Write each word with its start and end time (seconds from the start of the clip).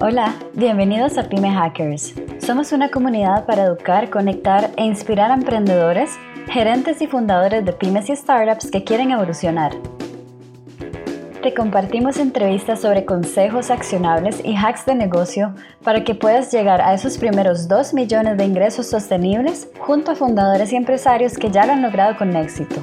Hola, 0.00 0.34
bienvenidos 0.54 1.18
a 1.18 1.28
Pyme 1.28 1.52
Hackers. 1.52 2.14
Somos 2.38 2.72
una 2.72 2.90
comunidad 2.90 3.46
para 3.46 3.62
educar, 3.62 4.10
conectar 4.10 4.70
e 4.76 4.84
inspirar 4.84 5.30
a 5.30 5.34
emprendedores, 5.34 6.10
gerentes 6.48 7.00
y 7.00 7.06
fundadores 7.06 7.64
de 7.64 7.72
pymes 7.72 8.10
y 8.10 8.16
startups 8.16 8.72
que 8.72 8.82
quieren 8.82 9.12
evolucionar. 9.12 9.72
Te 11.44 11.54
compartimos 11.54 12.16
entrevistas 12.16 12.80
sobre 12.80 13.04
consejos 13.04 13.70
accionables 13.70 14.44
y 14.44 14.56
hacks 14.56 14.84
de 14.84 14.96
negocio 14.96 15.54
para 15.84 16.02
que 16.02 16.16
puedas 16.16 16.52
llegar 16.52 16.80
a 16.80 16.92
esos 16.92 17.16
primeros 17.16 17.68
2 17.68 17.94
millones 17.94 18.36
de 18.36 18.46
ingresos 18.46 18.86
sostenibles 18.90 19.68
junto 19.78 20.10
a 20.10 20.16
fundadores 20.16 20.72
y 20.72 20.76
empresarios 20.76 21.38
que 21.38 21.52
ya 21.52 21.66
lo 21.66 21.72
han 21.72 21.82
logrado 21.82 22.16
con 22.16 22.34
éxito. 22.34 22.82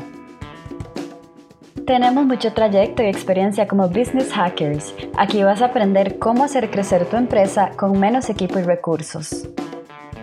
Tenemos 1.92 2.26
mucho 2.26 2.54
trayecto 2.54 3.04
y 3.04 3.08
experiencia 3.08 3.68
como 3.68 3.90
business 3.90 4.32
hackers. 4.32 4.96
Aquí 5.18 5.44
vas 5.44 5.62
a 5.62 5.66
aprender 5.66 6.20
cómo 6.20 6.46
hacer 6.46 6.72
crecer 6.72 7.06
tu 7.06 7.18
empresa 7.18 7.72
con 7.76 8.00
menos 8.00 8.30
equipo 8.30 8.60
y 8.60 8.62
recursos. 8.62 9.50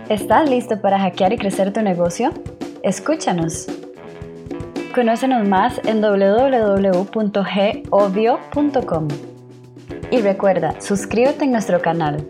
¿Estás 0.09 0.49
listo 0.49 0.81
para 0.81 0.97
hackear 0.97 1.33
y 1.33 1.37
crecer 1.37 1.71
tu 1.71 1.83
negocio? 1.83 2.33
Escúchanos. 2.81 3.67
Conócenos 4.95 5.47
más 5.47 5.79
en 5.85 6.01
www.govio.com. 6.01 7.07
Y 10.09 10.21
recuerda, 10.21 10.81
suscríbete 10.81 11.45
en 11.45 11.51
nuestro 11.51 11.79
canal. 11.83 12.27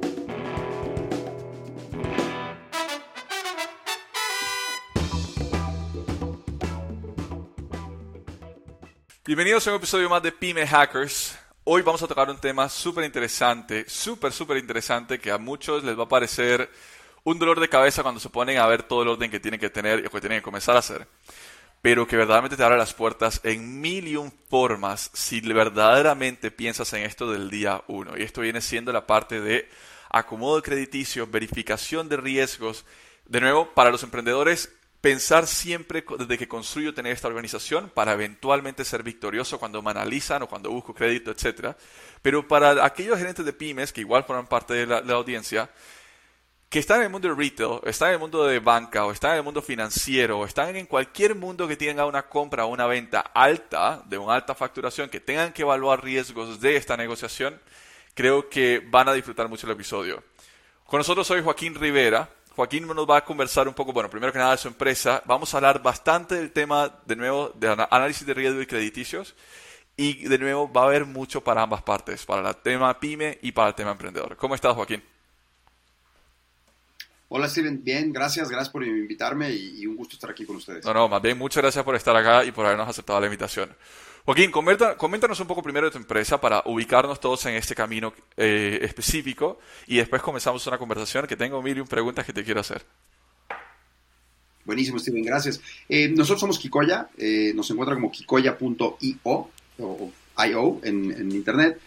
Bienvenidos 9.30 9.68
a 9.68 9.70
un 9.70 9.76
episodio 9.76 10.10
más 10.10 10.24
de 10.24 10.32
Pyme 10.32 10.66
Hackers. 10.66 11.38
Hoy 11.64 11.84
vamos 11.84 12.02
a 12.02 12.08
tocar 12.08 12.32
un 12.32 12.40
tema 12.40 12.68
súper 12.68 13.06
interesante, 13.06 13.88
súper, 13.88 14.32
súper 14.32 14.58
interesante, 14.58 15.20
que 15.20 15.30
a 15.30 15.38
muchos 15.38 15.84
les 15.84 15.96
va 15.96 16.06
a 16.06 16.10
parecer 16.10 16.68
un 17.24 17.38
dolor 17.38 17.60
de 17.60 17.70
cabeza 17.70 18.02
cuando 18.02 18.20
se 18.20 18.32
ponen 18.32 18.58
a 18.58 18.66
ver 18.66 18.82
todo 18.82 19.04
el 19.04 19.10
orden 19.10 19.30
que 19.30 19.40
tienen 19.40 19.60
que 19.60 19.70
tener 19.70 20.00
y 20.00 20.02
lo 20.02 20.10
que 20.10 20.20
tienen 20.20 20.40
que 20.40 20.44
comenzar 20.44 20.76
a 20.76 20.80
hacer. 20.80 21.08
Pero 21.84 22.08
que 22.08 22.18
verdaderamente 22.18 22.58
te 22.58 22.64
abre 22.64 22.80
las 22.80 22.96
puertas 22.96 23.40
en 23.44 23.80
mil 23.80 24.08
y 24.08 24.16
un 24.16 24.32
formas 24.50 25.12
si 25.14 25.42
verdaderamente 25.42 26.50
piensas 26.50 26.92
en 26.94 27.04
esto 27.04 27.32
del 27.32 27.52
día 27.52 27.84
uno. 27.86 28.18
Y 28.18 28.24
esto 28.24 28.42
viene 28.42 28.62
siendo 28.62 28.92
la 28.92 29.06
parte 29.06 29.42
de 29.42 29.70
acomodo 30.10 30.60
crediticio, 30.64 31.28
verificación 31.28 32.10
de 32.10 32.18
riesgos. 32.18 32.84
De 33.28 33.42
nuevo, 33.42 33.76
para 33.76 33.92
los 33.92 34.02
emprendedores 34.02 34.74
pensar 35.02 35.48
siempre 35.48 36.04
desde 36.18 36.38
que 36.38 36.48
construyo 36.48 36.94
tener 36.94 37.14
esta 37.14 37.28
organización 37.28 37.90
para 37.90 38.14
eventualmente 38.14 38.84
ser 38.84 39.04
victorioso 39.04 39.60
cuando 39.60 39.82
me 39.82 39.92
analizan 39.92 40.44
o 40.44 40.48
cuando 40.48 40.72
busco 40.72 40.94
crédito, 40.94 41.32
etc. 41.32 41.76
Pero 42.22 42.48
para 42.48 42.86
aquellos 42.86 43.18
gerentes 43.18 43.46
de 43.46 43.54
pymes 43.54 43.94
que 43.94 44.02
igual 44.02 44.26
forman 44.26 44.48
parte 44.48 44.74
de 44.74 44.86
la, 44.86 45.14
audiencia, 45.14 45.70
que 46.70 46.80
están 46.80 46.98
en 46.98 47.06
el 47.06 47.10
mundo 47.10 47.30
de 47.30 47.36
retail, 47.36 47.80
están 47.86 48.10
en 48.10 48.16
el 48.16 48.20
mundo 48.20 48.46
de 48.46 48.60
banca, 48.60 49.06
o 49.06 49.12
están 49.12 49.32
en 49.32 49.38
el 49.38 49.44
mundo 49.44 49.62
financiero, 49.62 50.40
o 50.40 50.46
están 50.46 50.76
en 50.76 50.86
cualquier 50.86 51.34
mundo 51.34 51.68
que 51.68 51.78
tenga 51.78 52.06
una 52.06 52.28
compra 52.28 52.66
o 52.66 52.68
una 52.68 52.86
venta 52.86 53.22
alta, 53.22 54.04
de 54.06 54.18
una 54.18 54.36
alta 54.36 54.54
facturación, 54.54 55.10
que 55.10 55.20
tengan 55.20 55.52
que 55.52 55.64
evaluar 55.64 56.04
riesgos 56.04 56.60
de 56.60 56.76
esta 56.76 56.96
negociación, 56.96 57.60
creo 58.14 58.50
que 58.50 58.86
van 58.86 59.08
a 59.08 59.14
disfrutar 59.14 59.48
mucho 59.48 59.66
el 59.66 59.74
episodio. 59.74 60.24
Con 60.86 61.00
nosotros 61.00 61.26
soy 61.26 61.42
Joaquín 61.42 61.74
Rivera, 61.74 62.30
Joaquín 62.60 62.86
nos 62.88 63.10
va 63.10 63.20
a 63.20 63.24
conversar 63.24 63.70
un 63.70 63.74
poco, 63.74 63.94
bueno, 63.94 64.10
primero 64.10 64.34
que 64.34 64.38
nada 64.38 64.52
de 64.52 64.58
su 64.58 64.68
empresa. 64.68 65.24
Vamos 65.26 65.54
a 65.54 65.58
hablar 65.58 65.82
bastante 65.82 66.36
del 66.36 66.52
tema, 66.52 66.94
de 67.06 67.16
nuevo, 67.16 67.54
de 67.56 67.70
análisis 67.90 68.28
de 68.28 68.34
riesgo 68.34 68.62
y 68.62 68.66
crediticios. 68.66 69.34
Y 69.96 70.28
de 70.28 70.38
nuevo 70.38 70.70
va 70.70 70.82
a 70.82 70.86
haber 70.88 71.06
mucho 71.06 71.42
para 71.42 71.62
ambas 71.62 71.84
partes, 71.84 72.26
para 72.26 72.50
el 72.50 72.56
tema 72.58 73.00
pyme 73.00 73.40
y 73.42 73.54
para 73.54 73.70
el 73.70 73.76
tema 73.76 73.92
emprendedor. 73.92 74.36
¿Cómo 74.36 74.56
estás, 74.56 74.76
Joaquín? 74.76 75.02
Hola, 77.30 77.48
Steven. 77.48 77.82
Bien, 77.82 78.12
gracias. 78.12 78.50
Gracias 78.50 78.74
por 78.74 78.84
invitarme 78.84 79.52
y, 79.52 79.80
y 79.80 79.88
un 79.88 79.96
gusto 79.96 80.16
estar 80.16 80.30
aquí 80.30 80.46
con 80.46 80.58
ustedes. 80.58 80.84
No, 80.84 80.94
no, 80.94 81.08
más 81.08 81.22
bien 81.22 81.38
muchas 81.38 81.64
gracias 81.64 81.86
por 81.86 81.96
estar 81.96 82.14
acá 82.14 82.44
y 82.44 82.52
por 82.52 82.66
habernos 82.66 82.90
aceptado 82.90 83.22
la 83.22 83.28
invitación. 83.28 83.74
Joaquín, 84.30 84.52
coméntanos 84.52 85.40
un 85.40 85.48
poco 85.48 85.64
primero 85.64 85.88
de 85.88 85.92
tu 85.92 85.98
empresa 85.98 86.40
para 86.40 86.62
ubicarnos 86.68 87.20
todos 87.20 87.44
en 87.48 87.56
este 87.56 87.74
camino 87.74 88.14
eh, 88.38 88.78
específico 88.84 89.58
y 89.88 89.98
después 89.98 90.22
comenzamos 90.22 90.68
una 90.68 90.78
conversación 90.78 91.26
que 91.26 91.36
tengo 91.36 91.60
mil 91.64 91.76
y 91.76 91.80
un 91.80 91.88
preguntas 91.88 92.28
que 92.28 92.32
te 92.32 92.44
quiero 92.44 92.60
hacer. 92.60 92.86
Buenísimo, 94.66 95.00
Steven, 95.00 95.24
gracias. 95.24 95.60
Eh, 95.90 96.10
nosotros 96.10 96.42
somos 96.42 96.60
Kikoya, 96.60 97.10
eh, 97.18 97.54
nos 97.56 97.72
encuentra 97.72 97.96
como 97.96 98.12
kikoya.io 98.12 99.50
o 99.80 100.12
IO 100.48 100.80
en, 100.84 101.12
en 101.12 101.32
internet. 101.32 101.80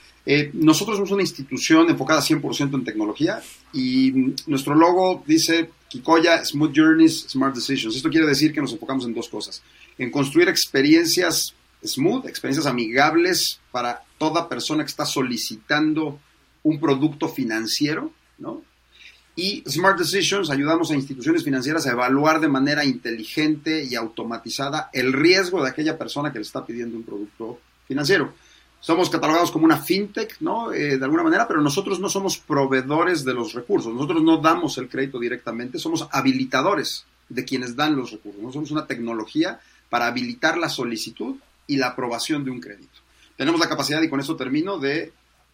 nosotros 0.54 0.97
somos 0.97 1.12
una 1.12 1.22
institución 1.22 1.91
enfocada 1.91 2.20
100% 2.22 2.74
en 2.74 2.82
tecnología 2.82 3.41
y 3.72 4.34
nuestro 4.48 4.74
logo 4.74 5.22
dice 5.24 5.70
Kikoya 5.86 6.44
Smooth 6.44 6.72
Journeys, 6.74 7.24
Smart 7.28 7.54
Decisions. 7.54 7.94
Esto 7.94 8.10
quiere 8.10 8.26
decir 8.26 8.53
que 8.53 8.60
nos 8.60 8.72
enfocamos 8.72 9.04
en 9.04 9.14
dos 9.14 9.28
cosas, 9.28 9.62
en 9.97 10.10
construir 10.10 10.48
experiencias 10.48 11.54
smooth, 11.84 12.26
experiencias 12.26 12.66
amigables 12.66 13.60
para 13.70 14.03
toda 14.19 14.48
persona 14.48 14.84
que 14.84 14.91
está 14.91 15.04
solicitando 15.04 16.20
un 16.62 16.78
producto 16.78 17.28
financiero, 17.28 18.12
¿no? 18.38 18.62
Y 19.34 19.65
Smart 19.66 19.98
Decisions 19.98 20.50
ayudamos 20.50 20.91
a 20.91 20.94
instituciones 20.94 21.42
financieras 21.42 21.87
a 21.87 21.92
evaluar 21.92 22.38
de 22.38 22.48
manera 22.48 22.84
inteligente 22.84 23.82
y 23.82 23.94
automatizada 23.94 24.91
el 24.92 25.12
riesgo 25.12 25.62
de 25.62 25.71
aquella 25.71 25.97
persona 25.97 26.31
que 26.31 26.38
le 26.38 26.42
está 26.42 26.66
pidiendo 26.66 26.98
un 26.98 27.03
producto 27.03 27.59
financiero. 27.88 28.34
Somos 28.78 29.09
catalogados 29.09 29.50
como 29.50 29.65
una 29.65 29.78
fintech, 29.78 30.37
¿no? 30.41 30.72
Eh, 30.72 30.98
de 30.98 31.04
alguna 31.04 31.22
manera, 31.22 31.48
pero 31.48 31.62
nosotros 31.62 31.98
no 31.98 32.10
somos 32.10 32.37
proveedores 32.37 33.25
de 33.25 33.32
los 33.32 33.54
recursos. 33.54 33.94
Nosotros 33.94 34.22
no 34.22 34.38
damos 34.38 34.76
el 34.76 34.88
crédito 34.88 35.19
directamente, 35.19 35.78
somos 35.78 36.06
habilitadores 36.10 37.06
de 37.28 37.44
quienes 37.44 37.75
dan 37.75 37.97
los 37.97 38.10
recursos. 38.10 38.53
Somos 38.53 38.71
una 38.71 38.87
tecnología 38.87 39.60
para 39.88 40.09
habilitar 40.09 40.59
la 40.59 40.69
solicitud 40.69 41.37
y 41.67 41.77
la 41.77 41.89
aprobación 41.89 42.45
de 42.45 42.50
un 42.50 42.61
crédito. 42.61 43.00
Tenemos 43.37 43.61
la 43.61 43.69
capacidad, 43.69 44.03
y 44.03 44.09
con 44.09 44.21
eso 44.21 44.37
termino, 44.37 44.78
de 44.78 45.12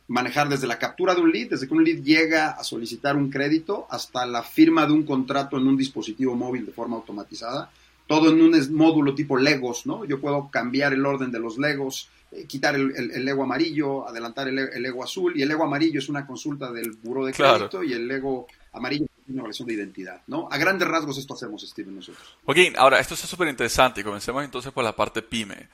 manejar 0.09 0.49
desde 0.49 0.67
la 0.67 0.79
captura 0.79 1.15
de 1.15 1.21
un 1.21 1.31
lead, 1.31 1.51
desde 1.51 1.69
que 1.69 1.75
un 1.75 1.85
lead 1.85 2.03
llega 2.03 2.51
a 2.51 2.65
solicitar 2.65 3.17
un 3.17 3.31
crédito, 3.31 3.87
hasta 3.91 4.27
la 4.27 4.43
firma 4.43 4.87
de 4.87 4.93
un 4.93 5.05
contrato 5.05 5.59
en 5.59 5.67
un 5.67 5.77
dispositivo 5.77 6.35
móvil 6.35 6.67
de 6.67 6.73
forma 6.73 6.97
automatizada, 6.97 7.71
todo 8.07 8.31
en 8.31 8.41
un 8.41 8.75
módulo 8.75 9.15
tipo 9.15 9.37
Legos, 9.37 9.87
¿no? 9.87 10.05
Yo 10.07 10.19
puedo 10.19 10.49
cambiar 10.49 10.95
el 10.95 11.05
orden 11.05 11.31
de 11.31 11.39
los 11.39 11.59
Legos, 11.59 12.09
eh, 12.33 12.47
quitar 12.47 12.75
el, 12.75 12.91
el, 12.97 13.25
Lego 13.25 13.43
amarillo, 13.43 14.09
adelantar 14.09 14.49
el, 14.49 14.59
el, 14.59 14.83
Lego 14.83 15.05
azul, 15.05 15.35
y 15.37 15.43
el 15.43 15.49
Lego 15.49 15.65
amarillo 15.65 15.99
es 15.99 16.09
una 16.09 16.27
consulta 16.27 16.73
del 16.73 16.93
buro 16.93 17.27
de 17.27 17.35
crédito, 17.35 17.85
y 17.85 17.93
el 17.93 18.09
Lego 18.09 18.47
amarillo 18.73 19.05
es 19.05 19.35
una 19.35 19.43
relación 19.43 19.69
de 19.69 19.75
identidad, 19.75 20.23
¿no? 20.27 20.49
A 20.51 20.57
grandes 20.57 20.89
rasgos 20.89 21.19
esto 21.19 21.35
hacemos, 21.35 21.61
Steven, 21.63 21.97
nosotros. 21.97 22.39
Joaquín, 22.45 22.73
ahora, 22.79 22.99
esto 22.99 23.13
está 23.13 23.27
súper 23.27 23.49
interesante, 23.49 24.01
y 24.01 24.05
comencemos 24.05 24.43
entonces 24.43 24.73
por 24.73 24.85
la 24.85 24.97
parte 24.97 25.21
PyME. 25.21 25.69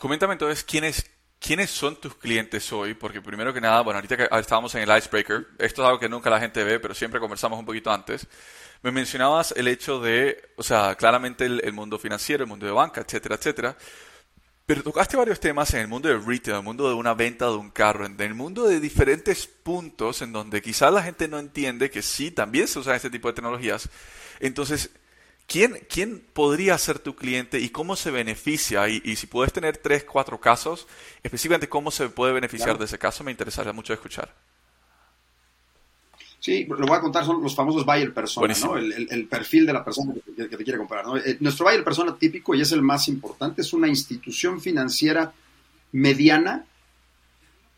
Coméntame 0.00 0.32
entonces 0.32 0.64
quiénes, 0.64 1.04
quiénes 1.38 1.68
son 1.68 1.94
tus 1.94 2.14
clientes 2.14 2.72
hoy, 2.72 2.94
porque 2.94 3.20
primero 3.20 3.52
que 3.52 3.60
nada, 3.60 3.82
bueno, 3.82 3.98
ahorita 3.98 4.16
que 4.16 4.28
estábamos 4.38 4.74
en 4.74 4.88
el 4.88 4.96
icebreaker, 4.96 5.48
esto 5.58 5.82
es 5.82 5.86
algo 5.86 6.00
que 6.00 6.08
nunca 6.08 6.30
la 6.30 6.40
gente 6.40 6.64
ve, 6.64 6.80
pero 6.80 6.94
siempre 6.94 7.20
conversamos 7.20 7.58
un 7.58 7.66
poquito 7.66 7.90
antes. 7.90 8.26
Me 8.80 8.92
mencionabas 8.92 9.52
el 9.54 9.68
hecho 9.68 10.00
de, 10.00 10.52
o 10.56 10.62
sea, 10.62 10.94
claramente 10.94 11.44
el, 11.44 11.72
mundo 11.74 11.98
financiero, 11.98 12.44
el 12.44 12.48
mundo 12.48 12.64
de 12.64 12.72
banca, 12.72 13.02
etcétera, 13.02 13.34
etcétera. 13.34 13.76
Pero 14.64 14.82
tocaste 14.82 15.18
varios 15.18 15.38
temas 15.38 15.74
en 15.74 15.80
el 15.80 15.88
mundo 15.88 16.08
de 16.08 16.16
retail, 16.16 16.52
en 16.52 16.60
el 16.60 16.62
mundo 16.62 16.88
de 16.88 16.94
una 16.94 17.12
venta 17.12 17.44
de 17.44 17.56
un 17.56 17.68
carro, 17.68 18.06
en 18.06 18.18
el 18.18 18.32
mundo 18.32 18.66
de 18.66 18.80
diferentes 18.80 19.46
puntos 19.46 20.22
en 20.22 20.32
donde 20.32 20.62
quizás 20.62 20.90
la 20.90 21.02
gente 21.02 21.28
no 21.28 21.38
entiende 21.38 21.90
que 21.90 22.00
sí, 22.00 22.30
también 22.30 22.68
se 22.68 22.78
usan 22.78 22.94
este 22.94 23.10
tipo 23.10 23.28
de 23.28 23.34
tecnologías. 23.34 23.90
Entonces, 24.38 24.92
¿Quién, 25.50 25.84
¿Quién 25.88 26.22
podría 26.32 26.78
ser 26.78 27.00
tu 27.00 27.16
cliente 27.16 27.58
y 27.58 27.70
cómo 27.70 27.96
se 27.96 28.12
beneficia? 28.12 28.88
Y, 28.88 29.16
si 29.16 29.26
puedes 29.26 29.52
tener 29.52 29.78
tres, 29.78 30.04
cuatro 30.04 30.40
casos, 30.40 30.86
específicamente 31.24 31.68
cómo 31.68 31.90
se 31.90 32.08
puede 32.08 32.32
beneficiar 32.32 32.78
de 32.78 32.84
ese 32.84 33.00
caso, 33.00 33.24
me 33.24 33.32
interesaría 33.32 33.72
mucho 33.72 33.92
escuchar. 33.92 34.32
Sí, 36.38 36.66
lo 36.68 36.86
voy 36.86 36.96
a 36.96 37.00
contar, 37.00 37.24
son 37.24 37.42
los 37.42 37.56
famosos 37.56 37.84
buyer 37.84 38.14
persona, 38.14 38.54
¿no? 38.62 38.76
el, 38.76 39.26
perfil 39.26 39.66
de 39.66 39.72
la 39.72 39.84
persona 39.84 40.14
que, 40.24 40.44
te 40.44 40.64
quiere 40.64 40.78
comprar. 40.78 41.04
¿no? 41.04 41.16
Eh, 41.16 41.36
nuestro 41.40 41.64
buyer 41.66 41.82
persona 41.82 42.16
típico, 42.16 42.54
y 42.54 42.60
es 42.60 42.70
el 42.70 42.82
más 42.82 43.08
importante, 43.08 43.62
es 43.62 43.72
una 43.72 43.88
institución 43.88 44.60
financiera 44.60 45.32
mediana 45.90 46.64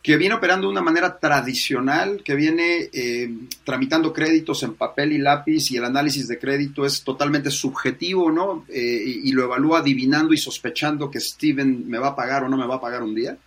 que 0.02 0.16
viene 0.16 0.34
operando 0.34 0.66
de 0.66 0.72
una 0.72 0.82
manera 0.82 1.16
tradicional, 1.16 2.22
que 2.24 2.34
viene 2.34 2.90
eh, 2.92 3.32
tramitando 3.62 4.12
créditos 4.12 4.64
en 4.64 4.74
papel 4.74 5.12
y 5.12 5.18
lápiz 5.18 5.70
y 5.70 5.76
el 5.76 5.84
análisis 5.84 6.26
de 6.26 6.40
crédito 6.40 6.84
es 6.84 7.04
totalmente 7.04 7.52
subjetivo, 7.52 8.32
¿no? 8.32 8.64
Eh, 8.68 9.20
y, 9.24 9.30
lo 9.30 9.44
evalúa 9.44 9.78
adivinando 9.78 10.34
y 10.34 10.38
sospechando 10.38 11.08
que 11.08 11.20
Steven 11.20 11.88
me 11.88 11.98
va 11.98 12.08
a 12.08 12.16
pagar 12.16 12.42
o 12.42 12.48
no 12.48 12.56
me 12.56 12.66
va 12.66 12.76
a 12.76 12.80
pagar 12.80 13.04
un 13.04 13.14
día. 13.14 13.38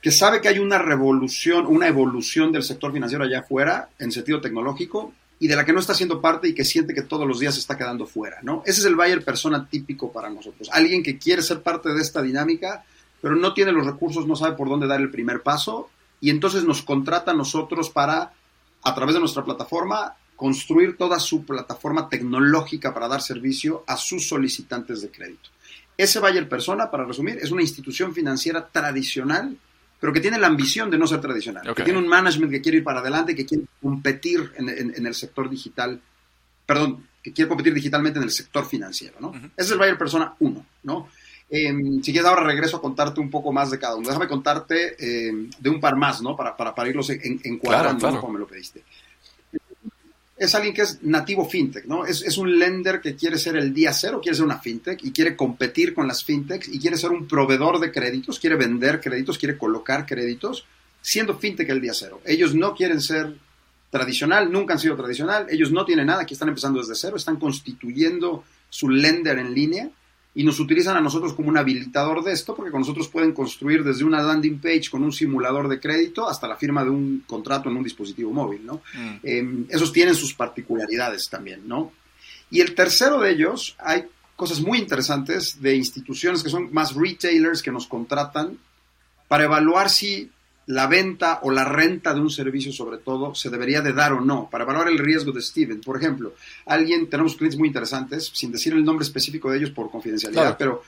Que 0.00 0.10
sabe 0.10 0.40
que 0.40 0.48
hay 0.48 0.58
una 0.58 0.78
revolución, 0.78 1.66
una 1.66 1.86
evolución 1.86 2.50
del 2.50 2.62
sector 2.62 2.90
financiero 2.90 3.24
allá 3.24 3.40
afuera 3.40 3.90
en 3.98 4.12
sentido 4.12 4.40
tecnológico 4.40 5.12
y 5.38 5.48
de 5.48 5.56
la 5.56 5.66
que 5.66 5.74
no 5.74 5.80
está 5.80 5.94
siendo 5.94 6.18
parte 6.18 6.48
y 6.48 6.54
que 6.54 6.64
siente 6.64 6.94
que 6.94 7.02
todos 7.02 7.28
los 7.28 7.40
días 7.40 7.52
se 7.52 7.60
está 7.60 7.76
quedando 7.76 8.06
fuera, 8.06 8.38
¿no? 8.42 8.62
Ese 8.64 8.80
es 8.80 8.86
el 8.86 8.96
buyer 8.96 9.22
persona 9.22 9.68
típico 9.68 10.10
para 10.10 10.30
nosotros. 10.30 10.70
Alguien 10.72 11.02
que 11.02 11.18
quiere 11.18 11.42
ser 11.42 11.60
parte 11.60 11.92
de 11.92 12.00
esta 12.00 12.22
dinámica 12.22 12.84
pero 13.20 13.36
no 13.36 13.54
tiene 13.54 13.72
los 13.72 13.86
recursos, 13.86 14.26
no 14.26 14.36
sabe 14.36 14.56
por 14.56 14.68
dónde 14.68 14.86
dar 14.86 15.00
el 15.00 15.10
primer 15.10 15.42
paso 15.42 15.90
y 16.20 16.30
entonces 16.30 16.64
nos 16.64 16.82
contrata 16.82 17.32
a 17.32 17.34
nosotros 17.34 17.90
para 17.90 18.32
a 18.82 18.94
través 18.94 19.14
de 19.14 19.20
nuestra 19.20 19.44
plataforma, 19.44 20.14
construir 20.36 20.96
toda 20.96 21.18
su 21.18 21.44
plataforma 21.44 22.08
tecnológica 22.08 22.94
para 22.94 23.08
dar 23.08 23.20
servicio 23.20 23.82
a 23.86 23.96
sus 23.96 24.28
solicitantes 24.28 25.02
de 25.02 25.10
crédito. 25.10 25.50
Ese 25.96 26.20
Bayer 26.20 26.48
Persona, 26.48 26.90
para 26.90 27.04
resumir, 27.04 27.38
es 27.42 27.50
una 27.50 27.62
institución 27.62 28.14
financiera 28.14 28.68
tradicional, 28.68 29.56
pero 29.98 30.12
que 30.12 30.20
tiene 30.20 30.38
la 30.38 30.46
ambición 30.46 30.90
de 30.90 30.98
no 30.98 31.06
ser 31.06 31.20
tradicional, 31.20 31.74
que 31.74 31.82
tiene 31.82 31.98
un 31.98 32.06
management 32.06 32.52
que 32.52 32.60
quiere 32.60 32.78
ir 32.78 32.84
para 32.84 33.00
adelante, 33.00 33.34
que 33.34 33.46
quiere 33.46 33.64
competir 33.80 34.52
en, 34.56 35.06
el 35.06 35.14
sector 35.14 35.48
digital, 35.48 36.00
perdón, 36.66 37.08
que 37.22 37.32
quiere 37.32 37.48
competir 37.48 37.72
digitalmente 37.72 38.18
en 38.18 38.24
el 38.24 38.30
sector 38.30 38.66
financiero, 38.66 39.16
¿no? 39.20 39.32
Ese 39.34 39.50
es 39.56 39.70
el 39.70 39.78
Bayer 39.78 39.96
Persona 39.96 40.34
1, 40.38 40.66
¿no? 40.84 41.08
Em, 41.48 42.02
si 42.02 42.12
quieres, 42.12 42.28
ahora 42.28 42.42
regreso 42.42 42.78
a 42.78 42.80
contarte 42.80 43.20
un 43.20 43.30
poco 43.30 43.52
más 43.52 43.70
de 43.70 43.78
cada 43.78 43.96
uno. 43.96 44.08
Déjame 44.08 44.26
contarte 44.26 44.96
em, 44.98 45.48
de 45.58 45.70
un 45.70 45.80
par 45.80 45.96
más, 45.96 46.20
¿no? 46.20 46.36
Para, 46.36 46.56
para, 46.56 46.74
para 46.74 46.88
irlos 46.88 47.10
encuadrando, 47.10 48.08
en 48.08 48.16
como 48.16 48.32
me 48.32 48.38
lo 48.38 48.46
pediste 48.46 48.82
es 50.36 50.54
alguien 50.54 50.74
que 50.74 50.82
es 50.82 51.02
nativo 51.02 51.48
fintech, 51.48 51.86
¿no? 51.86 52.04
Es, 52.04 52.22
es, 52.22 52.36
un 52.36 52.58
lender 52.58 53.00
que 53.00 53.16
quiere 53.16 53.38
ser 53.38 53.56
el 53.56 53.72
día 53.72 53.92
cero, 53.92 54.20
quiere 54.22 54.36
ser 54.36 54.44
una 54.44 54.58
fintech 54.58 55.02
y 55.02 55.10
quiere 55.10 55.34
competir 55.34 55.94
con 55.94 56.06
las 56.06 56.24
fintechs 56.24 56.68
y 56.68 56.78
quiere 56.78 56.98
ser 56.98 57.10
un 57.10 57.26
proveedor 57.26 57.80
de 57.80 57.90
créditos, 57.90 58.38
quiere 58.38 58.56
vender 58.56 59.00
créditos, 59.00 59.38
quiere 59.38 59.56
colocar 59.56 60.04
créditos, 60.04 60.66
siendo 61.00 61.38
fintech 61.38 61.68
el 61.70 61.80
día 61.80 61.94
cero. 61.94 62.20
Ellos 62.24 62.54
no 62.54 62.74
quieren 62.74 63.00
ser 63.00 63.34
tradicional, 63.90 64.52
nunca 64.52 64.74
han 64.74 64.80
sido 64.80 64.94
tradicional, 64.94 65.46
ellos 65.48 65.72
no 65.72 65.86
tienen 65.86 66.06
nada, 66.06 66.22
aquí 66.22 66.34
están 66.34 66.48
empezando 66.48 66.80
desde 66.80 66.94
cero, 66.96 67.16
están 67.16 67.36
constituyendo 67.36 68.44
su 68.68 68.90
lender 68.90 69.38
en 69.38 69.54
línea 69.54 69.90
y 70.36 70.44
nos 70.44 70.60
utilizan 70.60 70.98
a 70.98 71.00
nosotros 71.00 71.32
como 71.32 71.48
un 71.48 71.56
habilitador 71.56 72.22
de 72.22 72.32
esto, 72.32 72.54
porque 72.54 72.70
con 72.70 72.80
nosotros 72.80 73.08
pueden 73.08 73.32
construir 73.32 73.82
desde 73.82 74.04
una 74.04 74.20
landing 74.20 74.58
page 74.58 74.90
con 74.90 75.02
un 75.02 75.10
simulador 75.10 75.66
de 75.66 75.80
crédito 75.80 76.28
hasta 76.28 76.46
la 76.46 76.56
firma 76.56 76.84
de 76.84 76.90
un 76.90 77.24
contrato 77.26 77.70
en 77.70 77.76
un 77.78 77.82
dispositivo 77.82 78.30
móvil, 78.30 78.66
¿no? 78.66 78.82
Mm. 78.92 79.16
Em, 79.22 79.66
esos 79.70 79.90
tienen 79.94 80.14
sus 80.14 80.34
particularidades 80.34 81.30
también, 81.30 81.66
¿no? 81.66 81.90
Y 82.50 82.60
el 82.60 82.74
tercero 82.74 83.18
de 83.18 83.30
ellos, 83.30 83.76
hay 83.78 84.04
cosas 84.36 84.60
muy 84.60 84.76
interesantes 84.76 85.62
de 85.62 85.74
instituciones 85.74 86.42
que 86.42 86.50
son 86.50 86.70
más 86.70 86.94
retailers 86.94 87.62
que 87.62 87.72
nos 87.72 87.86
contratan 87.86 88.58
para 89.28 89.44
evaluar 89.44 89.88
si 89.88 90.30
la 90.66 90.86
venta 90.88 91.40
o 91.42 91.50
la 91.50 91.64
renta 91.64 92.12
de 92.12 92.20
un 92.20 92.30
servicio, 92.30 92.72
sobre 92.72 92.98
todo, 92.98 93.34
se 93.34 93.50
debería 93.50 93.82
de 93.82 93.92
dar 93.92 94.12
o 94.12 94.20
no, 94.20 94.48
para 94.50 94.64
evaluar 94.64 94.88
el 94.88 94.98
riesgo 94.98 95.32
de 95.32 95.40
Steven. 95.40 95.80
Por 95.80 95.96
ejemplo, 95.96 96.34
alguien, 96.66 97.08
tenemos 97.08 97.36
clientes 97.36 97.58
muy 97.58 97.68
interesantes, 97.68 98.30
sin 98.34 98.50
decir 98.50 98.72
el 98.72 98.84
nombre 98.84 99.04
específico 99.04 99.50
de 99.50 99.58
ellos 99.58 99.70
por 99.70 99.90
confidencialidad, 99.90 100.56
pero 100.58 100.82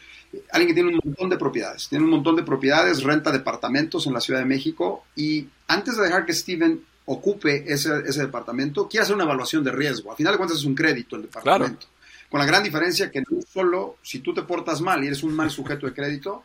alguien 0.52 0.68
que 0.68 0.74
tiene 0.74 0.90
un 0.90 1.00
montón 1.04 1.30
de 1.30 1.38
propiedades, 1.38 1.88
tiene 1.88 2.04
un 2.04 2.10
montón 2.10 2.36
de 2.36 2.42
propiedades, 2.42 3.02
renta 3.02 3.30
departamentos 3.30 4.06
en 4.06 4.14
la 4.14 4.20
Ciudad 4.20 4.40
de 4.40 4.46
México 4.46 5.04
y 5.14 5.46
antes 5.68 5.96
de 5.96 6.04
dejar 6.04 6.26
que 6.26 6.34
Steven 6.34 6.82
ocupe 7.06 7.64
ese, 7.72 8.02
ese 8.06 8.20
departamento, 8.20 8.88
quiere 8.88 9.04
hacer 9.04 9.14
una 9.14 9.24
evaluación 9.24 9.64
de 9.64 9.72
riesgo. 9.72 10.10
Al 10.10 10.16
final 10.16 10.34
de 10.34 10.36
cuentas 10.36 10.58
es 10.58 10.64
un 10.64 10.74
crédito 10.74 11.16
el 11.16 11.22
departamento. 11.22 11.86
Con 12.28 12.40
la 12.40 12.46
gran 12.46 12.62
diferencia 12.62 13.10
que 13.10 13.20
no 13.20 13.40
solo 13.50 13.96
si 14.02 14.18
tú 14.18 14.34
te 14.34 14.42
portas 14.42 14.82
mal 14.82 15.02
y 15.02 15.06
eres 15.06 15.22
un 15.22 15.34
mal 15.34 15.50
sujeto 15.50 15.86
de 15.86 15.94
crédito, 15.94 16.44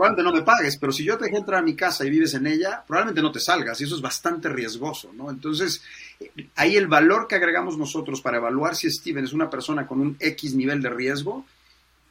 probablemente 0.00 0.30
no 0.30 0.34
me 0.34 0.46
pagues, 0.46 0.78
pero 0.78 0.92
si 0.92 1.04
yo 1.04 1.18
te 1.18 1.26
dejé 1.26 1.36
entrar 1.36 1.58
a 1.58 1.62
mi 1.62 1.74
casa 1.74 2.06
y 2.06 2.10
vives 2.10 2.32
en 2.32 2.46
ella, 2.46 2.82
probablemente 2.86 3.20
no 3.20 3.30
te 3.30 3.38
salgas 3.38 3.78
y 3.78 3.84
eso 3.84 3.96
es 3.96 4.00
bastante 4.00 4.48
riesgoso, 4.48 5.12
¿no? 5.12 5.28
Entonces, 5.28 5.82
ahí 6.56 6.76
el 6.76 6.86
valor 6.86 7.28
que 7.28 7.34
agregamos 7.34 7.76
nosotros 7.76 8.22
para 8.22 8.38
evaluar 8.38 8.74
si 8.74 8.90
Steven 8.90 9.24
es 9.24 9.34
una 9.34 9.50
persona 9.50 9.86
con 9.86 10.00
un 10.00 10.16
X 10.18 10.54
nivel 10.54 10.80
de 10.80 10.88
riesgo, 10.88 11.44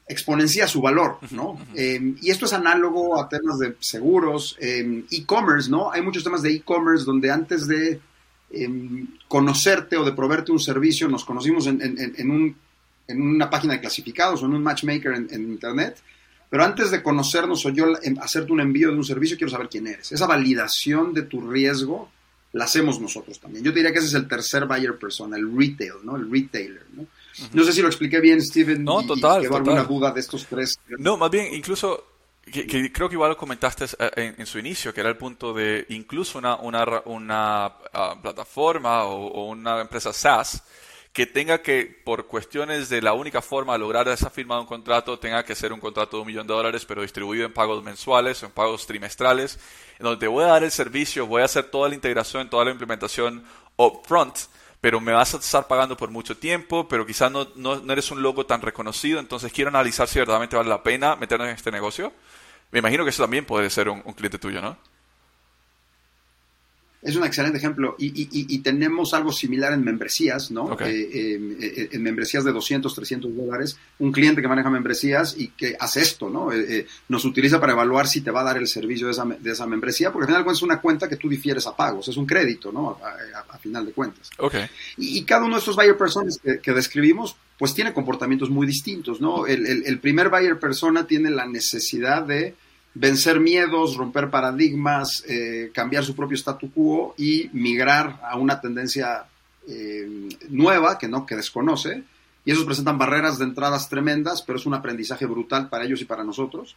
exponencia 0.08 0.68
su 0.68 0.84
valor, 0.84 1.18
¿no? 1.32 1.58
Em, 1.74 2.16
y 2.22 2.30
esto 2.30 2.46
es 2.46 2.54
análogo 2.54 3.20
a 3.20 3.28
temas 3.28 3.58
de 3.58 3.76
seguros, 3.80 4.56
em, 4.60 5.06
e-commerce, 5.10 5.68
¿no? 5.68 5.92
Hay 5.92 6.04
muchos 6.04 6.24
temas 6.24 6.44
de 6.44 6.52
e-commerce 6.52 7.06
donde 7.06 7.32
antes 7.32 7.66
de 7.66 8.00
em, 8.52 9.08
conocerte 9.28 9.98
o 9.98 10.06
de 10.06 10.12
proveerte 10.12 10.52
un 10.52 10.60
servicio, 10.60 11.08
nos 11.08 11.26
conocimos 11.26 11.66
en, 11.66 11.82
un, 12.30 12.56
en, 13.08 13.22
una 13.22 13.50
página 13.50 13.74
de 13.74 13.80
clasificados 13.80 14.44
o 14.44 14.46
en 14.46 14.54
un 14.54 14.62
matchmaker 14.62 15.12
en 15.14 15.52
Internet, 15.52 15.98
pero 16.50 16.64
antes 16.64 16.90
de 16.90 17.04
conocernos 17.04 17.66
o 17.66 17.70
yo 17.70 17.86
hacerte 18.22 18.52
un 18.52 18.62
envío 18.62 18.90
de 18.90 18.98
un 18.98 19.04
servicio, 19.04 19.38
quiero 19.38 19.52
saber 19.52 19.70
quién 19.70 19.86
eres. 19.88 20.12
Esa 20.12 20.26
validación 20.26 21.14
de 21.14 21.24
tu 21.24 21.48
riesgo 21.48 22.10
la 22.54 22.66
hacemos 22.66 23.00
nosotros 23.00 23.40
también. 23.40 23.64
Yo 23.64 23.72
diría 23.72 23.92
que 23.92 24.00
ese 24.00 24.08
es 24.08 24.14
el 24.16 24.28
tercer 24.28 24.66
buyer 24.66 24.98
persona, 24.98 25.38
el 25.38 25.56
retail, 25.56 25.94
¿no? 26.04 26.16
El 26.16 26.32
retailer, 26.32 26.86
¿no? 26.94 27.06
No 27.54 27.64
sé 27.64 27.72
si 27.72 27.82
lo 27.82 27.88
expliqué 27.88 28.20
bien, 28.20 28.42
Steven. 28.42 28.84
No, 28.84 29.06
total. 29.06 29.44
Y 29.44 29.46
alguna 29.46 29.84
duda 29.84 30.12
de 30.12 30.20
estos 30.20 30.46
tres. 30.48 30.78
No, 30.98 31.16
más 31.16 31.30
bien, 31.30 31.54
incluso, 31.54 32.04
que, 32.52 32.92
creo 32.92 33.08
que 33.08 33.16
igual 33.16 33.30
lo 33.30 33.38
comentaste 33.38 33.86
eh, 34.00 34.34
en, 34.38 34.46
su 34.46 34.58
inicio, 34.58 34.94
que 34.94 35.02
era 35.02 35.10
el 35.10 35.18
punto 35.18 35.54
de 35.54 35.86
incluso 35.90 36.40
una, 36.40 36.56
una, 36.56 37.02
una 37.06 37.66
ah, 37.94 38.16
plataforma 38.22 39.04
o, 39.04 39.28
o, 39.28 39.50
una 39.50 39.80
empresa 39.80 40.12
SaaS 40.12 40.64
que 41.20 41.28
tenga 41.28 41.62
que, 41.62 42.00
por 42.06 42.28
cuestiones 42.28 42.88
de 42.88 43.02
la 43.02 43.12
única 43.12 43.42
forma 43.42 43.74
de 43.74 43.80
lograr 43.80 44.08
esa 44.08 44.30
firma 44.30 44.56
de 44.56 44.62
un 44.62 44.68
contrato, 44.68 45.20
tenga 45.20 45.44
que 45.44 45.54
ser 45.54 45.74
un 45.74 45.82
contrato 45.82 46.16
de 46.16 46.22
un 46.22 46.28
millón 46.28 46.48
de 46.48 46.54
dólares, 46.54 46.86
pero 46.86 47.02
distribuido 47.02 47.46
en 47.46 47.52
pagos 47.52 47.84
mensuales 47.84 48.42
o 48.42 48.46
en 48.46 48.54
pagos 48.54 48.88
trimestrales, 48.88 49.60
en 50.00 50.06
donde 50.06 50.18
te 50.18 50.28
voy 50.28 50.46
a 50.46 50.48
dar 50.48 50.64
el 50.64 50.72
servicio, 50.72 51.28
voy 51.28 51.42
a 51.42 51.46
hacer 51.46 51.66
toda 51.66 51.90
la 51.90 51.96
integración, 51.96 52.50
toda 52.50 52.64
la 52.64 52.72
implementación 52.72 53.44
upfront, 53.76 54.34
pero 54.80 55.02
me 55.02 55.12
vas 55.12 55.34
a 55.34 55.40
estar 55.40 55.68
pagando 55.68 55.98
por 55.98 56.10
mucho 56.10 56.38
tiempo, 56.38 56.88
pero 56.88 57.06
quizás 57.06 57.30
no, 57.30 57.50
no, 57.58 57.92
eres 57.92 58.12
un 58.12 58.22
logo 58.22 58.46
tan 58.46 58.62
reconocido, 58.62 59.20
entonces 59.20 59.52
quiero 59.52 59.68
analizar 59.68 60.08
si 60.08 60.20
verdaderamente 60.20 60.56
vale 60.56 60.70
la 60.70 60.84
pena 60.84 61.18
meternos 61.18 61.50
en 61.50 61.56
este 61.56 61.70
negocio. 61.70 62.14
Me 62.72 62.80
imagino 62.80 63.04
que 63.04 63.10
eso 63.10 63.24
también 63.24 63.44
puede 63.44 63.70
ser 63.70 63.90
un 63.90 64.14
cliente 64.14 64.40
tuyo, 64.40 64.62
¿no? 64.62 64.78
Es 67.02 67.16
un 67.16 67.24
excelente 67.24 67.58
ejemplo. 67.58 67.96
Y, 67.98 68.28
y, 68.32 68.60
tenemos 68.60 69.14
algo 69.14 69.32
similar 69.32 69.72
en 69.72 69.84
membresías, 69.86 70.52
¿no? 70.52 70.74
Eh, 70.82 70.88
eh, 70.90 71.58
eh, 71.62 71.90
en 71.94 72.04
membresías 72.04 72.44
de 72.44 72.52
200, 72.52 72.94
300 72.94 73.36
dólares. 73.36 73.78
Un 74.00 74.12
cliente 74.12 74.42
que 74.42 74.50
maneja 74.50 74.70
membresías 74.70 75.36
y 75.38 75.48
que 75.50 75.78
hace 75.80 76.02
esto, 76.02 76.30
¿no? 76.30 76.50
nos 77.08 77.26
utiliza 77.26 77.60
para 77.60 77.74
evaluar 77.74 78.08
si 78.08 78.22
te 78.22 78.32
va 78.32 78.42
a 78.42 78.44
dar 78.44 78.58
el 78.58 78.68
servicio 78.68 79.08
de 79.08 79.14
esa, 79.14 79.26
de 79.26 79.52
esa 79.52 79.66
membresía, 79.66 80.12
porque 80.12 80.32
al 80.32 80.44
final 80.44 80.54
es 80.54 80.62
una 80.62 80.82
cuenta 80.82 81.08
que 81.08 81.16
tú 81.16 81.30
difieres 81.30 81.66
a 81.68 81.76
pagos. 81.76 82.08
Es 82.10 82.18
un 82.18 82.26
crédito, 82.26 82.72
¿no? 82.72 83.00
A, 83.02 83.58
final 83.60 83.86
de 83.86 83.92
cuentas. 83.92 84.30
Okay. 84.38 84.68
Y, 84.98 85.24
cada 85.24 85.44
uno 85.44 85.56
de 85.56 85.60
estos 85.60 85.76
buyer 85.76 85.98
personas 85.98 86.40
que, 86.40 86.74
describimos, 86.74 87.36
pues 87.58 87.74
tiene 87.74 87.94
comportamientos 87.94 88.50
muy 88.50 88.66
distintos, 88.66 89.20
¿no? 89.20 89.46
El, 89.48 89.66
el, 89.66 89.84
el 89.86 90.00
primer 90.00 90.30
buyer 90.30 90.58
persona 90.60 91.06
tiene 91.06 91.30
la 91.30 91.46
necesidad 91.46 92.24
de 92.24 92.56
vencer 92.94 93.40
miedos, 93.40 93.96
romper 93.96 94.30
paradigmas, 94.30 95.24
eh, 95.28 95.72
cambiar 95.74 96.04
su 96.04 96.16
propio 96.16 96.36
statu 96.36 96.72
quo 96.72 97.14
y 97.18 97.50
migrar 97.54 98.20
a 98.24 98.38
una 98.38 98.60
tendencia 98.60 99.26
eh, 99.68 100.30
nueva 100.50 100.98
que 100.98 101.08
no 101.08 101.26
que 101.26 101.36
desconoce. 101.36 102.04
Y 102.46 102.52
esos 102.52 102.66
presentan 102.66 102.98
barreras 102.98 103.38
de 103.38 103.46
entradas 103.46 103.90
tremendas, 103.90 104.42
pero 104.42 104.58
es 104.58 104.66
un 104.66 104.74
aprendizaje 104.74 105.26
brutal 105.26 105.70
para 105.70 105.86
ellos 105.86 106.02
y 106.02 106.06
para 106.06 106.24
nosotros. 106.24 106.76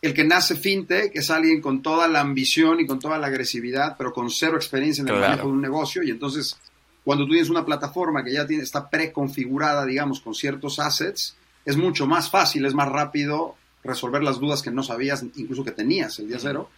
El 0.00 0.14
que 0.14 0.24
nace 0.24 0.56
fintech 0.56 1.14
es 1.14 1.30
alguien 1.30 1.60
con 1.60 1.82
toda 1.82 2.08
la 2.08 2.20
ambición 2.20 2.80
y 2.80 2.86
con 2.86 2.98
toda 2.98 3.18
la 3.18 3.28
agresividad, 3.28 3.96
pero 3.96 4.12
con 4.12 4.30
cero 4.30 4.56
experiencia 4.56 5.02
en 5.02 5.08
el 5.08 5.20
manejo 5.20 5.46
de 5.46 5.52
un 5.52 5.60
negocio. 5.60 6.02
Y 6.02 6.10
entonces, 6.10 6.56
cuando 7.04 7.24
tú 7.24 7.32
tienes 7.32 7.50
una 7.50 7.64
plataforma 7.64 8.24
que 8.24 8.32
ya 8.32 8.46
tiene, 8.46 8.62
está 8.62 8.88
preconfigurada, 8.88 9.84
digamos, 9.84 10.20
con 10.20 10.34
ciertos 10.34 10.78
assets, 10.78 11.36
es 11.64 11.76
mucho 11.76 12.06
más 12.06 12.30
fácil, 12.30 12.64
es 12.66 12.74
más 12.74 12.88
rápido 12.88 13.56
resolver 13.84 14.22
las 14.22 14.38
dudas 14.38 14.62
que 14.62 14.70
no 14.70 14.82
sabías, 14.82 15.24
incluso 15.36 15.64
que 15.64 15.72
tenías 15.72 16.18
el 16.18 16.28
día 16.28 16.38
cero. 16.40 16.70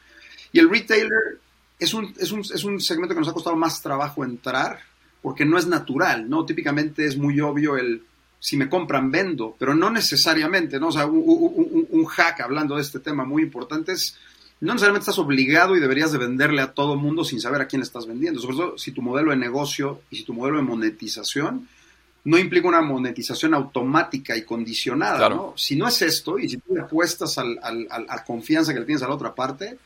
Y 0.52 0.58
el 0.58 0.70
retailer 0.70 1.38
es 1.78 1.94
un, 1.94 2.14
es 2.18 2.32
un, 2.32 2.40
es 2.40 2.64
un 2.64 2.80
segmento 2.80 3.14
que 3.14 3.20
nos 3.20 3.28
ha 3.28 3.34
costado 3.34 3.56
más 3.56 3.82
trabajo 3.82 4.25
entrar 4.25 4.78
porque 5.23 5.44
no 5.44 5.58
es 5.58 5.66
natural, 5.66 6.28
¿no? 6.28 6.44
Típicamente 6.44 7.06
es 7.06 7.16
muy 7.16 7.40
obvio 7.40 7.76
el 7.76 8.02
si 8.38 8.58
me 8.58 8.68
compran, 8.68 9.11
vendo, 9.11 9.56
pero 9.58 9.75
no 9.75 9.90
necesariamente, 9.90 10.78
¿no? 10.78 10.88
O 10.88 10.92
sea, 10.92 11.06
un, 11.06 11.87
un, 11.88 12.04
hack 12.04 12.42
hablando 12.42 12.76
de 12.76 12.82
este 12.82 13.00
tema 13.00 13.25
muy 13.25 13.42
importante 13.42 13.92
es 13.92 14.18
no 14.61 14.75
necesariamente 14.75 15.04
estás 15.04 15.18
obligado 15.18 15.75
y 15.75 15.80
deberías 15.80 16.12
de 16.12 16.18
venderle 16.18 16.61
a 16.61 16.73
todo 16.75 16.94
mundo 16.94 17.25
sin 17.25 17.40
saber 17.40 17.62
a 17.62 17.66
quién 17.66 17.80
le 17.80 17.87
estás 17.87 18.06
vendiendo, 18.06 18.42
sobre 18.42 18.56
todo 18.56 18.78
si 18.78 18.92
tu 18.92 19.00
modelo 19.00 19.30
de 19.30 19.38
negocio 19.38 20.02
y 20.11 20.16
si 20.16 20.25
tu 20.25 20.34
modelo 20.34 20.58
de 20.58 20.62
monetización 20.62 21.68
no 22.25 22.38
implica 22.38 22.69
una 22.69 22.81
monetización 22.81 23.54
automática 23.54 24.37
y 24.37 24.45
condicionada, 24.45 25.28
¿no? 25.28 25.52
Si 25.57 25.76
no 25.76 25.87
es 25.87 26.00
esto, 26.02 26.38
y 26.38 26.49
si 26.49 26.57
tú 26.57 26.75
le 26.75 26.81
apuestas 26.81 27.37
al, 27.37 27.59
al, 27.62 27.87
a 28.09 28.25
confianza 28.25 28.73
que 28.73 28.81
le 28.81 28.87
tienes 28.87 29.02
a 29.02 29.09
la 29.09 29.14
otra 29.14 29.35
parte, 29.35 29.78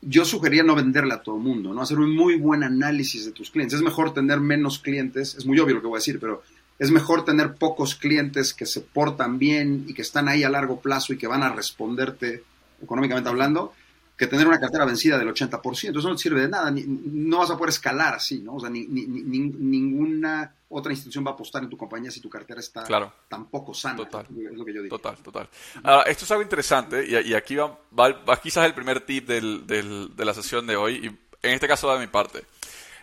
yo 0.00 0.24
sugeriría 0.24 0.62
no 0.62 0.76
venderle 0.76 1.14
a 1.14 1.22
todo 1.22 1.36
el 1.36 1.42
mundo, 1.42 1.74
¿no? 1.74 1.82
Hacer 1.82 1.98
un 1.98 2.14
muy 2.14 2.36
buen 2.36 2.62
análisis 2.62 3.24
de 3.24 3.32
tus 3.32 3.50
clientes. 3.50 3.78
Es 3.78 3.82
mejor 3.82 4.14
tener 4.14 4.38
menos 4.38 4.78
clientes, 4.78 5.34
es 5.34 5.44
muy 5.44 5.58
obvio 5.58 5.74
lo 5.74 5.80
que 5.80 5.88
voy 5.88 5.96
a 5.96 5.98
decir, 5.98 6.20
pero 6.20 6.42
es 6.78 6.90
mejor 6.90 7.24
tener 7.24 7.54
pocos 7.54 7.96
clientes 7.96 8.54
que 8.54 8.66
se 8.66 8.82
portan 8.82 9.38
bien 9.38 9.86
y 9.88 9.94
que 9.94 10.02
están 10.02 10.28
ahí 10.28 10.44
a 10.44 10.50
largo 10.50 10.80
plazo 10.80 11.12
y 11.12 11.18
que 11.18 11.26
van 11.26 11.42
a 11.42 11.52
responderte 11.52 12.44
económicamente 12.82 13.28
hablando, 13.28 13.72
que 14.16 14.26
tener 14.26 14.48
una 14.48 14.58
cartera 14.58 14.84
vencida 14.84 15.18
del 15.18 15.28
80%. 15.28 15.98
Eso 15.98 16.08
no 16.08 16.16
te 16.16 16.22
sirve 16.22 16.40
de 16.40 16.48
nada, 16.48 16.72
no 16.72 17.38
vas 17.38 17.50
a 17.50 17.56
poder 17.56 17.70
escalar 17.70 18.14
así, 18.14 18.40
¿no? 18.40 18.54
O 18.54 18.60
sea, 18.60 18.70
ni, 18.70 18.86
ninguna 18.86 20.54
otra 20.68 20.92
institución 20.92 21.24
va 21.24 21.30
a 21.30 21.34
apostar 21.34 21.62
en 21.62 21.68
tu 21.68 21.76
compañía 21.76 22.10
si 22.10 22.20
tu 22.20 22.30
cartera 22.30 22.60
está 22.60 22.84
tan 23.28 23.46
poco 23.46 23.74
sana. 23.74 23.96
Total. 23.96 24.26
Es 24.50 24.56
lo 24.56 24.64
que 24.64 24.74
yo 24.74 24.82
digo. 24.82 24.96
Total, 24.96 25.16
total. 25.22 25.48
Ah, 25.84 26.02
esto 26.06 26.24
es 26.24 26.30
algo 26.30 26.42
interesante 26.42 27.06
y, 27.06 27.34
aquí 27.34 27.56
va, 27.56 27.78
va, 27.98 28.40
quizás 28.40 28.64
el 28.64 28.74
primer 28.74 29.00
tip 29.02 29.28
del, 29.28 29.66
del, 29.66 30.16
de 30.16 30.24
la 30.24 30.34
sesión 30.34 30.66
de 30.66 30.76
hoy 30.76 30.94
y 30.94 31.06
en 31.06 31.54
este 31.54 31.68
caso 31.68 31.92
de 31.92 32.00
mi 32.00 32.06
parte. 32.06 32.44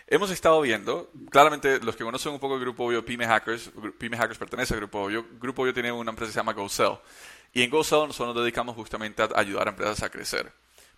hemos 0.07 0.31
estado 0.31 0.59
viendo, 0.61 1.11
claramente 1.29 1.79
los 1.79 1.95
que 1.95 2.03
conocen 2.03 2.33
un 2.33 2.39
poco 2.39 2.55
el 2.55 2.61
Grupo 2.61 2.85
Obvio, 2.85 3.05
Pyme 3.05 3.25
Hackers, 3.27 3.71
Pyme 3.97 4.17
Hackers 4.17 4.39
pertenece 4.39 4.73
al 4.73 4.81
Grupo 4.81 5.03
Obvio, 5.03 5.25
Grupo 5.39 5.61
Obvio 5.61 5.73
tiene 5.73 5.91
una 5.91 6.09
empresa 6.09 6.29
que 6.29 6.33
se 6.33 6.39
llama 6.39 6.53
GoSell. 6.53 6.97
Y 7.53 7.61
en 7.61 7.69
GoSell 7.69 8.07
nosotros 8.07 8.35
nos 8.35 8.43
dedicamos 8.43 8.75
justamente 8.75 9.21
a 9.21 9.29
ayudar 9.35 9.67
a 9.67 9.71
empresas 9.71 10.01
a 10.01 10.09
crecer. 10.09 10.51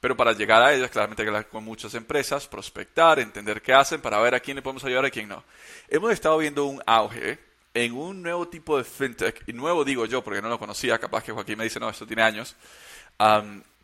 Pero 0.05 0.15
para 0.15 0.33
llegar 0.33 0.62
a 0.62 0.71
ellas, 0.71 0.91
claramente 0.91 1.24
hay 1.24 1.25
que 1.25 1.29
hablar 1.29 1.47
con 1.47 1.63
muchas 1.63 1.95
empresas, 1.95 2.47
prospectar, 2.47 3.17
entender 3.17 3.59
qué 3.59 3.74
hacen 3.74 4.00
para 4.01 4.19
ver 4.19 4.35
a 4.35 4.39
quién 4.39 4.53
le 4.53 4.62
podemos 4.62 4.83
ayudar 4.83 5.05
y 5.05 5.07
a 5.07 5.09
quién 5.09 5.27
no. 5.27 5.43
Hemos 5.88 6.12
estado 6.12 6.38
viendo 6.38 6.65
un 6.65 6.79
auge 6.85 7.39
en 7.74 7.91
un 7.93 8.21
nuevo 8.21 8.47
tipo 8.47 8.77
de 8.77 8.83
fintech, 8.83 9.41
y 9.47 9.53
nuevo 9.53 9.83
digo 9.83 10.05
yo 10.05 10.24
porque 10.24 10.43
no 10.43 10.47
lo 10.47 10.59
conocía, 10.59 11.00
capaz 11.00 11.24
que 11.24 11.31
Joaquín 11.31 11.57
me 11.57 11.63
dice, 11.63 11.79
no, 11.79 11.89
esto 11.89 12.05
tiene 12.05 12.21
años, 12.21 12.55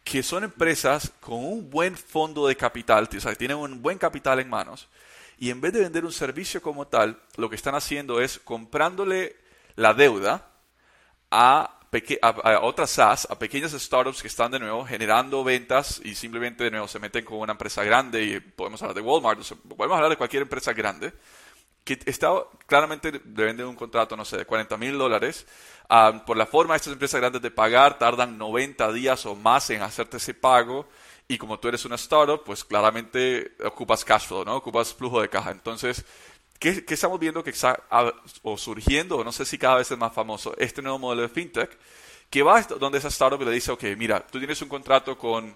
que 0.04 0.22
son 0.22 0.44
empresas 0.44 1.12
con 1.22 1.44
un 1.44 1.72
buen 1.72 1.98
fondo 1.98 2.46
de 2.46 2.56
capital, 2.56 3.10
o 3.12 3.20
sea, 3.20 3.34
tienen 3.34 3.58
un 3.58 3.82
buen 3.82 3.98
capital 3.98 4.40
en 4.40 4.48
manos, 4.48 4.90
y 5.40 5.50
en 5.50 5.60
vez 5.60 5.74
de 5.74 5.80
vender 5.80 6.06
un 6.06 6.14
servicio 6.14 6.62
como 6.62 6.86
tal, 6.86 7.20
lo 7.36 7.50
que 7.50 7.56
están 7.56 7.74
haciendo 7.74 8.22
es 8.22 8.38
comprándole 8.38 9.38
la 9.76 9.96
deuda 9.96 10.50
a, 11.32 11.80
a, 12.22 12.60
otras 12.62 12.90
SaaS, 12.90 13.28
a 13.30 13.38
pequeñas 13.38 13.74
startups 13.74 14.22
que 14.22 14.28
están 14.28 14.52
de 14.52 14.60
nuevo 14.60 14.86
generando 14.86 15.44
ventas 15.44 16.02
y 16.04 16.16
simplemente 16.16 16.64
de 16.64 16.72
nuevo 16.72 16.88
se 16.88 17.00
meten 17.00 17.26
con 17.26 17.40
una 17.40 17.52
empresa 17.52 17.84
grande 17.84 18.24
y 18.24 18.40
podemos 18.40 18.82
hablar 18.82 18.96
de 18.96 19.02
Walmart, 19.02 19.40
podemos 19.76 19.96
hablar 19.96 20.10
de 20.10 20.18
cualquier 20.18 20.44
empresa 20.44 20.74
grande 20.74 21.14
que 21.84 22.00
está 22.06 22.30
claramente 22.68 23.12
le 23.12 23.46
venden 23.46 23.66
un 23.66 23.76
contrato, 23.76 24.16
no 24.16 24.26
sé, 24.26 24.38
de 24.38 24.46
40 24.46 24.78
mil 24.78 24.98
dólares. 24.98 25.48
Ah, 25.90 26.24
por 26.26 26.38
la 26.38 26.46
forma 26.46 26.74
de 26.74 26.78
estas 26.78 26.94
empresas 26.94 27.20
grandes 27.20 27.42
de 27.42 27.52
pagar, 27.52 27.98
tardan 27.98 28.38
90 28.38 28.92
días 28.94 29.26
o 29.26 29.36
más 29.36 29.70
en 29.72 29.82
hacerte 29.82 30.18
ese 30.18 30.34
pago. 30.34 30.88
Y 31.28 31.38
como 31.38 31.60
tú 31.60 31.70
eres 31.70 31.86
una 31.86 31.96
startup, 31.96 32.44
pues 32.44 32.64
claramente 32.64 33.54
ocupas 33.64 34.04
cash 34.06 34.28
flow, 34.28 34.44
¿no? 34.46 34.58
Ocupas 34.58 34.94
flujo 34.94 35.22
de 35.22 35.30
caja. 35.30 35.52
Entonces, 35.52 36.06
¿qué, 36.62 36.86
estamos 36.88 37.20
viendo 37.20 37.44
que 37.44 37.50
está 37.50 37.84
o 38.44 38.58
surgiendo, 38.58 39.18
o 39.18 39.24
no 39.24 39.32
sé 39.32 39.46
si 39.46 39.58
cada 39.58 39.78
vez 39.78 39.90
es 39.90 39.98
más 39.98 40.14
famoso, 40.14 40.56
este 40.58 40.82
nuevo 40.82 41.00
modelo 41.00 41.24
de 41.24 41.30
fintech? 41.30 41.78
Que 42.30 42.44
va 42.44 42.62
donde 42.62 43.00
esa 43.00 43.10
startup 43.10 43.42
le 43.42 43.52
dice, 43.52 43.72
ok, 43.72 43.84
mira, 43.98 44.26
tú 44.26 44.38
tienes 44.38 44.62
un 44.62 44.70
contrato 44.70 45.18
con 45.18 45.54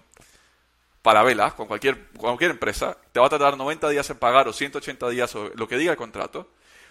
vela 1.04 1.54
con 1.54 1.68
cualquier, 1.68 2.08
cualquier 2.08 2.50
empresa, 2.50 2.98
te 3.12 3.20
va 3.20 3.26
a 3.26 3.30
tardar 3.30 3.56
90 3.56 3.88
días 3.90 4.10
en 4.10 4.18
pagar 4.18 4.48
o 4.48 4.52
180 4.52 5.08
días 5.10 5.32
o 5.36 5.50
lo 5.54 5.68
que 5.68 5.78
diga 5.78 5.92
el 5.92 5.96
contrato, 5.96 6.50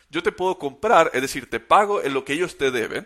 yo 0.09 0.23
te 0.23 0.31
puedo 0.31 0.57
comprar, 0.57 1.11
es 1.13 1.21
decir, 1.21 1.49
te 1.49 1.59
pago 1.59 2.01
en 2.01 2.13
lo 2.13 2.23
que 2.23 2.33
ellos 2.33 2.57
te 2.57 2.71
deben, 2.71 3.05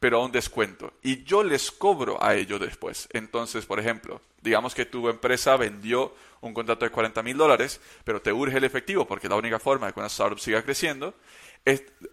pero 0.00 0.18
a 0.18 0.24
un 0.24 0.32
descuento. 0.32 0.94
Y 1.02 1.22
yo 1.24 1.44
les 1.44 1.70
cobro 1.70 2.22
a 2.22 2.34
ellos 2.34 2.58
después. 2.58 3.06
Entonces, 3.12 3.66
por 3.66 3.78
ejemplo, 3.78 4.20
digamos 4.40 4.74
que 4.74 4.86
tu 4.86 5.08
empresa 5.08 5.56
vendió 5.56 6.14
un 6.40 6.54
contrato 6.54 6.86
de 6.86 6.90
40 6.90 7.22
mil 7.22 7.36
dólares, 7.36 7.80
pero 8.02 8.22
te 8.22 8.32
urge 8.32 8.56
el 8.56 8.64
efectivo 8.64 9.06
porque 9.06 9.26
es 9.26 9.30
la 9.30 9.36
única 9.36 9.58
forma 9.58 9.86
de 9.86 9.92
que 9.92 10.00
una 10.00 10.06
startup 10.08 10.40
siga 10.40 10.62
creciendo. 10.62 11.14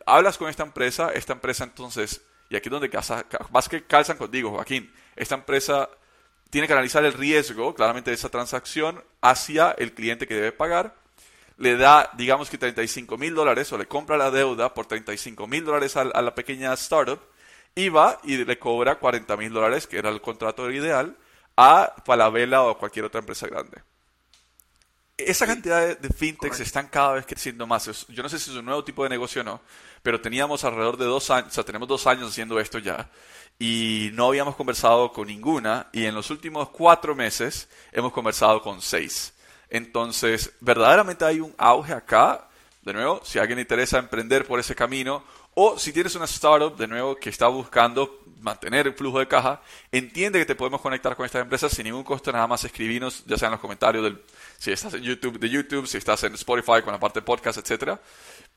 hablas 0.05 0.37
con 0.37 0.49
esta 0.49 0.63
empresa, 0.63 1.11
esta 1.13 1.33
empresa 1.33 1.63
entonces, 1.63 2.21
y 2.49 2.57
aquí 2.57 2.67
es 2.67 2.71
donde 2.71 2.89
casa, 2.89 3.25
más 3.51 3.69
que 3.69 3.83
calzan 3.83 4.17
contigo, 4.17 4.51
Joaquín, 4.51 4.91
esta 5.15 5.35
empresa 5.35 5.89
tiene 6.49 6.67
que 6.67 6.73
analizar 6.73 7.03
el 7.05 7.13
riesgo, 7.13 7.73
claramente, 7.73 8.11
de 8.11 8.15
esa 8.15 8.29
transacción 8.29 9.03
hacia 9.21 9.71
el 9.71 9.93
cliente 9.93 10.27
que 10.27 10.35
debe 10.35 10.51
pagar. 10.51 10.95
Le 11.57 11.75
da, 11.75 12.11
digamos 12.15 12.49
que 12.49 12.57
35 12.57 13.17
mil 13.17 13.33
dólares 13.33 13.71
o 13.73 13.77
le 13.77 13.87
compra 13.87 14.17
la 14.17 14.29
deuda 14.29 14.73
por 14.73 14.85
35 14.85 15.47
mil 15.47 15.65
dólares 15.65 15.97
a, 15.97 16.03
la 16.03 16.35
pequeña 16.35 16.73
startup 16.73 17.19
y 17.77 17.89
va 17.89 18.19
y 18.23 18.43
le 18.43 18.57
cobra 18.57 18.95
40 18.95 19.37
mil 19.37 19.53
dólares, 19.53 19.85
que 19.85 19.99
era 19.99 20.09
el 20.09 20.19
contrato 20.19 20.69
ideal, 20.71 21.15
a 21.55 21.93
Falabella 22.03 22.63
o 22.63 22.77
cualquier 22.77 23.05
otra 23.05 23.19
empresa 23.19 23.47
grande. 23.47 23.83
Esa 25.15 25.45
cantidad 25.45 25.87
de, 25.87 25.95
de 25.95 26.09
fintechs 26.09 26.59
están 26.59 26.87
cada 26.87 27.13
vez 27.13 27.25
creciendo 27.25 27.65
más. 27.67 28.07
Yo 28.07 28.23
no 28.23 28.29
sé 28.29 28.39
si 28.39 28.49
es 28.49 28.57
un 28.57 28.65
nuevo 28.65 28.83
tipo 28.83 29.03
de 29.03 29.09
negocio 29.09 29.41
o 29.41 29.45
no, 29.45 29.61
pero 30.01 30.19
teníamos 30.19 30.63
alrededor 30.63 30.97
de 30.97 31.05
dos 31.05 31.29
años, 31.29 31.49
o 31.49 31.53
sea, 31.53 31.63
tenemos 31.63 31.87
dos 31.87 32.05
años 32.07 32.29
haciendo 32.29 32.59
esto 32.59 32.79
ya 32.79 33.09
y 33.59 34.09
no 34.13 34.27
habíamos 34.27 34.55
conversado 34.55 35.11
con 35.11 35.27
ninguna 35.27 35.87
y 35.91 36.05
en 36.05 36.15
los 36.15 36.29
últimos 36.29 36.69
cuatro 36.69 37.15
meses 37.15 37.69
hemos 37.91 38.11
conversado 38.11 38.61
con 38.61 38.81
seis. 38.81 39.33
Entonces, 39.69 40.53
verdaderamente 40.61 41.25
hay 41.25 41.39
un 41.39 41.53
auge 41.57 41.93
acá. 41.93 42.47
De 42.81 42.93
nuevo, 42.93 43.21
si 43.23 43.37
a 43.37 43.41
alguien 43.41 43.57
le 43.57 43.63
interesa 43.63 43.99
emprender 43.99 44.45
por 44.47 44.59
ese 44.59 44.73
camino 44.73 45.23
o 45.59 45.79
si 45.79 45.91
tienes 45.91 46.13
una 46.13 46.25
startup, 46.25 46.77
de 46.77 46.87
nuevo, 46.87 47.15
que 47.15 47.31
está 47.31 47.47
buscando 47.47 48.21
mantener 48.41 48.85
el 48.85 48.93
flujo 48.93 49.17
de 49.17 49.27
caja, 49.27 49.59
entiende 49.91 50.37
que 50.37 50.45
te 50.45 50.53
podemos 50.53 50.81
conectar 50.81 51.15
con 51.15 51.25
estas 51.25 51.41
empresas 51.41 51.71
sin 51.71 51.85
ningún 51.85 52.03
costo, 52.03 52.31
nada 52.31 52.45
más 52.45 52.63
escribirnos, 52.63 53.25
ya 53.25 53.37
sea 53.37 53.47
en 53.47 53.53
los 53.53 53.61
comentarios 53.61 54.03
del, 54.03 54.21
si 54.59 54.71
estás 54.71 54.93
en 54.93 55.01
YouTube, 55.01 55.39
de 55.39 55.49
YouTube, 55.49 55.87
si 55.87 55.97
estás 55.97 56.23
en 56.25 56.35
Spotify 56.35 56.83
con 56.83 56.93
la 56.93 56.99
parte 56.99 57.21
de 57.21 57.25
podcast, 57.25 57.57
etcétera 57.57 57.99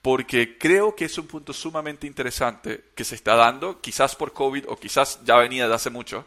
porque 0.02 0.56
creo 0.58 0.94
que 0.94 1.04
es 1.06 1.18
un 1.18 1.26
punto 1.26 1.52
sumamente 1.52 2.06
interesante 2.06 2.84
que 2.94 3.04
se 3.04 3.14
está 3.14 3.34
dando, 3.34 3.80
quizás 3.80 4.16
por 4.16 4.32
COVID 4.32 4.64
o 4.68 4.76
quizás 4.76 5.20
ya 5.24 5.36
venía 5.36 5.68
de 5.68 5.74
hace 5.74 5.90
mucho, 5.90 6.24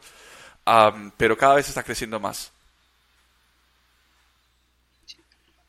pero 1.17 1.37
cada 1.37 1.55
vez 1.55 1.69
está 1.69 1.83
creciendo 1.83 2.19
más. 2.19 2.51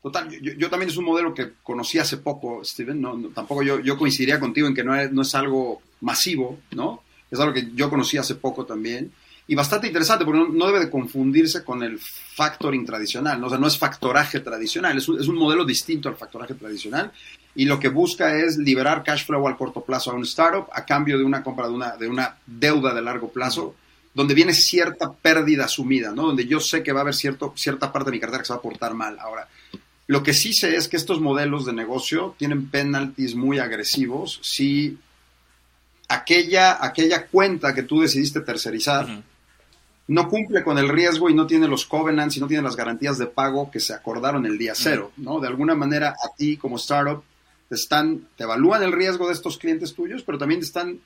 Total, 0.05 0.29
yo, 0.29 0.69
también 0.69 0.91
es 0.91 0.97
un 0.97 1.05
modelo 1.05 1.33
que 1.33 1.53
conocí 1.63 1.97
hace 1.97 2.17
poco, 2.17 2.63
Steven, 2.63 3.01
no, 3.01 3.17
tampoco 3.33 3.63
yo, 3.63 3.79
yo, 3.79 3.97
coincidiría 3.97 4.39
contigo 4.39 4.67
en 4.67 4.75
que 4.75 4.83
no 4.83 4.95
es, 4.95 5.11
no 5.11 5.23
es 5.23 5.33
algo 5.33 5.81
masivo, 6.01 6.59
¿no? 6.75 7.01
Es 7.31 7.39
algo 7.39 7.55
que 7.55 7.71
yo 7.73 7.89
conocí 7.89 8.15
hace 8.15 8.35
poco 8.35 8.67
también 8.67 9.11
y 9.47 9.55
bastante 9.55 9.87
interesante 9.87 10.23
porque 10.23 10.45
no, 10.47 10.67
debe 10.67 10.81
de 10.81 10.91
confundirse 10.91 11.63
con 11.63 11.81
el 11.81 11.97
factoring 11.99 12.85
tradicional, 12.85 13.41
¿no? 13.41 13.47
o 13.47 13.49
sea, 13.49 13.57
no 13.57 13.65
es 13.65 13.79
factoraje 13.79 14.41
tradicional, 14.41 14.95
es 14.95 15.09
un, 15.09 15.19
es 15.19 15.27
un, 15.27 15.37
modelo 15.37 15.65
distinto 15.65 16.07
al 16.07 16.17
factoraje 16.17 16.53
tradicional 16.53 17.11
y 17.55 17.65
lo 17.65 17.79
que 17.79 17.89
busca 17.89 18.35
es 18.37 18.57
liberar 18.57 19.03
cash 19.03 19.25
flow 19.25 19.47
al 19.47 19.57
corto 19.57 19.81
plazo 19.81 20.11
a 20.11 20.13
un 20.13 20.21
startup 20.21 20.67
a 20.71 20.85
cambio 20.85 21.17
de 21.17 21.23
una 21.23 21.41
compra 21.41 21.67
de 21.67 21.73
una, 21.73 21.95
de 21.95 22.07
una 22.07 22.37
deuda 22.45 22.93
de 22.93 23.01
largo 23.01 23.29
plazo, 23.31 23.73
donde 24.13 24.35
viene 24.35 24.53
cierta 24.53 25.11
pérdida 25.11 25.65
asumida, 25.65 26.11
¿no? 26.11 26.27
donde 26.27 26.45
yo 26.45 26.59
sé 26.59 26.83
que 26.83 26.93
va 26.93 26.99
a 26.99 27.01
haber 27.01 27.15
cierto, 27.15 27.53
cierta 27.55 27.91
parte 27.91 28.11
de 28.11 28.17
mi 28.17 28.19
cartera 28.19 28.43
que 28.43 28.45
se 28.45 28.53
va 28.53 28.59
a 28.59 28.61
portar 28.61 28.93
mal. 28.93 29.17
Ahora, 29.19 29.47
lo 30.07 30.23
que 30.23 30.33
sí 30.33 30.53
sé 30.53 30.75
es 30.75 30.87
que 30.87 30.97
estos 30.97 31.19
modelos 31.19 31.65
de 31.65 31.73
negocio 31.73 32.35
tienen 32.37 32.69
penalties 32.69 33.35
muy 33.35 33.59
agresivos 33.59 34.39
si 34.43 34.97
aquella, 36.07 36.83
aquella 36.83 37.25
cuenta 37.27 37.73
que 37.73 37.83
tú 37.83 38.01
decidiste 38.01 38.41
tercerizar, 38.41 39.07
no 40.07 40.29
cumple 40.29 40.63
con 40.63 40.77
el 40.77 40.89
riesgo 40.89 41.29
y 41.29 41.33
no 41.33 41.47
tiene 41.47 41.67
los 41.67 41.85
covenants 41.85 42.37
y 42.37 42.39
no 42.39 42.47
tiene 42.47 42.61
las 42.61 42.75
garantías 42.75 43.17
de 43.17 43.25
pago 43.25 43.71
que 43.71 43.79
se 43.79 43.93
acordaron 43.93 44.45
el 44.45 44.57
día 44.57 44.73
cero, 44.75 45.11
¿no? 45.17 45.39
De 45.39 45.47
alguna 45.47 45.73
manera 45.73 46.09
a 46.09 46.35
ti 46.35 46.57
como 46.57 46.77
startup 46.77 47.23
te 47.67 47.75
están, 47.75 48.27
te 48.37 48.43
evalúan 48.43 48.83
el 48.83 48.91
riesgo 48.91 49.27
de 49.27 49.33
estos 49.33 49.57
clientes 49.57 49.95
tuyos, 49.95 50.21
pero 50.23 50.37
también 50.37 50.59
te 50.59 50.67
están 50.67 50.99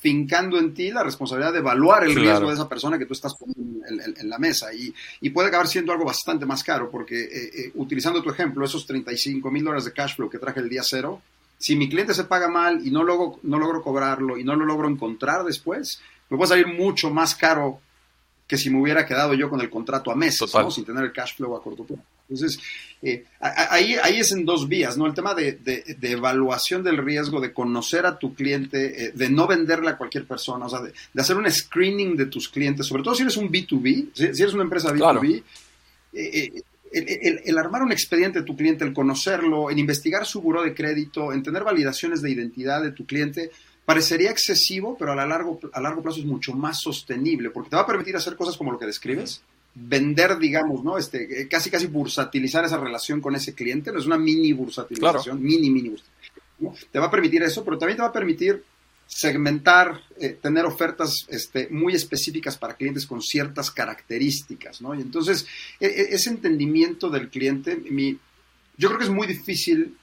fincando 0.00 0.58
en 0.58 0.72
ti 0.72 0.90
la 0.90 1.04
responsabilidad 1.04 1.52
de 1.52 1.58
evaluar 1.58 2.04
el 2.04 2.14
riesgo 2.14 2.48
de 2.48 2.54
esa 2.54 2.68
persona 2.68 2.98
que 2.98 3.04
tú 3.04 3.12
estás 3.12 3.34
poniendo 3.34 3.86
en, 3.86 4.30
la 4.30 4.38
mesa. 4.38 4.72
Y, 4.72 4.94
y, 5.20 5.30
puede 5.30 5.48
acabar 5.48 5.68
siendo 5.68 5.92
algo 5.92 6.06
bastante 6.06 6.46
más 6.46 6.64
caro, 6.64 6.90
porque 6.90 7.20
eh, 7.20 7.50
eh, 7.54 7.72
utilizando 7.74 8.22
tu 8.22 8.30
ejemplo, 8.30 8.64
esos 8.64 8.86
35 8.86 9.50
mil 9.50 9.62
dólares 9.62 9.84
de 9.84 9.92
cash 9.92 10.16
flow 10.16 10.30
que 10.30 10.38
traje 10.38 10.60
el 10.60 10.70
día 10.70 10.82
cero, 10.82 11.20
si 11.58 11.76
mi 11.76 11.90
cliente 11.90 12.14
se 12.14 12.24
paga 12.24 12.48
mal 12.48 12.86
y 12.86 12.90
no 12.90 13.04
logro, 13.04 13.38
no 13.42 13.58
logro 13.58 13.82
cobrarlo 13.82 14.38
y 14.38 14.44
no 14.44 14.56
lo 14.56 14.64
logro 14.64 14.88
encontrar 14.88 15.44
después, 15.44 16.00
me 16.30 16.38
puede 16.38 16.48
salir 16.48 16.66
mucho 16.68 17.10
más 17.10 17.34
caro 17.34 17.80
que 18.46 18.56
si 18.56 18.70
me 18.70 18.80
hubiera 18.80 19.04
quedado 19.04 19.34
yo 19.34 19.50
con 19.50 19.60
el 19.60 19.68
contrato 19.68 20.10
a 20.10 20.16
meses, 20.16 20.50
sin 20.70 20.84
tener 20.86 21.04
el 21.04 21.12
cash 21.12 21.36
flow 21.36 21.54
a 21.54 21.62
corto 21.62 21.84
plazo. 21.84 22.02
Entonces, 22.30 22.60
eh, 23.02 23.24
ahí, 23.40 23.96
ahí 24.02 24.20
es 24.20 24.30
en 24.30 24.44
dos 24.44 24.68
vías, 24.68 24.96
¿no? 24.96 25.06
El 25.06 25.14
tema 25.14 25.34
de, 25.34 25.52
de, 25.52 26.10
evaluación 26.12 26.84
del 26.84 26.98
riesgo, 26.98 27.40
de 27.40 27.52
conocer 27.52 28.06
a 28.06 28.18
tu 28.18 28.34
cliente, 28.34 29.06
eh, 29.06 29.12
de 29.12 29.28
no 29.28 29.48
venderle 29.48 29.90
a 29.90 29.96
cualquier 29.96 30.26
persona, 30.26 30.66
o 30.66 30.68
sea, 30.68 30.80
de, 30.80 30.92
hacer 31.20 31.36
un 31.36 31.50
screening 31.50 32.16
de 32.16 32.26
tus 32.26 32.48
clientes, 32.48 32.86
sobre 32.86 33.02
todo 33.02 33.16
si 33.16 33.22
eres 33.22 33.36
un 33.36 33.50
B2B, 33.50 34.10
si, 34.14 34.24
eres 34.24 34.54
una 34.54 34.62
empresa 34.62 34.92
B2B, 34.92 35.42
eh, 36.12 36.62
el, 36.92 37.40
el, 37.44 37.58
armar 37.58 37.82
un 37.82 37.92
expediente 37.92 38.40
de 38.40 38.44
tu 38.44 38.56
cliente, 38.56 38.84
el 38.84 38.92
conocerlo, 38.92 39.70
el 39.70 39.78
investigar 39.78 40.24
su 40.24 40.40
buro 40.40 40.62
de 40.62 40.74
crédito, 40.74 41.32
en 41.32 41.42
tener 41.42 41.64
validaciones 41.64 42.22
de 42.22 42.30
identidad 42.30 42.82
de 42.82 42.92
tu 42.92 43.06
cliente, 43.06 43.50
parecería 43.84 44.30
excesivo, 44.30 44.96
pero 44.96 45.12
a, 45.12 45.26
largo, 45.26 45.58
a 45.72 45.80
largo 45.80 46.00
plazo 46.00 46.20
es 46.20 46.26
mucho 46.26 46.52
más 46.52 46.80
sostenible, 46.80 47.50
porque 47.50 47.70
te 47.70 47.76
va 47.76 47.82
a 47.82 47.86
permitir 47.86 48.14
hacer 48.14 48.36
cosas 48.36 48.56
como 48.56 48.70
lo 48.70 48.78
que 48.78 48.86
describes, 48.86 49.42
vender, 49.74 50.38
digamos, 50.38 50.84
¿no? 50.84 50.98
Este, 50.98 51.42
eh, 51.42 51.48
casi, 51.48 51.70
casi 51.70 51.86
bursatilizar 51.86 52.64
esa 52.64 52.78
relación 52.78 53.20
con 53.20 53.34
ese 53.34 53.54
cliente, 53.54 53.92
no 53.92 53.98
es 53.98 54.06
una 54.06 54.18
mini 54.18 54.52
bursatilización, 54.52 55.42
mini, 55.42 55.70
mini 55.70 55.90
bursatilización. 55.90 56.88
Te 56.90 56.98
va 56.98 57.06
a 57.06 57.10
permitir 57.10 57.42
eso, 57.42 57.64
pero 57.64 57.78
también 57.78 57.96
te 57.96 58.02
va 58.02 58.08
a 58.08 58.12
permitir 58.12 58.62
segmentar, 59.06 60.00
eh, 60.20 60.38
tener 60.40 60.64
ofertas 60.64 61.26
este, 61.28 61.68
muy 61.68 61.94
específicas 61.94 62.56
para 62.56 62.74
clientes 62.74 63.06
con 63.06 63.20
ciertas 63.20 63.70
características, 63.70 64.80
¿no? 64.80 64.94
Y 64.94 65.00
entonces, 65.00 65.46
e, 65.80 65.86
e, 65.86 66.14
ese 66.14 66.30
entendimiento 66.30 67.10
del 67.10 67.28
cliente, 67.28 67.76
mi, 67.76 68.18
yo 68.76 68.88
creo 68.88 68.98
que 68.98 69.04
es 69.04 69.10
muy 69.10 69.26
difícil 69.26 69.96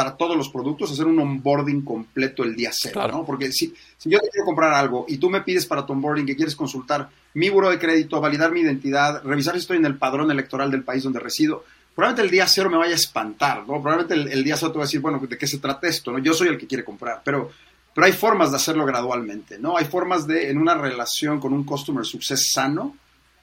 para 0.00 0.16
todos 0.16 0.34
los 0.34 0.48
productos 0.48 0.90
hacer 0.90 1.04
un 1.04 1.18
onboarding 1.18 1.82
completo 1.82 2.42
el 2.42 2.56
día 2.56 2.70
cero, 2.72 3.06
¿no? 3.08 3.22
Porque 3.22 3.52
si, 3.52 3.74
si 3.98 4.08
yo 4.08 4.18
te 4.18 4.30
quiero 4.30 4.46
comprar 4.46 4.72
algo 4.72 5.04
y 5.06 5.18
tú 5.18 5.28
me 5.28 5.42
pides 5.42 5.66
para 5.66 5.84
tu 5.84 5.92
onboarding 5.92 6.24
que 6.24 6.34
quieres 6.34 6.56
consultar 6.56 7.10
mi 7.34 7.50
buro 7.50 7.68
de 7.68 7.78
crédito, 7.78 8.18
validar 8.18 8.50
mi 8.50 8.60
identidad, 8.60 9.22
revisar 9.22 9.52
si 9.52 9.60
estoy 9.60 9.76
en 9.76 9.84
el 9.84 9.98
padrón 9.98 10.30
electoral 10.30 10.70
del 10.70 10.84
país 10.84 11.02
donde 11.02 11.20
resido, 11.20 11.66
probablemente 11.94 12.22
el 12.22 12.30
día 12.30 12.46
cero 12.46 12.70
me 12.70 12.78
vaya 12.78 12.92
a 12.92 12.96
espantar, 12.96 13.58
¿no? 13.58 13.82
Probablemente 13.82 14.14
el, 14.32 14.42
día 14.42 14.56
cero 14.56 14.72
te 14.72 14.78
va 14.78 14.84
a 14.84 14.86
decir, 14.86 15.00
bueno, 15.00 15.18
¿de 15.18 15.36
qué 15.36 15.46
se 15.46 15.58
trata 15.58 15.86
esto? 15.86 16.12
¿no? 16.12 16.18
Yo 16.18 16.32
soy 16.32 16.48
el 16.48 16.56
que 16.56 16.66
quiere 16.66 16.82
comprar, 16.82 17.20
pero, 17.22 17.50
pero 17.94 18.06
hay 18.06 18.12
formas 18.12 18.52
de 18.52 18.56
hacerlo 18.56 18.86
gradualmente, 18.86 19.58
¿no? 19.58 19.76
Hay 19.76 19.84
formas 19.84 20.26
de, 20.26 20.48
en 20.48 20.56
una 20.56 20.76
relación 20.76 21.38
con 21.38 21.52
un 21.52 21.64
customer 21.64 22.06
success 22.06 22.52
sano, 22.54 22.96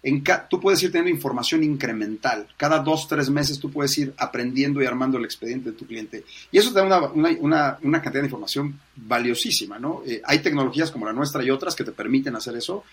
en 0.07 0.23
tú 0.49 0.61
puedes 0.61 0.81
ir 0.83 0.91
teniendo 0.91 1.11
información 1.11 1.63
incremental. 1.63 2.47
Cada 2.55 2.79
dos, 2.79 3.09
tres 3.09 3.29
meses 3.29 3.59
tú 3.59 3.69
puedes 3.69 3.97
ir 3.97 4.13
aprendiendo 4.17 4.81
y 4.81 4.85
armando 4.85 5.17
el 5.17 5.25
expediente 5.25 5.71
de 5.71 5.77
tu 5.77 5.85
cliente. 5.85 6.23
Y 6.49 6.57
eso 6.57 6.71
te 6.71 6.79
da 6.79 7.11
una, 7.11 7.77
cantidad 8.01 8.21
de 8.21 8.27
información 8.27 8.79
valiosísima, 8.95 9.79
¿no? 9.79 10.03
Eh, 10.05 10.21
hay 10.23 10.39
tecnologías 10.39 10.91
como 10.91 11.05
la 11.05 11.11
nuestra 11.11 11.43
y 11.43 11.49
otras 11.49 11.75
que 11.75 11.83
te 11.83 11.91
permiten 11.91 12.37
hacer 12.37 12.55
eso, 12.55 12.85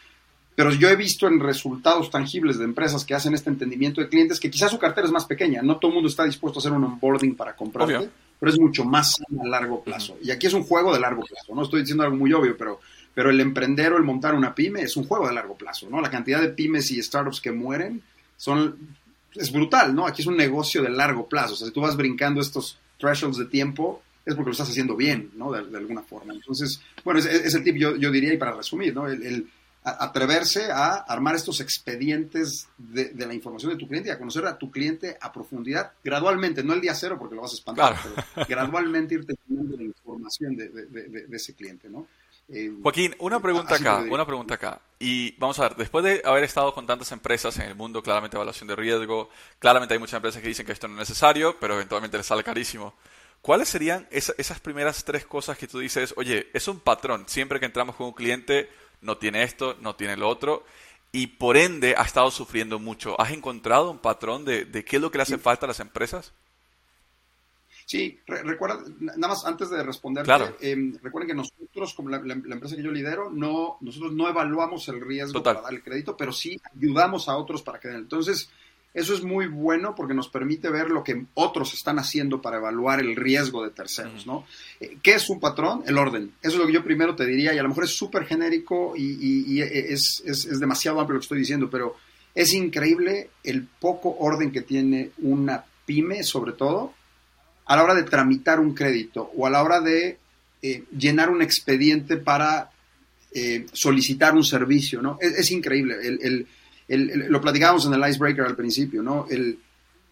pero 0.57 0.73
yo 0.73 0.89
he 0.89 0.97
visto 0.97 1.29
en 1.29 1.39
resultados 1.39 2.11
tangibles 2.11 2.59
de 2.59 2.65
empresas 2.65 3.05
que 3.05 3.15
hacen 3.15 3.35
este 3.35 3.51
entendimiento 3.51 4.01
de 4.01 4.09
clientes 4.09 4.41
que 4.41 4.51
quizás 4.51 4.71
su 4.71 4.79
cartera 4.79 5.07
es 5.07 5.13
más 5.13 5.25
pequeña, 5.25 5.63
no 5.63 5.79
todo 5.79 5.91
el 5.91 5.95
mundo 5.95 6.09
está 6.09 6.25
dispuesto 6.25 6.59
a 6.59 6.61
hacer 6.61 6.73
un 6.73 6.85
onboarding 6.85 7.37
para 7.37 7.55
comprarte, 7.55 8.09
pero 8.41 8.53
es 8.53 8.59
mucho 8.59 8.85
más 8.85 9.21
a 9.21 9.47
largo 9.47 9.83
plazo. 9.83 10.17
Y 10.23 10.31
aquí 10.31 10.47
es 10.47 10.53
un 10.55 10.65
juego 10.65 10.93
de 10.93 11.01
largo 11.01 11.23
plazo, 11.23 11.55
no 11.55 11.63
estoy 11.63 11.81
diciendo 11.81 12.05
algo 12.05 12.17
muy 12.17 12.33
obvio, 12.33 12.57
pero, 12.57 12.81
pero 13.15 13.31
el 13.31 13.41
emprender 13.41 13.93
o 13.93 13.97
el 13.97 14.03
montar 14.03 14.35
una 14.35 14.55
pyme 14.55 14.83
es 14.83 14.97
un 14.97 15.05
juego 15.05 15.29
de 15.29 15.35
largo 15.35 15.57
plazo, 15.57 15.89
¿no? 15.89 16.01
La 16.01 16.11
cantidad 16.11 16.41
de 16.41 16.49
pymes 16.49 16.91
y 16.91 17.03
startups 17.03 17.41
que 17.41 17.53
mueren 17.53 18.03
son 18.37 18.77
es 19.35 19.53
brutal, 19.53 19.95
¿no? 19.95 20.07
Aquí 20.07 20.23
es 20.23 20.29
un 20.29 20.37
negocio 20.37 20.83
de 20.83 20.91
largo 20.91 21.29
plazo, 21.29 21.55
o 21.55 21.57
sea, 21.57 21.67
si 21.67 21.73
tú 21.73 21.81
vas 21.81 21.97
brincando 21.97 22.41
estos 22.41 22.79
thresholds 22.99 23.39
de 23.39 23.47
tiempo, 23.47 24.03
es 24.25 24.35
porque 24.35 24.49
lo 24.49 24.53
estás 24.53 24.71
haciendo 24.71 24.97
bien, 24.97 25.31
¿no? 25.37 25.53
De, 25.53 25.77
alguna 25.77 26.03
forma. 26.03 26.33
Entonces, 26.33 26.81
bueno, 27.05 27.21
es, 27.21 27.27
es 27.27 27.55
el 27.55 27.63
tip, 27.63 27.77
yo, 27.77 27.97
yo, 27.97 28.11
diría, 28.11 28.33
y 28.33 28.39
para 28.39 28.53
resumir, 28.53 28.95
¿no? 28.95 29.07
el 29.07 29.49
atreverse 29.85 30.73
a 30.73 30.95
armar 30.95 31.35
estos 31.35 31.61
expedientes 31.61 32.69
de, 32.79 33.13
la 33.15 33.35
información 33.35 33.73
de 33.73 33.79
tu 33.79 33.87
cliente 33.87 34.09
y 34.09 34.13
a 34.13 34.19
conocer 34.19 34.47
a 34.47 34.57
tu 34.57 34.71
cliente 34.71 35.19
a 35.21 35.31
profundidad 35.31 35.93
gradualmente, 36.03 36.65
no 36.65 36.73
el 36.73 36.81
día 36.81 36.95
cero 36.95 37.17
porque 37.19 37.35
lo 37.35 37.43
vas 37.43 37.53
a 37.53 37.57
espantar, 37.57 37.97
pero 38.03 38.47
gradualmente 38.49 39.17
irte 39.17 39.35
teniendo 39.47 39.77
la 39.77 39.83
información 39.83 40.57
de, 40.57 41.27
ese 41.31 41.55
cliente, 41.55 41.91
¿no? 41.91 42.07
Eh, 42.49 42.71
Joaquín, 42.83 43.15
una 43.19 43.41
pregunta 43.41 43.77
acá, 43.77 44.05
una 44.11 44.27
pregunta 44.27 44.55
acá. 44.55 44.81
Y 44.99 45.33
vamos 45.39 45.59
a 45.59 45.69
ver, 45.69 45.77
después 45.77 46.05
de 46.05 46.23
haber 46.25 46.45
estado 46.45 46.75
con 46.75 46.87
tantas 46.87 47.11
empresas 47.13 47.59
en 47.59 47.67
el 47.67 47.75
mundo, 47.75 48.03
claramente 48.03 48.37
evaluación 48.37 48.69
de 48.69 48.77
riesgo, 48.77 49.31
claramente 49.59 49.95
hay 49.95 50.01
muchas 50.01 50.15
empresas 50.15 50.43
que 50.43 50.49
dicen 50.49 50.67
que 50.67 50.73
esto 50.73 50.89
no 50.89 50.95
es 50.95 51.09
necesario, 51.09 51.59
pero 51.59 51.75
eventualmente 51.75 52.17
les 52.17 52.27
sale 52.27 52.45
carísimo. 52.45 52.95
¿Cuáles 53.41 53.69
serían 53.69 54.09
esas 54.11 54.61
primeras 54.61 55.05
tres 55.05 55.27
cosas 55.27 55.59
que 55.59 55.69
tú 55.69 55.79
dices, 55.79 56.15
oye, 56.17 56.49
es 56.55 56.67
un 56.67 56.81
patrón, 56.81 57.25
siempre 57.27 57.61
que 57.61 57.67
entramos 57.67 57.95
con 57.97 58.07
un 58.07 58.13
cliente 58.15 58.71
no 59.03 59.19
tiene 59.19 59.43
esto, 59.43 59.77
no 59.81 59.97
tiene 59.97 60.17
lo 60.17 60.29
otro, 60.29 60.65
y 61.13 61.27
por 61.27 61.57
ende 61.57 61.95
ha 61.97 62.03
estado 62.03 62.31
sufriendo 62.31 62.79
mucho. 62.79 63.21
¿Has 63.21 63.33
encontrado 63.33 63.91
un 63.91 63.99
patrón 63.99 64.45
de, 64.45 64.67
qué 64.85 64.97
es 64.97 65.03
lo 65.03 65.11
que 65.11 65.19
le 65.19 65.23
hace 65.23 65.39
falta 65.39 65.67
a 65.67 65.69
las 65.69 65.81
empresas? 65.81 66.33
Sí, 67.87 68.19
recuerda, 68.27 68.83
nada 68.99 69.29
más 69.29 69.45
antes 69.45 69.69
de 69.69 69.83
responder, 69.83 70.25
em, 70.61 70.97
recuerden 71.03 71.29
que 71.29 71.35
nosotros, 71.35 71.93
como 71.95 72.09
la, 72.09 72.17
empresa 72.17 72.77
que 72.77 72.83
yo 72.83 72.91
lidero, 72.91 73.31
no, 73.31 73.77
nosotros 73.81 74.13
no 74.13 74.29
evaluamos 74.29 74.89
el 74.89 75.03
riesgo 75.03 75.43
para 75.43 75.61
dar 75.61 75.75
el 75.75 75.83
crédito, 75.83 76.17
pero 76.17 76.33
sí 76.33 76.59
ayudamos 76.75 77.29
a 77.29 77.37
otros 77.37 77.63
para 77.63 77.79
que 77.79 77.89
den. 77.89 77.99
Entonces, 77.99 78.49
eso 78.95 79.13
es 79.13 79.25
muy 79.25 79.49
bueno 79.49 79.97
porque 79.97 80.15
nos 80.15 80.29
permite 80.29 80.71
ver 80.71 80.89
lo 80.89 81.03
que 81.03 81.27
otros 81.35 81.75
están 81.75 81.99
haciendo 81.99 82.41
para 82.41 82.59
evaluar 82.59 83.01
el 83.01 83.17
riesgo 83.17 83.65
de 83.65 83.71
terceros, 83.71 84.25
¿no? 84.25 84.47
Eh, 84.79 84.99
¿Qué 85.03 85.15
es 85.15 85.29
un 85.29 85.41
patrón? 85.41 85.83
El 85.85 85.99
orden. 85.99 86.33
Eso 86.41 86.53
es 86.53 86.59
lo 86.59 86.67
que 86.67 86.73
yo 86.73 86.85
primero 86.85 87.17
te 87.17 87.27
diría 87.27 87.53
y 87.53 87.59
a 87.59 87.63
lo 87.65 87.69
mejor 87.69 87.85
es 87.85 87.97
súper 87.97 88.25
genérico 88.25 88.95
y, 88.97 89.61
es, 89.61 90.23
demasiado 90.61 91.01
amplio 91.01 91.15
lo 91.15 91.21
que 91.21 91.25
estoy 91.25 91.41
diciendo, 91.41 91.69
pero 91.69 91.97
es 92.37 92.55
increíble 92.55 93.31
el 93.43 93.67
poco 93.67 94.17
orden 94.21 94.53
que 94.53 94.63
tiene 94.63 95.11
una 95.19 95.65
pyme, 95.85 96.23
sobre 96.23 96.53
todo, 96.53 96.95
a 97.67 97.77
la 97.77 97.85
hora 97.85 97.95
de 97.95 98.03
tramitar 98.03 98.61
un 98.61 98.75
crédito 98.75 99.31
o 99.37 99.47
a 99.47 99.51
la 99.51 99.63
hora 99.63 99.81
de 99.81 100.19
eh, 100.63 100.85
llenar 100.97 101.31
un 101.31 101.43
expediente 101.43 102.17
para 102.17 102.71
eh, 103.33 103.67
solicitar 103.73 104.35
un 104.35 104.45
servicio, 104.45 105.03
¿no? 105.03 105.19
Es, 105.21 105.51
increíble. 105.51 105.97
el 106.07 106.47
lo 106.87 107.41
platicábamos 107.41 107.87
en 107.87 107.95
el 107.95 108.09
icebreaker 108.09 108.45
al 108.45 108.57
principio, 108.57 109.03
¿no? 109.03 109.27
El, 109.31 109.59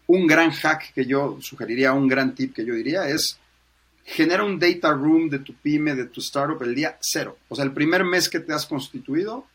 un 0.07 0.27
gran 0.27 0.51
hack 0.51 0.93
que 0.95 1.05
yo 1.05 1.39
sugeriría, 1.41 1.93
un 1.93 2.09
gran 2.09 2.35
tip 2.35 2.55
que 2.55 2.65
yo 2.65 2.75
diría 2.75 3.09
es 3.09 3.39
genera 4.05 4.43
un 4.43 4.59
data 4.59 4.93
room 4.93 5.29
de 5.29 5.39
tu 5.39 5.55
pyme, 5.55 5.95
de 5.95 6.07
tu 6.07 6.21
startup 6.21 6.61
el 6.63 6.75
día 6.75 6.99
cero. 7.01 7.39
O 7.49 7.55
sea, 7.55 7.65
el 7.65 7.73
primer 7.73 8.05
mes 8.05 8.29
que 8.29 8.41
te 8.41 8.53
has 8.53 8.67
constituido, 8.67 9.47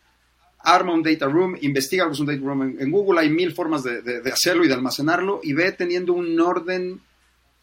arma 0.59 0.93
un 0.93 1.03
data 1.03 1.25
room, 1.25 1.57
investiga 1.61 2.05
lo 2.05 2.11
que 2.11 2.13
es 2.13 2.19
un 2.19 2.27
data 2.27 2.39
room 2.39 2.77
en, 2.79 2.91
Google, 2.91 3.19
hay 3.19 3.29
mil 3.29 3.53
formas 3.53 3.83
de, 3.83 4.21
hacerlo 4.31 4.63
y 4.63 4.67
de 4.67 4.73
almacenarlo 4.73 5.41
y 5.43 5.53
ve 5.53 5.71
teniendo 5.73 6.13
un 6.13 6.39
orden 6.39 7.01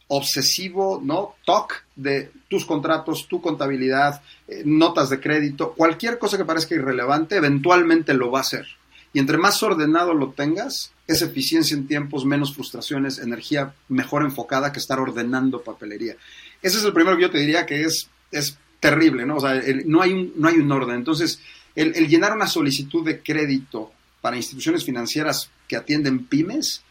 obsesivo, 0.09 1.01
¿no? 1.03 1.35
Talk 1.47 1.85
de 1.97 2.31
tus 2.49 2.65
contratos, 2.65 3.27
tu 3.29 3.41
contabilidad, 3.41 4.23
eh, 4.47 4.63
notas 4.65 5.11
de 5.11 5.21
crédito, 5.21 5.73
cualquier 5.73 6.19
cosa 6.19 6.37
que 6.37 6.45
parezca 6.45 6.75
irrelevante, 6.75 7.37
eventualmente 7.37 8.15
lo 8.15 8.31
va 8.31 8.39
a 8.39 8.43
hacer. 8.43 8.67
Y 9.13 9.21
entre 9.21 9.39
más 9.39 9.63
ordenado 9.63 10.13
lo 10.13 10.33
tengas, 10.33 10.93
es 11.07 11.23
eficiencia 11.23 11.77
en 11.77 11.87
tiempos, 11.87 12.25
menos 12.25 12.55
frustraciones, 12.55 13.19
energía 13.19 13.75
mejor 13.89 14.23
enfocada 14.23 14.73
que 14.73 14.81
estar 14.81 14.99
ordenando 14.99 15.63
papelería. 15.63 16.17
Ese 16.61 16.79
es 16.79 16.85
el 16.85 16.93
primero 16.93 17.17
que 17.17 17.23
yo 17.23 17.31
te 17.31 17.39
diría 17.39 17.65
que 17.65 17.83
es, 17.83 18.09
es 18.33 18.59
terrible, 18.81 19.25
¿no? 19.25 19.37
O 19.37 19.41
sea, 19.41 19.63
no, 19.87 20.03
hay 20.03 20.13
un, 20.13 20.33
no 20.37 20.49
hay 20.49 20.57
un 20.57 20.71
orden. 20.71 20.97
Entonces, 20.97 21.41
el, 21.75 21.93
llenar 22.09 22.35
una 22.35 22.47
solicitud 22.47 23.05
de 23.05 23.21
crédito 23.21 23.93
para 24.21 24.37
instituciones 24.37 24.85
financieras 24.85 25.51
que 25.69 25.77
atienden 25.77 26.27
pymes, 26.27 26.83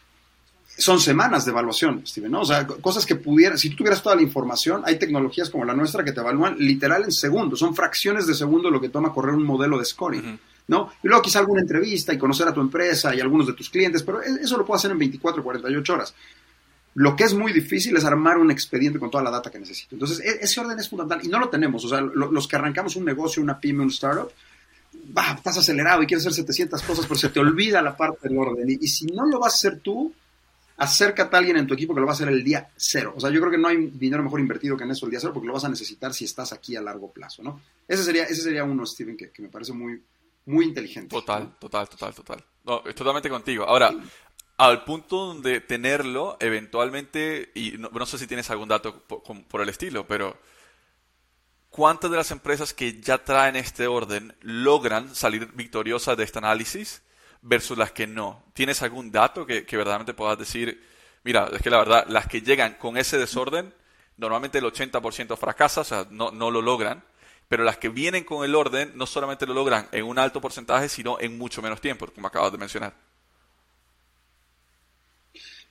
son 0.78 1.00
semanas 1.00 1.46
de 1.46 1.52
evaluación, 1.52 2.06
Steven, 2.06 2.32
¿no? 2.32 2.42
O 2.42 2.46
sea, 2.46 2.66
cosas 2.66 3.06
que 3.06 3.16
pudieran, 3.16 3.58
si 3.58 3.70
tú 3.70 3.78
tuvieras 3.78 4.02
toda 4.02 4.16
la 4.16 4.22
información, 4.22 4.82
hay 4.86 4.98
tecnologías 4.98 5.50
como 5.50 5.66
la 5.66 5.74
nuestra 5.74 6.04
que 6.04 6.12
te 6.12 6.20
evalúan 6.20 6.56
literal 6.58 7.04
en 7.04 7.12
segundos, 7.12 7.60
son 7.60 7.76
fracciones 7.76 8.26
de 8.28 8.34
segundo 8.34 8.72
lo 8.72 8.82
que 8.82 8.90
toma 8.90 9.14
correr 9.14 9.36
un 9.36 9.46
modelo 9.46 9.78
de 9.78 9.86
scoring. 9.86 10.40
¿no? 10.68 10.92
Y 11.04 11.08
luego 11.08 11.22
quizá 11.22 11.40
alguna 11.40 11.62
entrevista 11.62 12.14
y 12.14 12.18
conocer 12.18 12.48
a 12.48 12.54
tu 12.54 12.62
empresa 12.62 13.14
y 13.14 13.20
algunos 13.20 13.48
de 13.48 13.54
tus 13.54 13.70
clientes, 13.70 14.04
pero 14.04 14.22
e-, 14.22 14.42
eso 14.42 14.58
lo 14.58 14.66
puedo 14.66 14.78
hacer 14.78 14.92
en 14.92 15.00
24, 15.00 15.44
48 15.44 15.94
horas. 15.94 16.16
Lo 16.96 17.16
que 17.16 17.24
es 17.24 17.34
muy 17.34 17.52
difícil 17.52 17.98
es 17.98 18.06
armar 18.06 18.38
un 18.38 18.52
expediente 18.52 19.00
con 19.00 19.10
toda 19.10 19.24
la 19.24 19.32
data 19.32 19.50
que 19.50 19.60
necesito. 19.60 19.96
Entonces, 19.96 20.20
e-, 20.20 20.44
ese 20.44 20.62
orden 20.62 20.80
es 20.80 20.90
fundamental 20.90 21.26
y 21.26 21.30
no 21.30 21.40
lo 21.40 21.50
tenemos. 21.50 21.84
O 21.86 21.90
sea, 21.90 22.02
los 22.02 22.48
que 22.48 22.56
arrancamos 22.56 22.96
un 22.96 23.06
negocio, 23.06 23.42
una 23.42 23.60
pyme, 23.60 23.84
un 23.84 23.90
startup, 23.90 24.32
bah, 25.06 25.34
estás 25.36 25.58
acelerado 25.58 26.04
y 26.04 26.08
quieres 26.08 26.26
hacer 26.26 26.46
700 26.46 26.82
cosas, 26.84 27.06
pero 27.06 27.20
se 27.20 27.30
te 27.30 27.40
olvida 27.40 27.82
la 27.82 27.98
parte 27.98 28.30
del 28.30 28.38
orden. 28.38 28.70
Y, 28.70 28.88
si 28.88 29.06
no 29.08 29.26
lo 29.26 29.40
vas 29.40 29.54
a 29.54 29.56
hacer 29.56 29.80
tú, 29.80 30.14
acércate 30.78 31.36
a 31.36 31.40
alguien 31.40 31.58
en 31.58 31.68
tu 31.68 31.74
equipo 31.74 31.94
que 31.94 32.00
lo 32.00 32.06
va 32.06 32.14
a 32.14 32.16
hacer 32.16 32.30
el 32.30 32.44
día 32.44 32.70
cero. 32.76 33.14
O 33.16 33.20
sea, 33.20 33.30
yo 33.30 33.40
creo 33.40 33.52
que 33.52 33.58
no 33.58 33.68
hay 33.68 33.88
dinero 33.88 34.24
mejor 34.24 34.40
invertido 34.40 34.76
que 34.78 34.84
en 34.84 34.92
eso 34.92 35.06
el 35.06 35.12
día 35.12 35.20
cero 35.20 35.34
porque 35.34 35.48
lo 35.48 35.54
vas 35.54 35.66
a 35.66 35.70
necesitar 35.70 36.14
si 36.14 36.26
estás 36.26 36.54
aquí 36.54 36.76
a 36.76 36.82
largo 36.82 37.12
plazo, 37.12 37.44
¿no? 37.44 37.62
Ese 37.88 38.04
sería, 38.04 38.24
ese 38.24 38.42
sería 38.42 38.64
uno, 38.64 38.86
Steven, 38.86 39.18
que, 39.18 39.32
me 39.40 39.50
parece 39.50 39.74
muy, 39.74 40.02
muy 40.46 40.66
inteligente. 40.66 41.10
Total, 41.10 41.56
total, 41.60 41.90
total, 41.90 42.14
total. 42.14 42.46
No, 42.64 42.82
totalmente 42.82 43.30
contigo. 43.30 43.66
Ahora, 43.66 43.94
al 44.58 44.84
punto 44.84 45.26
donde 45.26 45.62
tenerlo, 45.62 46.38
eventualmente, 46.40 47.52
y 47.56 47.74
no, 47.78 48.06
sé 48.06 48.18
si 48.18 48.28
tienes 48.28 48.50
algún 48.50 48.70
dato 48.70 49.04
por, 49.04 49.62
el 49.62 49.70
estilo, 49.70 50.08
pero 50.08 50.38
¿cuántas 51.70 52.12
de 52.12 52.18
las 52.18 52.32
empresas 52.32 52.74
que 52.74 53.02
ya 53.02 53.24
traen 53.24 53.56
este 53.56 53.88
orden 53.88 54.36
logran 54.42 55.14
salir 55.16 55.52
victoriosas 55.54 56.18
de 56.18 56.24
este 56.24 56.40
análisis 56.40 57.02
versus 57.44 57.78
las 57.78 57.92
que 57.92 58.08
no? 58.08 58.44
¿Tienes 58.54 58.82
algún 58.82 59.12
dato 59.12 59.46
que, 59.46 59.62
verdaderamente 59.62 60.14
puedas 60.14 60.38
decir, 60.38 60.84
mira, 61.24 61.50
es 61.54 61.62
que 61.62 61.70
la 61.70 61.78
verdad, 61.78 62.06
las 62.10 62.28
que 62.28 62.42
llegan 62.42 62.74
con 62.74 62.98
ese 62.98 63.18
desorden, 63.18 63.74
normalmente 64.18 64.58
el 64.58 64.66
80% 64.66 65.38
fracasa, 65.38 65.82
o 65.82 65.86
sea, 65.86 66.08
no, 66.10 66.32
no 66.32 66.50
lo 66.50 66.62
logran 66.62 67.04
pero 67.54 67.64
las 67.64 67.78
que 67.78 67.90
vienen 67.90 68.24
con 68.24 68.44
el 68.44 68.56
orden 68.56 68.94
no 68.96 69.06
solamente 69.06 69.46
lo 69.46 69.54
logran 69.54 69.88
en 69.92 70.06
un 70.06 70.18
alto 70.18 70.42
porcentaje, 70.42 70.90
sino 70.90 71.20
en 71.20 71.38
mucho 71.38 71.62
menos 71.62 71.80
tiempo, 71.80 72.08
como 72.08 72.26
acabas 72.26 72.52
de 72.52 72.58
mencionar. 72.58 72.96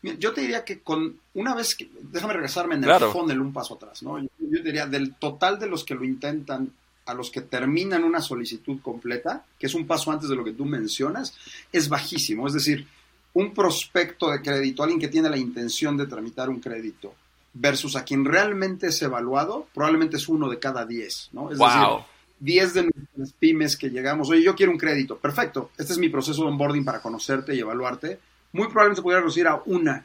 Yo 0.01 0.33
te 0.33 0.43
diría 0.43 0.65
que 0.65 0.81
con 0.81 1.19
una 1.35 1.57
vez 1.57 1.75
que, 1.75 1.89
déjame 2.01 2.35
regresarme 2.35 2.77
en 2.77 2.85
el 2.85 3.01
funnel 3.11 3.41
un 3.41 3.53
paso 3.53 3.75
atrás, 3.75 4.01
¿no? 4.03 4.17
Yo, 4.21 4.29
diría 4.39 4.87
del 4.87 5.15
total 5.15 5.59
de 5.59 5.67
los 5.67 5.85
que 5.85 5.97
lo 5.97 6.05
intentan 6.05 6.73
a 7.07 7.15
los 7.15 7.31
que 7.31 7.41
terminan 7.41 8.05
una 8.05 8.21
solicitud 8.21 8.81
completa, 8.81 9.45
que 9.59 9.67
es 9.67 9.75
un 9.75 9.87
paso 9.87 10.13
antes 10.13 10.29
de 10.29 10.37
lo 10.37 10.45
que 10.45 10.53
tú 10.53 10.65
mencionas, 10.65 11.35
es 11.73 11.89
bajísimo. 11.89 12.47
Es 12.47 12.53
decir, 12.53 12.87
un 13.35 13.53
prospecto 13.53 14.31
de 14.31 14.41
crédito, 14.41 14.83
alguien 14.83 15.01
que 15.01 15.09
tiene 15.09 15.31
la 15.31 15.39
intención 15.39 15.97
de 15.97 16.07
tramitar 16.07 16.49
un 16.49 16.61
crédito, 16.61 17.15
versus 17.55 17.97
a 17.97 18.05
quien 18.05 18.25
realmente 18.25 18.89
es 18.89 19.03
evaluado, 19.03 19.69
probablemente 19.75 20.17
es 20.17 20.29
uno 20.29 20.49
de 20.49 20.59
cada 20.59 20.87
diez, 20.87 21.29
¿no? 21.33 21.51
Es 21.51 21.59
decir, 21.59 22.05
diez 22.41 22.75
de 22.75 22.83
nuestras 22.85 23.33
pymes 23.39 23.77
que 23.77 23.91
llegamos, 23.91 24.31
oye, 24.31 24.43
yo 24.43 24.55
quiero 24.55 24.73
un 24.73 24.79
crédito, 24.79 25.19
perfecto, 25.19 25.71
este 25.77 25.93
es 25.93 25.99
mi 25.99 26.09
proceso 26.09 26.43
de 26.43 26.49
onboarding 26.49 26.85
para 26.85 27.01
conocerte 27.01 27.55
y 27.55 27.61
evaluarte, 27.61 28.19
muy 28.53 28.67
probablemente 28.67 28.99
se 28.99 29.03
pudiera 29.03 29.21
reducir 29.21 29.47
a 29.47 29.63
una, 29.67 30.05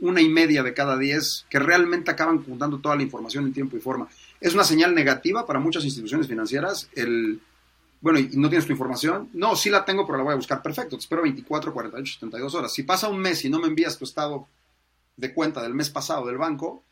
una 0.00 0.20
y 0.20 0.28
media 0.28 0.62
de 0.62 0.74
cada 0.74 0.98
diez 0.98 1.46
que 1.48 1.58
realmente 1.58 2.10
acaban 2.10 2.42
juntando 2.42 2.78
toda 2.78 2.96
la 2.96 3.02
información 3.02 3.46
en 3.46 3.52
tiempo 3.52 3.76
y 3.76 3.80
forma. 3.80 4.08
Es 4.40 4.54
una 4.54 4.64
señal 4.64 4.94
negativa 4.94 5.46
para 5.46 5.58
muchas 5.58 5.84
instituciones 5.84 6.26
financieras 6.26 6.88
el, 6.94 7.40
bueno, 8.00 8.18
¿y 8.18 8.28
no 8.36 8.48
tienes 8.48 8.66
tu 8.66 8.72
información? 8.72 9.30
No, 9.32 9.56
sí 9.56 9.70
la 9.70 9.84
tengo, 9.84 10.06
pero 10.06 10.18
la 10.18 10.24
voy 10.24 10.32
a 10.32 10.36
buscar. 10.36 10.62
Perfecto, 10.62 10.96
te 10.96 11.00
espero 11.00 11.22
24, 11.22 11.72
48, 11.72 12.14
72 12.14 12.54
horas. 12.54 12.72
Si 12.72 12.82
pasa 12.82 13.08
un 13.08 13.18
mes 13.18 13.44
y 13.44 13.50
no 13.50 13.58
me 13.58 13.68
envías 13.68 13.98
tu 13.98 14.04
estado 14.04 14.46
de 15.16 15.32
cuenta 15.32 15.62
del 15.62 15.74
mes 15.74 15.90
pasado 15.90 16.26
del 16.26 16.36
banco, 16.36 16.82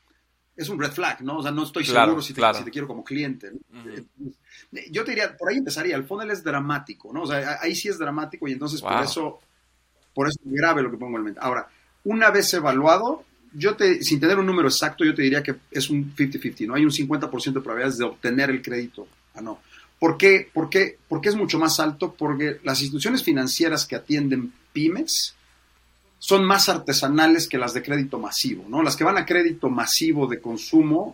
es 0.57 0.69
un 0.69 0.81
red 0.81 0.91
flag, 0.91 1.21
¿no? 1.23 1.39
O 1.39 1.43
sea, 1.43 1.51
no 1.51 1.65
estoy 1.65 1.85
seguro 1.85 2.23
si 2.23 2.33
te, 2.33 2.55
si 2.55 2.65
te, 2.65 2.71
quiero 2.71 2.87
como 2.87 3.05
cliente. 3.05 3.53
Yo 4.91 5.05
te 5.05 5.11
diría, 5.11 5.37
por 5.37 5.51
ahí 5.51 5.59
empezaría, 5.59 5.97
el 5.97 6.05
funnel 6.05 6.31
es 6.31 6.43
dramático, 6.43 7.13
¿no? 7.13 7.23
O 7.23 7.27
sea, 7.27 7.59
ahí 7.61 7.75
sí 7.75 7.89
es 7.89 7.99
dramático 7.99 8.49
y 8.49 8.53
entonces 8.53 8.81
por 8.81 9.03
eso, 9.03 9.41
por 10.15 10.29
eso 10.29 10.39
es 10.45 10.53
grave 10.53 10.83
lo 10.83 10.91
que 10.91 10.97
pongo 10.97 11.19
en 11.19 11.25
mente. 11.25 11.41
Ahora, 11.43 11.69
una 12.05 12.31
vez 12.31 12.53
evaluado, 12.55 13.25
yo 13.55 13.77
te, 13.77 14.03
sin 14.03 14.21
tener 14.21 14.39
un 14.39 14.47
número 14.47 14.69
exacto, 14.69 15.05
yo 15.05 15.15
te 15.15 15.23
diría 15.23 15.43
que 15.43 15.55
es 15.71 15.91
un 15.91 16.15
50-50, 16.15 16.67
¿no? 16.67 16.75
Hay 16.75 16.85
un 16.85 16.91
50% 16.91 17.53
de 17.53 17.61
probabilidades 17.61 17.99
de 17.99 18.05
obtener 18.05 18.51
el 18.51 18.61
crédito 18.63 19.07
ah, 19.35 19.41
no. 19.41 19.61
¿Por 19.99 20.19
qué? 20.19 20.49
¿Por 20.53 20.69
qué? 20.69 20.99
Porque 21.09 21.29
es 21.29 21.37
mucho 21.37 21.59
más 21.59 21.81
alto, 21.81 22.15
porque 22.17 22.59
las 22.65 22.81
instituciones 22.81 23.23
financieras 23.23 23.87
que 23.87 23.97
atienden 23.97 24.53
pymes, 24.73 25.35
son 26.19 26.45
más 26.45 26.69
artesanales 26.71 27.49
que 27.49 27.59
las 27.59 27.75
de 27.75 27.83
crédito 27.83 28.19
masivo, 28.19 28.65
¿no? 28.69 28.83
Las 28.83 28.97
que 28.97 29.05
van 29.05 29.19
a 29.19 29.27
crédito 29.27 29.69
masivo 29.69 30.27
de 30.27 30.41
consumo 30.41 31.13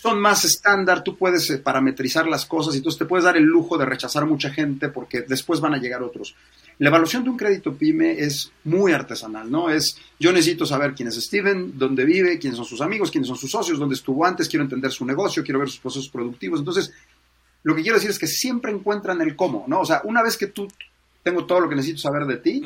son 0.00 0.18
más 0.18 0.46
estándar, 0.46 1.04
tú 1.04 1.14
puedes 1.14 1.50
eh, 1.50 1.58
parametrizar 1.58 2.26
las 2.26 2.46
cosas 2.46 2.74
y 2.74 2.78
entonces 2.78 2.98
te 2.98 3.04
puedes 3.04 3.24
dar 3.24 3.36
el 3.36 3.44
lujo 3.44 3.76
de 3.76 3.84
rechazar 3.84 4.24
mucha 4.24 4.48
gente 4.48 4.88
porque 4.88 5.22
después 5.22 5.60
van 5.60 5.74
a 5.74 5.78
llegar 5.78 6.02
otros. 6.02 6.34
La 6.78 6.88
evaluación 6.88 7.22
de 7.22 7.28
un 7.28 7.36
crédito 7.36 7.74
pyme 7.74 8.12
es 8.12 8.50
muy 8.64 8.92
artesanal, 8.92 9.50
¿no? 9.50 9.68
Es, 9.68 9.98
yo 10.18 10.32
necesito 10.32 10.64
saber 10.64 10.94
quién 10.94 11.08
es 11.08 11.22
Steven, 11.22 11.76
dónde 11.76 12.06
vive, 12.06 12.38
quiénes 12.38 12.56
son 12.56 12.64
sus 12.64 12.80
amigos, 12.80 13.10
quiénes 13.10 13.28
son 13.28 13.36
sus 13.36 13.50
socios, 13.50 13.78
dónde 13.78 13.94
estuvo 13.94 14.24
antes, 14.24 14.48
quiero 14.48 14.64
entender 14.64 14.90
su 14.90 15.04
negocio, 15.04 15.44
quiero 15.44 15.58
ver 15.58 15.68
sus 15.68 15.80
procesos 15.80 16.08
productivos. 16.08 16.60
Entonces, 16.60 16.90
lo 17.62 17.76
que 17.76 17.82
quiero 17.82 17.98
decir 17.98 18.08
es 18.08 18.18
que 18.18 18.26
siempre 18.26 18.72
encuentran 18.72 19.20
el 19.20 19.36
cómo, 19.36 19.66
¿no? 19.68 19.80
O 19.80 19.84
sea, 19.84 20.00
una 20.04 20.22
vez 20.22 20.38
que 20.38 20.46
tú 20.46 20.66
tengo 21.22 21.44
todo 21.44 21.60
lo 21.60 21.68
que 21.68 21.76
necesito 21.76 22.00
saber 22.00 22.24
de 22.24 22.38
ti, 22.38 22.62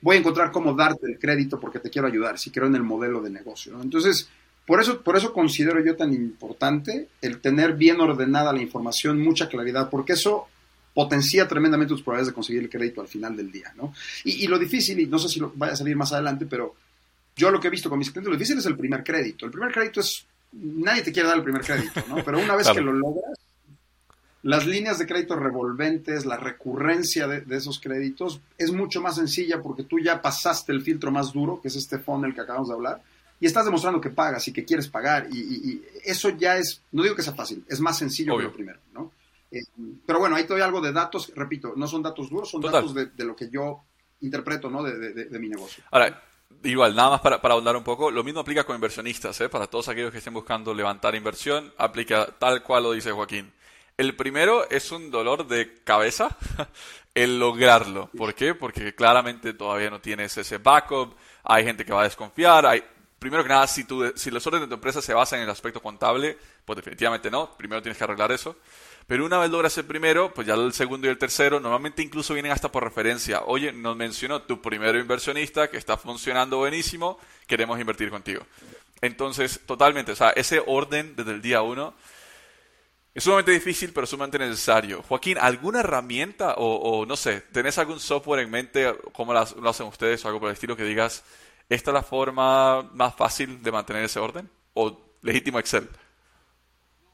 voy 0.00 0.16
a 0.16 0.18
encontrar 0.20 0.50
cómo 0.50 0.72
darte 0.72 1.06
el 1.06 1.18
crédito 1.18 1.60
porque 1.60 1.78
te 1.78 1.90
quiero 1.90 2.08
ayudar, 2.08 2.38
si 2.38 2.50
creo 2.50 2.68
en 2.68 2.74
el 2.74 2.82
modelo 2.82 3.20
de 3.20 3.28
negocio. 3.28 3.78
Entonces, 3.82 4.30
por 4.70 4.80
eso, 4.80 5.00
por 5.00 5.16
eso 5.16 5.32
considero 5.32 5.84
yo 5.84 5.96
tan 5.96 6.12
importante 6.12 7.08
el 7.22 7.40
tener 7.40 7.74
bien 7.74 8.00
ordenada 8.00 8.52
la 8.52 8.62
información, 8.62 9.20
mucha 9.20 9.48
claridad, 9.48 9.90
porque 9.90 10.12
eso 10.12 10.46
potencia 10.94 11.48
tremendamente 11.48 11.92
tus 11.92 12.02
probabilidades 12.04 12.28
de 12.28 12.34
conseguir 12.34 12.62
el 12.62 12.70
crédito 12.70 13.00
al 13.00 13.08
final 13.08 13.36
del 13.36 13.50
día. 13.50 13.72
¿no? 13.74 13.92
Y, 14.22 14.46
lo 14.46 14.60
difícil, 14.60 15.00
y 15.00 15.06
no 15.06 15.18
sé 15.18 15.28
si 15.28 15.40
lo 15.40 15.52
vaya 15.56 15.72
a 15.72 15.76
salir 15.76 15.96
más 15.96 16.12
adelante, 16.12 16.46
pero 16.48 16.76
yo 17.34 17.50
lo 17.50 17.58
que 17.58 17.66
he 17.66 17.70
visto 17.70 17.90
con 17.90 17.98
mis 17.98 18.12
clientes, 18.12 18.30
lo 18.30 18.36
difícil 18.36 18.58
es 18.58 18.66
el 18.66 18.76
primer 18.76 19.02
crédito. 19.02 19.44
El 19.44 19.50
primer 19.50 19.72
crédito 19.72 20.02
es, 20.02 20.24
nadie 20.52 21.02
te 21.02 21.10
quiere 21.10 21.28
dar 21.28 21.38
el 21.38 21.42
primer 21.42 21.62
crédito, 21.62 22.04
¿no? 22.08 22.22
pero 22.24 22.38
una 22.38 22.54
vez 22.54 22.68
que 22.68 22.80
lo 22.80 22.92
logras, 22.92 23.40
las 24.44 24.68
líneas 24.68 25.00
de 25.00 25.06
crédito 25.08 25.34
revolventes, 25.34 26.26
la 26.26 26.36
recurrencia 26.36 27.26
de, 27.26 27.56
esos 27.56 27.80
créditos 27.80 28.40
es 28.56 28.70
mucho 28.70 29.02
más 29.02 29.16
sencilla 29.16 29.60
porque 29.60 29.82
tú 29.82 29.98
ya 29.98 30.22
pasaste 30.22 30.70
el 30.70 30.82
filtro 30.82 31.10
más 31.10 31.32
duro, 31.32 31.60
que 31.60 31.66
es 31.66 31.74
este 31.74 31.98
funnel 31.98 32.36
que 32.36 32.42
acabamos 32.42 32.68
de 32.68 32.74
hablar, 32.74 33.02
y 33.40 33.46
estás 33.46 33.64
demostrando 33.64 34.00
que 34.00 34.10
pagas 34.10 34.46
y 34.48 34.52
que 34.52 34.64
quieres 34.64 34.88
pagar. 34.88 35.28
Y, 35.32 35.82
eso 36.04 36.30
ya 36.30 36.56
es, 36.56 36.82
no 36.92 37.02
digo 37.02 37.16
que 37.16 37.22
sea 37.22 37.34
fácil, 37.34 37.64
es 37.68 37.80
más 37.80 37.98
sencillo 37.98 38.36
que 38.36 38.44
lo 38.44 38.52
primero, 38.52 38.78
¿no? 38.92 39.12
Eh, 39.50 39.62
pero 40.06 40.20
bueno, 40.20 40.36
ahí 40.36 40.44
todavía 40.44 40.66
algo 40.66 40.80
de 40.80 40.92
datos, 40.92 41.32
repito, 41.34 41.72
no 41.76 41.86
son 41.86 42.02
datos 42.02 42.30
duros, 42.30 42.50
son 42.50 42.60
datos 42.60 42.94
de, 42.94 43.10
lo 43.24 43.34
que 43.34 43.50
yo 43.50 43.82
interpreto, 44.20 44.70
¿no? 44.70 44.82
De, 44.82 45.38
mi 45.38 45.48
negocio. 45.48 45.82
Ahora, 45.90 46.22
igual, 46.62 46.94
nada 46.94 47.10
más 47.10 47.20
para, 47.20 47.40
para 47.40 47.54
ahondar 47.54 47.74
un 47.76 47.82
poco, 47.82 48.10
lo 48.10 48.22
mismo 48.22 48.40
aplica 48.40 48.64
con 48.64 48.76
inversionistas, 48.76 49.40
¿eh? 49.40 49.48
Para 49.48 49.66
todos 49.66 49.88
aquellos 49.88 50.12
que 50.12 50.18
estén 50.18 50.34
buscando 50.34 50.72
levantar 50.72 51.14
inversión, 51.14 51.72
aplica 51.78 52.26
tal 52.38 52.62
cual 52.62 52.84
lo 52.84 52.92
dice 52.92 53.10
Joaquín 53.10 53.50
el 54.00 54.16
primero 54.16 54.68
es 54.70 54.92
un 54.92 55.10
dolor 55.10 55.46
de 55.46 55.74
cabeza 55.84 56.34
el 57.14 57.38
lograrlo. 57.38 58.08
¿Por 58.16 58.34
qué? 58.34 58.54
Porque 58.54 58.94
claramente 58.94 59.52
todavía 59.52 59.90
no 59.90 60.00
tienes 60.00 60.38
ese 60.38 60.56
backup, 60.56 61.14
hay 61.44 61.64
gente 61.64 61.84
que 61.84 61.92
va 61.92 62.00
a 62.00 62.04
desconfiar, 62.04 62.64
hay... 62.64 62.82
Primero 63.20 63.42
que 63.42 63.50
nada, 63.50 63.66
si, 63.66 63.84
tú, 63.84 64.12
si 64.16 64.30
los 64.30 64.46
órdenes 64.46 64.66
de 64.66 64.68
tu 64.70 64.74
empresa 64.76 65.02
se 65.02 65.12
basan 65.12 65.40
en 65.40 65.44
el 65.44 65.50
aspecto 65.50 65.82
contable, 65.82 66.38
pues 66.64 66.78
definitivamente 66.78 67.30
no, 67.30 67.54
primero 67.54 67.82
tienes 67.82 67.98
que 67.98 68.04
arreglar 68.04 68.32
eso. 68.32 68.56
Pero 69.06 69.26
una 69.26 69.38
vez 69.38 69.50
logras 69.50 69.76
el 69.76 69.84
primero, 69.84 70.32
pues 70.32 70.46
ya 70.46 70.54
el 70.54 70.72
segundo 70.72 71.06
y 71.06 71.10
el 71.10 71.18
tercero, 71.18 71.60
normalmente 71.60 72.02
incluso 72.02 72.32
vienen 72.32 72.50
hasta 72.50 72.72
por 72.72 72.82
referencia. 72.82 73.42
Oye, 73.44 73.72
nos 73.72 73.94
mencionó 73.94 74.40
tu 74.40 74.62
primero 74.62 74.98
inversionista 74.98 75.68
que 75.68 75.76
está 75.76 75.98
funcionando 75.98 76.56
buenísimo, 76.56 77.18
queremos 77.46 77.78
invertir 77.78 78.08
contigo. 78.08 78.42
Entonces, 79.02 79.60
totalmente, 79.66 80.12
o 80.12 80.16
sea, 80.16 80.30
ese 80.30 80.62
orden 80.66 81.14
desde 81.14 81.32
el 81.32 81.42
día 81.42 81.60
uno 81.60 81.92
es 83.12 83.24
sumamente 83.24 83.50
difícil, 83.50 83.92
pero 83.92 84.06
sumamente 84.06 84.38
necesario. 84.38 85.02
Joaquín, 85.02 85.36
¿alguna 85.36 85.80
herramienta 85.80 86.54
o, 86.56 87.04
no 87.04 87.16
sé, 87.16 87.42
tenés 87.52 87.76
algún 87.76 88.00
software 88.00 88.40
en 88.40 88.50
mente, 88.50 88.94
como 89.12 89.34
lo 89.34 89.68
hacen 89.68 89.86
ustedes 89.86 90.24
o 90.24 90.28
algo 90.28 90.40
por 90.40 90.48
el 90.48 90.54
estilo, 90.54 90.74
que 90.74 90.84
digas, 90.84 91.22
esta 91.70 91.90
es 91.90 91.94
la 91.94 92.02
forma 92.02 92.82
más 92.92 93.14
fácil 93.14 93.62
de 93.62 93.72
mantener 93.72 94.04
ese 94.04 94.18
orden? 94.18 94.50
¿O 94.74 94.98
legítimo 95.22 95.58
Excel? 95.58 95.88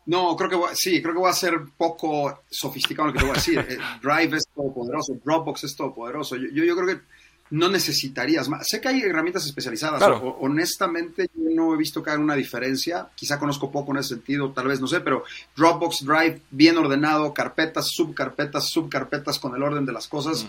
No, 0.07 0.37
creo 0.37 0.49
que 0.49 0.77
sí, 0.77 1.03
creo 1.03 1.14
que 1.14 1.21
va 1.21 1.31
a 1.31 1.35
ser 1.35 1.61
poco 1.77 2.42
sofisticado 2.49 3.09
lo 3.09 3.12
que 3.12 3.19
te 3.19 3.25
voy 3.25 3.33
a 3.33 3.38
decir. 3.38 3.59
Eh, 3.69 3.79
Drive 4.03 4.37
es 4.37 4.47
poderoso, 4.55 5.14
Dropbox 5.25 5.64
es 5.64 5.77
todopoderoso. 5.77 6.37
Yo, 6.37 6.64
yo 6.64 6.77
creo 6.77 6.87
que 6.87 7.03
no 7.51 7.69
necesitarías 7.69 8.49
más. 8.49 8.69
Sé 8.69 8.81
que 8.81 8.88
hay 8.88 9.01
herramientas 9.03 9.47
especializadas. 9.47 10.03
honestamente, 10.40 11.29
yo 11.35 11.51
no 11.55 11.75
he 11.75 11.77
visto 11.77 12.03
que 12.03 12.11
haya 12.11 12.19
una 12.19 12.35
diferencia. 12.35 13.09
Quizá 13.14 13.38
conozco 13.38 13.71
poco 13.71 13.92
en 13.92 13.99
ese 13.99 14.11
sentido, 14.11 14.53
tal 14.53 14.69
vez 14.69 14.81
no 14.81 14.87
sé, 14.87 15.01
pero 15.01 15.25
Dropbox 15.55 16.05
Drive, 16.05 16.42
bien 16.51 16.77
ordenado, 16.77 17.33
carpetas, 17.35 17.88
subcarpetas, 17.88 18.69
subcarpetas 18.69 19.38
con 19.38 19.55
el 19.55 19.62
orden 19.62 19.85
de 19.85 19.92
las 19.92 20.09
cosas. 20.09 20.45
Mm. 20.45 20.49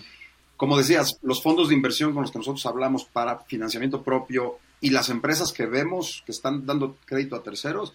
Como 0.58 0.78
decías, 0.78 1.20
los 1.22 1.41
fondos 1.41 1.70
de 1.70 1.76
inversión 1.76 2.13
con 2.13 2.24
los 2.24 2.32
que 2.32 2.39
nosotros 2.39 2.65
hablamos 2.65 3.06
para 3.06 3.39
financiamiento 3.39 4.04
propio 4.04 4.58
y 4.82 4.89
las 4.89 5.10
empresas 5.10 5.54
que 5.54 5.65
vemos 5.65 6.24
que 6.26 6.32
están 6.32 6.65
dando 6.65 6.98
crédito 7.06 7.36
a 7.36 7.43
terceros, 7.43 7.93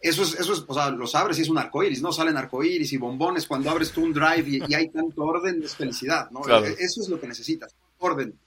eso 0.00 0.22
es, 0.22 0.34
eso 0.38 0.52
es, 0.52 0.64
o 0.66 0.74
sea, 0.74 0.90
los 0.90 1.14
abres 1.14 1.38
y 1.38 1.42
es 1.42 1.48
un 1.48 1.58
arcoíris, 1.58 2.02
¿no? 2.02 2.12
Salen 2.12 2.36
arcoíris 2.36 2.92
y 2.92 2.98
bombones 2.98 3.46
cuando 3.46 3.70
abres 3.70 3.90
tú 3.90 4.04
un 4.04 4.12
drive 4.12 4.60
y, 4.68 4.74
hay 4.74 4.88
tanto 4.90 5.22
orden, 5.22 5.62
es 5.62 5.74
felicidad, 5.74 6.30
¿no? 6.30 6.42
Eso 6.46 7.00
es 7.00 7.08
lo 7.08 7.18
que 7.18 7.26
necesitas 7.26 7.74
orden. 7.98 8.38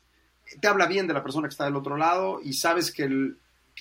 Te 0.61 0.67
habla 0.67 0.85
bien 0.85 1.07
de 1.07 1.13
la 1.13 1.23
persona 1.23 1.47
que 1.47 1.53
está 1.53 1.65
del 1.65 1.75
otro 1.75 1.97
lado 1.97 2.39
y 2.43 2.53
sabes 2.53 2.91
que, 2.91 3.33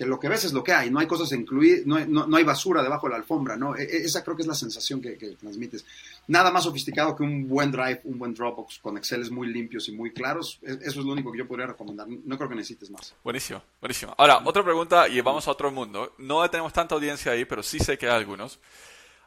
lo 0.07 0.19
que 0.21 0.29
ves 0.29 0.45
es 0.45 0.53
lo 0.53 0.63
que 0.63 0.73
hay, 0.73 0.91
no 0.91 1.01
hay 1.01 1.07
cosas 1.07 1.33
incluidas, 1.33 1.85
no, 1.85 1.99
no, 2.07 2.37
hay 2.37 2.45
basura 2.45 2.83
debajo 2.83 3.07
de 3.07 3.11
la 3.11 3.17
alfombra, 3.17 3.57
¿no? 3.57 3.77
E, 3.77 3.83
e, 3.83 4.05
esa 4.05 4.23
creo 4.23 4.37
que 4.37 4.43
es 4.43 4.49
la 4.49 4.55
sensación 4.55 5.01
que, 5.01 5.17
transmites. 5.41 5.85
Nada 6.29 6.51
más 6.51 6.65
sofisticado 6.65 7.17
que 7.17 7.23
un 7.23 7.49
buen 7.49 7.73
Drive, 7.73 8.03
un 8.05 8.19
buen 8.19 8.35
Dropbox 8.35 8.79
con 8.79 8.97
Excel 8.97 9.29
muy 9.31 9.49
limpios 9.49 9.89
y 9.89 9.93
muy 9.93 10.13
claros. 10.13 10.59
E, 10.63 10.73
eso 10.83 11.01
es 11.01 11.07
lo 11.07 11.13
único 11.13 11.33
que 11.33 11.39
yo 11.39 11.49
podría 11.49 11.67
recomendar. 11.67 12.07
No 12.09 12.37
creo 12.37 12.49
que 12.49 12.55
necesites 12.55 12.91
más. 12.91 13.15
Buenísimo, 13.25 13.63
buenísimo. 13.81 14.15
Ahora, 14.17 14.41
otra 14.45 14.63
pregunta 14.63 15.09
y 15.09 15.21
vamos 15.21 15.49
a 15.49 15.51
otro 15.51 15.71
mundo. 15.71 16.15
No 16.19 16.49
tenemos 16.49 16.73
tanta 16.73 16.95
audiencia 16.95 17.33
ahí, 17.33 17.45
pero 17.45 17.63
sí 17.63 17.79
sé 17.79 17.99
que 17.99 18.07
hay 18.07 18.15
algunos. 18.15 18.61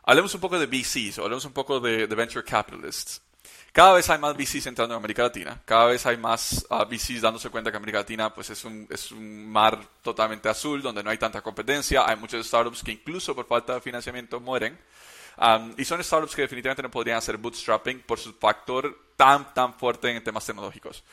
Hablemos 0.04 0.34
un 0.34 0.42
poco 0.42 0.58
de 0.58 0.68
VCs, 0.68 1.20
hablemos 1.20 1.46
un 1.46 1.54
poco 1.54 1.80
de 1.80 2.08
Venture 2.08 2.44
Capitalists. 2.44 3.22
Cada 3.74 3.94
vez 3.94 4.10
hay 4.10 4.20
más 4.20 4.36
VCs 4.36 4.68
entrando 4.68 4.94
en 4.94 5.00
América 5.00 5.24
Latina, 5.24 5.62
cada 5.64 5.86
vez 5.86 6.06
hay 6.06 6.18
más 6.18 6.66
uh, 6.70 6.84
VCs 6.84 7.22
dándose 7.22 7.50
cuenta 7.50 7.72
que 7.72 7.78
América 7.78 8.00
Latina 8.00 8.34
pues, 8.34 8.50
es, 8.50 8.66
un, 8.66 8.86
es 8.90 9.12
un 9.14 9.50
mar 9.50 9.80
totalmente 10.02 10.50
azul, 10.50 10.82
donde 10.82 11.02
no 11.02 11.10
hay 11.10 11.18
tanta 11.18 11.42
competencia, 11.42 12.04
hay 12.06 12.18
muchos 12.18 12.46
startups 12.46 12.84
que 12.84 12.92
incluso 12.92 13.34
por 13.34 13.48
falta 13.48 13.76
de 13.76 13.82
financiamiento 13.82 14.42
mueren, 14.42 14.78
um, 15.38 15.74
y 15.78 15.86
son 15.86 16.04
startups 16.04 16.36
que 16.36 16.42
definitivamente 16.42 16.84
no 16.84 16.92
podrían 16.92 17.18
hacer 17.18 17.38
bootstrapping 17.38 18.02
por 18.02 18.20
su 18.20 18.34
factor 18.34 19.14
tan, 19.16 19.54
tan 19.54 19.74
fuerte 19.74 20.12
en 20.12 20.22
temas 20.22 20.46
tecnológicos. 20.46 21.04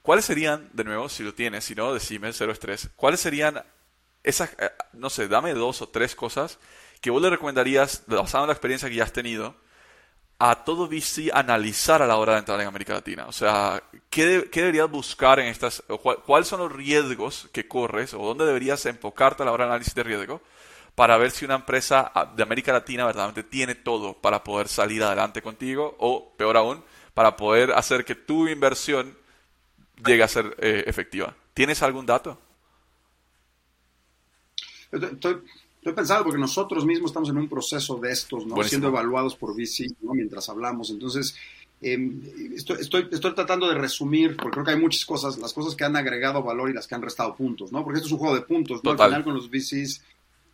¿Cuáles 0.00 0.24
serían, 0.24 0.70
de 0.72 0.84
nuevo, 0.84 1.08
si 1.08 1.24
lo 1.24 1.34
tienes, 1.34 1.64
si 1.64 1.74
no, 1.74 1.92
decime, 1.92 2.32
cero 2.32 2.52
estrés, 2.52 2.88
cuáles 2.94 3.18
serían 3.18 3.62
esas, 4.22 4.50
eh, 4.58 4.70
no 4.92 5.10
sé, 5.10 5.26
dame 5.26 5.54
dos 5.54 5.82
o 5.82 5.88
tres 5.88 6.14
cosas 6.14 6.58
que 7.00 7.10
vos 7.10 7.20
le 7.20 7.30
recomendarías, 7.30 8.04
basado 8.06 8.44
en 8.44 8.48
la 8.48 8.54
experiencia 8.54 8.88
que 8.88 8.94
ya 8.94 9.04
has 9.04 9.12
tenido, 9.12 9.56
a 10.38 10.64
todo 10.64 10.86
VC 10.86 11.30
analizar 11.32 12.00
a 12.00 12.06
la 12.06 12.16
hora 12.16 12.34
de 12.34 12.38
entrar 12.40 12.60
en 12.60 12.68
América 12.68 12.94
Latina? 12.94 13.26
O 13.26 13.32
sea, 13.32 13.82
¿qué, 14.08 14.48
deberías 14.52 14.90
buscar 14.90 15.40
en 15.40 15.46
estas, 15.46 15.82
cuáles 16.24 16.48
son 16.48 16.60
los 16.60 16.72
riesgos 16.72 17.48
que 17.52 17.66
corres 17.66 18.14
o 18.14 18.18
dónde 18.18 18.46
deberías 18.46 18.86
enfocarte 18.86 19.42
a 19.42 19.46
la 19.46 19.52
hora 19.52 19.64
de 19.64 19.70
análisis 19.72 19.94
de 19.94 20.02
riesgo 20.04 20.40
para 20.94 21.16
ver 21.16 21.30
si 21.30 21.44
una 21.44 21.56
empresa 21.56 22.12
de 22.36 22.42
América 22.42 22.72
Latina 22.72 23.04
verdaderamente 23.04 23.44
tiene 23.44 23.74
todo 23.74 24.14
para 24.14 24.42
poder 24.42 24.68
salir 24.68 25.02
adelante 25.02 25.42
contigo 25.42 25.96
o, 25.98 26.32
peor 26.36 26.56
aún, 26.56 26.84
para 27.14 27.36
poder 27.36 27.72
hacer 27.72 28.04
que 28.04 28.14
tu 28.14 28.48
inversión 28.48 29.16
llegue 30.04 30.22
a 30.22 30.28
ser 30.28 30.56
eh, 30.58 30.84
efectiva? 30.86 31.34
¿Tienes 31.54 31.82
algún 31.82 32.06
dato? 32.06 32.38
Estoy 35.78 35.92
pensando 35.92 36.24
porque 36.24 36.40
nosotros 36.40 36.84
mismos 36.84 37.10
estamos 37.10 37.28
en 37.30 37.38
un 37.38 37.48
proceso 37.48 37.96
de 37.96 38.10
estos, 38.10 38.46
¿no? 38.46 38.62
Siendo 38.64 38.88
evaluados 38.88 39.36
por 39.36 39.54
VC, 39.54 39.86
¿no? 40.02 40.12
Mientras 40.12 40.48
hablamos. 40.48 40.90
Entonces, 40.90 41.36
em, 41.80 42.20
estoy, 42.54 42.78
estoy, 42.80 43.08
estoy, 43.10 43.34
tratando 43.34 43.68
de 43.68 43.74
resumir, 43.74 44.36
porque 44.36 44.50
creo 44.50 44.64
que 44.64 44.70
hay 44.72 44.80
muchas 44.80 45.04
cosas, 45.04 45.38
las 45.38 45.52
cosas 45.52 45.76
que 45.76 45.84
han 45.84 45.96
agregado 45.96 46.42
valor 46.42 46.68
y 46.68 46.74
las 46.74 46.86
que 46.86 46.96
han 46.96 47.02
restado 47.02 47.34
puntos, 47.34 47.70
¿no? 47.70 47.84
Porque 47.84 47.98
esto 47.98 48.08
es 48.08 48.12
un 48.12 48.18
juego 48.18 48.34
de 48.34 48.42
puntos, 48.42 48.82
¿no? 48.82 48.90
Al 48.90 48.98
final 48.98 49.24
con 49.24 49.34
los 49.34 49.48
VCs 49.48 50.02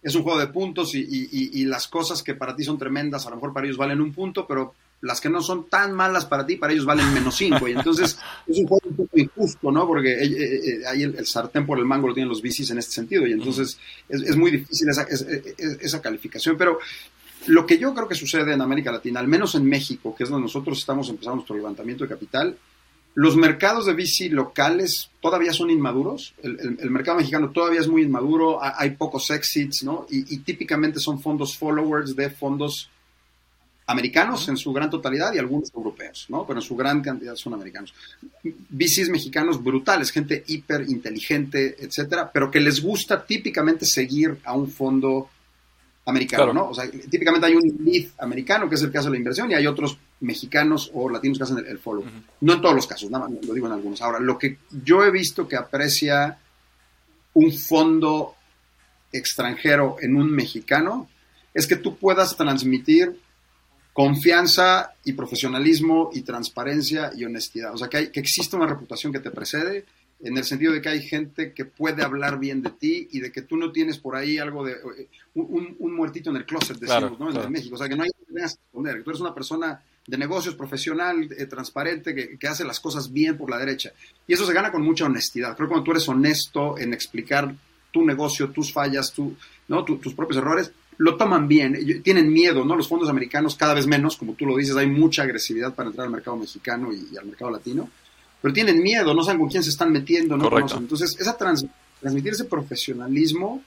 es 0.02 0.14
un 0.14 0.22
juego 0.22 0.38
de 0.38 0.48
puntos 0.48 0.94
y, 0.94 1.00
y, 1.00 1.60
y, 1.60 1.64
las 1.64 1.88
cosas 1.88 2.22
que 2.22 2.34
para 2.34 2.54
ti 2.54 2.62
son 2.62 2.76
tremendas, 2.76 3.26
a 3.26 3.30
lo 3.30 3.36
mejor 3.36 3.54
para 3.54 3.66
ellos 3.66 3.78
valen 3.78 4.02
un 4.02 4.12
punto, 4.12 4.46
pero 4.46 4.74
las 5.04 5.20
que 5.20 5.28
no 5.28 5.42
son 5.42 5.68
tan 5.68 5.92
malas 5.92 6.24
para 6.24 6.46
ti, 6.46 6.56
para 6.56 6.72
ellos 6.72 6.86
valen 6.86 7.12
menos 7.12 7.36
5. 7.36 7.68
Y 7.68 7.72
entonces 7.72 8.18
es 8.46 8.58
un 8.58 8.66
juego 8.66 8.88
un 8.88 8.96
poco 8.96 9.18
injusto, 9.18 9.70
¿no? 9.70 9.86
Porque 9.86 10.12
eh, 10.12 10.24
eh, 10.24 10.60
eh, 10.66 10.86
ahí 10.86 11.02
el, 11.02 11.26
sartén 11.26 11.66
por 11.66 11.78
el 11.78 11.84
mango 11.84 12.08
lo 12.08 12.14
tienen 12.14 12.30
los 12.30 12.40
bicis 12.40 12.70
en 12.70 12.78
este 12.78 12.92
sentido. 12.92 13.26
Y 13.26 13.32
entonces 13.32 13.78
es, 14.08 14.36
muy 14.36 14.50
difícil 14.50 14.88
esa, 14.88 15.06
esa, 15.80 16.00
calificación. 16.00 16.56
Pero 16.56 16.78
lo 17.48 17.66
que 17.66 17.78
yo 17.78 17.92
creo 17.92 18.08
que 18.08 18.14
sucede 18.14 18.54
en 18.54 18.62
América 18.62 18.90
Latina, 18.90 19.20
al 19.20 19.28
menos 19.28 19.54
en 19.54 19.66
México, 19.66 20.14
que 20.16 20.24
es 20.24 20.30
donde 20.30 20.44
nosotros 20.44 20.78
estamos 20.78 21.08
empezando 21.10 21.36
nuestro 21.36 21.56
levantamiento 21.56 22.04
de 22.04 22.10
capital, 22.10 22.56
los 23.12 23.36
mercados 23.36 23.86
de 23.86 23.92
bici 23.92 24.30
locales 24.30 25.10
todavía 25.20 25.52
son 25.52 25.70
inmaduros. 25.70 26.34
El, 26.42 26.90
mercado 26.90 27.18
mexicano 27.18 27.50
todavía 27.50 27.80
es 27.80 27.88
muy 27.88 28.02
inmaduro. 28.02 28.58
Hay 28.60 28.90
pocos 28.92 29.30
exits, 29.30 29.84
¿no? 29.84 30.06
y 30.08 30.38
típicamente 30.38 30.98
son 30.98 31.20
fondos 31.20 31.56
followers 31.56 32.16
de 32.16 32.30
fondos 32.30 32.90
americanos 33.86 34.48
en 34.48 34.56
su 34.56 34.72
gran 34.72 34.88
totalidad 34.88 35.34
y 35.34 35.38
algunos 35.38 35.72
europeos, 35.74 36.26
¿no? 36.28 36.46
Pero 36.46 36.60
en 36.60 36.64
su 36.64 36.74
gran 36.74 37.02
cantidad 37.02 37.34
son 37.36 37.54
americanos. 37.54 37.94
VCs 38.42 39.10
mexicanos 39.10 39.62
brutales, 39.62 40.10
gente 40.10 40.42
hiper 40.46 40.88
inteligente, 40.88 41.76
etcétera, 41.78 42.30
pero 42.32 42.50
que 42.50 42.60
les 42.60 42.80
gusta 42.80 43.24
típicamente 43.24 43.84
seguir 43.84 44.38
a 44.44 44.54
un 44.54 44.70
fondo 44.70 45.28
americano, 46.06 46.52
¿no? 46.52 46.68
O 46.68 46.74
sea, 46.74 46.90
típicamente 46.90 47.46
hay 47.46 47.54
un 47.54 47.84
lead 47.84 48.08
americano, 48.18 48.68
que 48.68 48.74
es 48.74 48.82
el 48.82 48.92
caso 48.92 49.06
de 49.06 49.12
la 49.12 49.18
inversión, 49.18 49.50
y 49.50 49.54
hay 49.54 49.66
otros 49.66 49.98
mexicanos 50.20 50.90
o 50.94 51.08
latinos 51.08 51.38
que 51.38 51.44
hacen 51.44 51.58
el, 51.66 51.78
follow. 51.78 52.04
No 52.40 52.52
en 52.54 52.60
todos 52.60 52.74
los 52.74 52.86
casos, 52.86 53.10
nada 53.10 53.28
más, 53.28 53.44
lo 53.44 53.54
digo 53.54 53.66
en 53.66 53.72
algunos. 53.72 54.00
Ahora, 54.02 54.18
lo 54.18 54.38
que 54.38 54.58
yo 54.84 55.04
he 55.04 55.10
visto 55.10 55.48
que 55.48 55.56
aprecia 55.56 56.38
un 57.34 57.52
fondo 57.52 58.34
extranjero 59.12 59.96
en 60.00 60.16
un 60.16 60.30
mexicano 60.30 61.08
es 61.52 61.66
que 61.66 61.76
tú 61.76 61.96
puedas 61.96 62.36
transmitir 62.36 63.18
confianza 63.94 64.92
y 65.04 65.12
profesionalismo 65.12 66.10
y 66.12 66.22
transparencia 66.22 67.12
y 67.16 67.24
honestidad. 67.24 67.72
O 67.72 67.78
sea, 67.78 67.88
que, 67.88 67.96
hay, 67.96 68.08
que 68.08 68.20
existe 68.20 68.56
una 68.56 68.66
reputación 68.66 69.12
que 69.12 69.20
te 69.20 69.30
precede 69.30 69.84
en 70.20 70.36
el 70.36 70.42
sentido 70.42 70.72
de 70.72 70.82
que 70.82 70.88
hay 70.88 71.02
gente 71.02 71.52
que 71.52 71.64
puede 71.64 72.02
hablar 72.02 72.40
bien 72.40 72.60
de 72.60 72.70
ti 72.70 73.08
y 73.12 73.20
de 73.20 73.30
que 73.30 73.42
tú 73.42 73.56
no 73.56 73.70
tienes 73.70 73.98
por 73.98 74.16
ahí 74.16 74.38
algo 74.38 74.64
de 74.64 74.72
eh, 74.72 75.08
un, 75.34 75.94
muertito 75.94 76.30
en 76.30 76.36
el 76.36 76.44
closet, 76.44 76.76
decimos, 76.76 77.20
¿no? 77.20 77.30
En 77.30 77.52
México. 77.52 77.76
O 77.76 77.78
sea, 77.78 77.88
que 77.88 77.94
no 77.94 78.02
hay 78.02 78.10
que 78.10 78.32
tengas 78.32 78.56
que 78.56 78.62
esconder, 78.66 78.96
que 78.96 79.02
tú 79.04 79.10
eres 79.10 79.20
una 79.20 79.34
persona 79.34 79.80
de 80.04 80.18
negocios 80.18 80.56
profesional, 80.56 81.28
eh, 81.30 81.46
transparente, 81.46 82.14
que, 82.14 82.36
que, 82.36 82.48
hace 82.48 82.64
las 82.64 82.80
cosas 82.80 83.12
bien 83.12 83.38
por 83.38 83.48
la 83.48 83.58
derecha. 83.58 83.92
Y 84.26 84.32
eso 84.32 84.44
se 84.44 84.52
gana 84.52 84.72
con 84.72 84.82
mucha 84.82 85.04
honestidad. 85.04 85.54
Creo 85.54 85.68
que 85.68 85.72
cuando 85.72 85.84
tú 85.84 85.92
eres 85.92 86.08
honesto 86.08 86.76
en 86.78 86.92
explicar 86.92 87.54
tu 87.94 88.04
negocio, 88.04 88.50
tus 88.50 88.72
fallas, 88.72 89.12
tu, 89.12 89.36
¿no? 89.68 89.84
tus 89.84 90.14
propios 90.14 90.38
errores, 90.38 90.72
lo 90.98 91.16
toman 91.16 91.48
bien, 91.48 92.02
tienen 92.02 92.32
miedo, 92.32 92.64
¿no? 92.64 92.76
Los 92.76 92.88
fondos 92.88 93.08
americanos 93.08 93.56
cada 93.56 93.74
vez 93.74 93.86
menos, 93.86 94.16
como 94.16 94.34
tú 94.34 94.46
lo 94.46 94.56
dices, 94.56 94.76
hay 94.76 94.86
mucha 94.86 95.22
agresividad 95.22 95.74
para 95.74 95.88
entrar 95.88 96.06
al 96.06 96.12
mercado 96.12 96.36
mexicano 96.36 96.92
y, 96.92 97.16
al 97.16 97.26
mercado 97.26 97.50
latino, 97.50 97.88
pero 98.40 98.54
tienen 98.54 98.82
miedo, 98.82 99.14
no 99.14 99.22
saben 99.22 99.40
con 99.40 99.48
quién 99.48 99.62
se 99.62 99.70
están 99.70 99.90
metiendo, 99.90 100.36
no 100.36 100.50
conocen. 100.50 100.78
Entonces, 100.80 101.16
esa 101.18 101.36
transmitir 101.36 102.32
ese 102.32 102.44
profesionalismo 102.44 103.62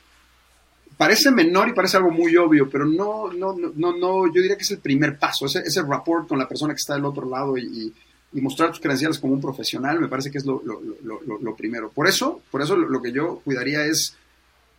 parece 0.96 1.32
menor 1.32 1.70
y 1.70 1.74
parece 1.74 1.98
algo 1.98 2.12
muy 2.12 2.36
obvio, 2.38 2.70
pero 2.70 2.86
no, 2.86 3.32
no, 3.32 3.56
no, 3.56 3.98
no, 3.98 4.28
yo 4.28 4.42
diría 4.42 4.58
que 4.58 4.64
es 4.64 4.72
el 4.72 4.80
primer 4.80 5.18
paso, 5.18 5.46
ese, 5.46 5.60
ese 5.60 5.82
rapport 5.84 6.28
con 6.28 6.40
la 6.40 6.48
persona 6.48 6.74
que 6.74 6.80
está 6.80 6.96
del 6.96 7.06
otro 7.06 7.30
lado 7.30 7.58
y, 7.58 7.94
y, 8.34 8.42
mostrar 8.42 8.70
tus 8.70 8.80
credenciales 8.80 9.18
como 9.18 9.34
un 9.34 9.42
profesional, 9.42 10.00
me 10.00 10.08
parece 10.08 10.30
que 10.30 10.38
es 10.38 10.46
lo, 10.46 10.62
lo, 10.64 10.80
lo, 11.04 11.40
lo 11.40 11.56
primero. 11.56 11.90
Por 11.90 12.08
eso, 12.08 12.42
por 12.52 12.62
eso 12.62 12.76
lo 12.76 13.02
que 13.02 13.12
yo 13.12 13.42
cuidaría 13.44 13.86
es 13.86 14.16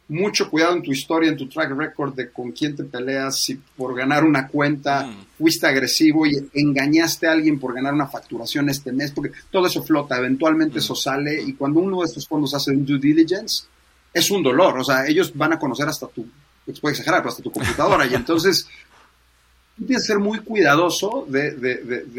mucho 0.09 0.49
cuidado 0.49 0.75
en 0.75 0.83
tu 0.83 0.91
historia, 0.91 1.29
en 1.29 1.37
tu 1.37 1.49
track 1.49 1.71
record 1.73 2.15
de 2.15 2.31
con 2.31 2.53
quién 2.53 2.75
te 2.75 2.85
peleas, 2.85 3.41
si 3.41 3.57
por 3.57 3.95
ganar 3.95 4.25
una 4.25 4.49
cuenta 4.49 5.05
mm. 5.05 5.37
fuiste 5.37 5.67
agresivo 5.67 6.27
y 6.27 6.49
engañaste 6.55 7.27
a 7.27 7.33
alguien 7.33 7.59
por 7.59 7.75
ganar 7.75 7.93
una 7.93 8.07
facturación 8.07 8.71
este 8.71 8.91
mes, 8.93 9.13
porque 9.13 9.33
todo 9.51 9.67
eso 9.67 9.83
flota, 9.83 10.17
eventualmente 10.17 10.77
mm. 10.77 10.79
eso 10.79 10.95
sale 10.95 11.43
y 11.43 11.53
cuando 11.53 11.81
uno 11.81 12.01
de 12.01 12.07
estos 12.07 12.27
fondos 12.27 12.55
hace 12.55 12.71
un 12.71 12.87
due 12.87 12.99
diligence, 12.99 13.65
es 14.13 14.31
un 14.31 14.43
dolor, 14.43 14.79
o 14.79 14.85
sea, 14.85 15.07
ellos 15.07 15.33
van 15.35 15.53
a 15.53 15.59
conocer 15.59 15.87
hasta 15.87 16.07
tu, 16.09 16.27
puede 16.81 16.93
exagerar, 16.93 17.21
pero 17.21 17.31
hasta 17.31 17.43
tu 17.43 17.53
computadora 17.53 18.07
y 18.07 18.15
entonces 18.15 18.67
tienes 19.77 20.03
que 20.03 20.07
ser 20.07 20.19
muy 20.19 20.41
cuidadoso 20.41 21.27
de, 21.29 21.53
de, 21.53 21.77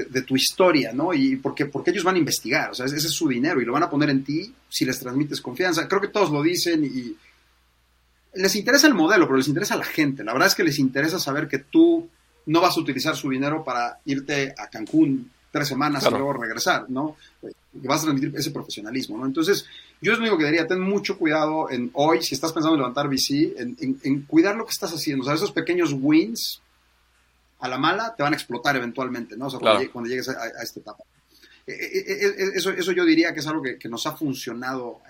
de, 0.10 0.22
tu 0.22 0.36
historia, 0.36 0.94
¿no? 0.94 1.14
Y 1.14 1.36
porque, 1.36 1.66
porque 1.66 1.92
ellos 1.92 2.06
van 2.06 2.16
a 2.16 2.20
investigar, 2.20 2.72
o 2.72 2.74
sea, 2.74 2.86
ese 2.86 2.96
es 2.96 3.12
su 3.12 3.28
dinero 3.28 3.60
y 3.60 3.66
lo 3.66 3.74
van 3.74 3.84
a 3.84 3.90
poner 3.90 4.12
en 4.12 4.24
ti 4.24 4.54
si 4.70 4.86
les 4.86 4.98
transmites 4.98 5.42
confianza. 5.42 5.86
Creo 5.88 6.00
que 6.00 6.08
todos 6.08 6.32
lo 6.32 6.42
dicen 6.42 6.86
y 6.86 7.18
les 8.34 8.56
interesa 8.56 8.88
el 8.88 8.94
modelo, 8.94 9.26
pero 9.26 9.38
les 9.38 9.48
interesa 9.48 9.76
la 9.76 9.84
gente. 9.84 10.24
La 10.24 10.34
verdad 10.34 10.48
es 10.48 10.56
que 10.56 10.64
les 10.64 10.80
interesa 10.80 11.20
saber 11.20 11.48
que 11.48 11.60
tú 11.60 12.10
no 12.46 12.62
vas 12.62 12.78
a 12.78 12.80
utilizar 12.80 13.16
su 13.16 13.30
dinero 13.30 13.64
para 13.64 14.00
irte 14.06 14.54
a 14.58 14.68
Cancún 14.68 15.32
tres 15.52 15.68
semanas 15.68 16.06
y 16.06 16.10
luego 16.12 16.34
regresar, 16.34 16.90
¿no? 16.90 17.16
Vas 17.74 18.02
a 18.02 18.04
transmitir 18.04 18.36
ese 18.36 18.52
profesionalismo, 18.52 19.18
¿no? 19.18 19.26
Entonces, 19.26 19.66
yo 20.02 20.12
es 20.12 20.18
lo 20.20 20.24
único 20.24 20.38
que 20.38 20.46
diría, 20.46 20.68
ten 20.68 20.80
mucho 20.80 21.18
cuidado 21.18 21.70
en 21.72 21.90
hoy, 21.94 22.22
si 22.22 22.36
estás 22.36 22.54
pensando 22.54 22.76
en 22.76 22.82
levantar 22.82 23.08
VC, 23.08 23.56
en, 23.58 24.22
cuidar 24.24 24.56
lo 24.56 24.66
que 24.66 24.72
estás 24.72 24.94
haciendo. 24.94 25.24
O 25.24 25.26
sea, 25.26 25.34
esos 25.34 25.52
pequeños 25.52 25.94
wins 25.94 26.62
a 27.60 27.68
la 27.68 27.78
mala 27.78 28.14
te 28.16 28.24
van 28.24 28.34
a 28.34 28.36
explotar 28.36 28.76
eventualmente, 28.76 29.36
¿no? 29.36 29.48
O 29.48 29.50
sea, 29.50 29.60
cuando, 29.60 30.10
llegues 30.10 30.30
a 30.30 30.64
esta 30.64 30.80
etapa. 30.80 31.04
Eh, 31.70 32.00
eh, 32.00 32.36
eh, 32.36 32.52
eso, 32.56 32.72
eso 32.72 32.92
yo 32.94 33.06
diría 33.06 33.32
que 33.32 33.42
es 33.42 33.48
algo 33.48 33.62
que, 33.62 33.88
nos 33.88 34.06
ha 34.08 34.16
funcionado 34.16 35.02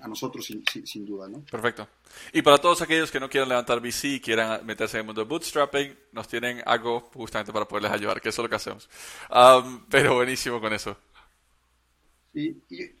a, 0.00 0.06
nosotros 0.06 0.46
sin, 0.46 1.04
duda. 1.04 1.28
¿no? 1.28 1.40
Perfecto. 1.50 1.88
Y 2.32 2.42
para 2.42 2.58
todos 2.58 2.82
aquellos 2.82 3.10
que 3.10 3.18
no 3.18 3.28
quieran 3.28 3.48
levantar 3.48 3.80
VC 3.80 4.04
y 4.04 4.20
quieran 4.20 4.64
meterse 4.64 4.98
en 4.98 5.00
el 5.00 5.06
mundo 5.06 5.22
de 5.22 5.28
bootstrapping, 5.28 5.92
nos 6.12 6.28
tienen 6.28 6.62
algo 6.66 7.00
justamente 7.12 7.52
para 7.52 7.66
poderles 7.66 7.90
ayudar, 7.90 8.20
que 8.20 8.28
eso 8.28 8.42
es 8.42 8.44
lo 8.44 8.48
que 8.48 8.56
hacemos. 8.56 8.88
pero 9.90 10.14
buenísimo 10.14 10.60
con 10.60 10.72
eso. 10.72 10.96
Y, 12.34 12.54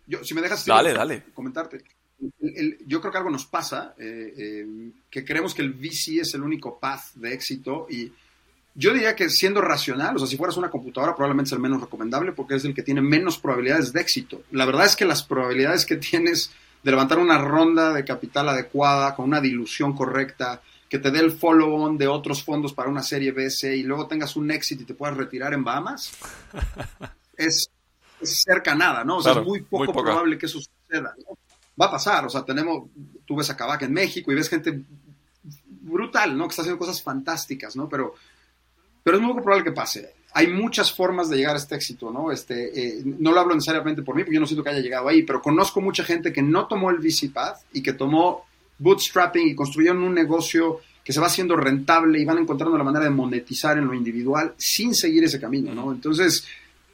yo, 0.06 0.24
si 0.24 0.34
me 0.34 0.40
dejas 0.40 0.66
dale, 0.66 0.92
dale. 0.92 1.22
comentarte. 1.32 1.84
yo 2.86 3.00
creo 3.00 3.12
que 3.12 3.18
algo 3.18 3.30
nos 3.30 3.46
pasa, 3.46 3.94
que 3.96 5.24
creemos 5.24 5.54
que 5.54 5.62
el 5.62 5.72
VC 5.72 6.20
es 6.20 6.34
el 6.34 6.42
único 6.42 6.80
path 6.80 7.14
de 7.14 7.32
éxito 7.32 7.86
y 7.88 8.12
yo 8.74 8.92
diría 8.92 9.14
que 9.14 9.28
siendo 9.28 9.60
racional, 9.60 10.16
o 10.16 10.18
sea, 10.18 10.28
si 10.28 10.36
fueras 10.36 10.56
una 10.56 10.70
computadora 10.70 11.14
probablemente 11.14 11.48
es 11.48 11.52
el 11.52 11.60
menos 11.60 11.80
recomendable 11.80 12.32
porque 12.32 12.54
es 12.54 12.64
el 12.64 12.74
que 12.74 12.82
tiene 12.82 13.02
menos 13.02 13.38
probabilidades 13.38 13.92
de 13.92 14.00
éxito. 14.00 14.42
La 14.50 14.64
verdad 14.64 14.86
es 14.86 14.96
que 14.96 15.04
las 15.04 15.22
probabilidades 15.22 15.84
que 15.84 15.96
tienes 15.96 16.50
de 16.82 16.90
levantar 16.90 17.18
una 17.18 17.38
ronda 17.38 17.92
de 17.92 18.04
capital 18.04 18.48
adecuada, 18.48 19.14
con 19.14 19.26
una 19.26 19.40
dilución 19.40 19.94
correcta, 19.94 20.62
que 20.88 20.98
te 20.98 21.10
dé 21.10 21.20
el 21.20 21.32
follow-on 21.32 21.96
de 21.96 22.08
otros 22.08 22.42
fondos 22.42 22.72
para 22.72 22.88
una 22.90 23.02
serie 23.02 23.32
BC 23.32 23.76
y 23.76 23.82
luego 23.82 24.06
tengas 24.06 24.36
un 24.36 24.50
éxito 24.50 24.82
y 24.82 24.86
te 24.86 24.94
puedas 24.94 25.16
retirar 25.16 25.54
en 25.54 25.64
Bahamas, 25.64 26.12
es, 27.36 27.70
cerca 28.22 28.74
nada, 28.74 29.04
¿no? 29.04 29.18
O 29.18 29.22
sea, 29.22 29.32
es 29.32 29.42
muy 29.42 29.62
poco 29.62 29.92
probable 29.92 30.36
que 30.36 30.46
eso 30.46 30.60
suceda. 30.60 31.14
Va 31.80 31.86
a 31.86 31.90
pasar, 31.90 32.26
o 32.26 32.28
sea, 32.28 32.44
tenemos, 32.44 32.90
tú 33.24 33.36
ves 33.36 33.48
a 33.50 33.56
Kavak 33.56 33.82
en 33.82 33.92
México 33.92 34.30
y 34.30 34.34
ves 34.34 34.48
gente 34.48 34.82
brutal, 35.66 36.36
¿no? 36.36 36.44
Que 36.44 36.50
está 36.50 36.62
haciendo 36.62 36.78
cosas 36.78 37.02
fantásticas, 37.02 37.74
¿no? 37.74 37.88
Pero 37.88 38.14
pero 39.02 39.16
es 39.16 39.22
muy 39.22 39.34
probable 39.34 39.64
que 39.64 39.72
pase. 39.72 40.14
Hay 40.34 40.46
muchas 40.46 40.92
formas 40.92 41.28
de 41.28 41.36
llegar 41.36 41.54
a 41.54 41.58
este 41.58 41.74
éxito, 41.74 42.10
¿no? 42.10 42.32
Este, 42.32 42.98
eh, 42.98 43.02
no 43.04 43.32
lo 43.32 43.40
hablo 43.40 43.54
necesariamente 43.54 44.02
por 44.02 44.14
mí, 44.14 44.22
porque 44.22 44.34
yo 44.34 44.40
no 44.40 44.46
siento 44.46 44.64
que 44.64 44.70
haya 44.70 44.80
llegado 44.80 45.08
ahí, 45.08 45.22
pero 45.24 45.42
conozco 45.42 45.80
mucha 45.80 46.04
gente 46.04 46.32
que 46.32 46.42
no 46.42 46.66
tomó 46.66 46.90
el 46.90 46.98
VC 46.98 47.30
y 47.72 47.82
que 47.82 47.92
tomó 47.92 48.46
bootstrapping 48.78 49.48
y 49.48 49.54
construyeron 49.54 50.02
un 50.02 50.14
negocio 50.14 50.80
que 51.04 51.12
se 51.12 51.20
va 51.20 51.26
haciendo 51.26 51.56
rentable 51.56 52.18
y 52.20 52.24
van 52.24 52.38
encontrando 52.38 52.78
la 52.78 52.84
manera 52.84 53.04
de 53.04 53.10
monetizar 53.10 53.76
en 53.76 53.86
lo 53.86 53.94
individual 53.94 54.54
sin 54.56 54.94
seguir 54.94 55.24
ese 55.24 55.40
camino, 55.40 55.74
¿no? 55.74 55.92
Entonces, 55.92 56.46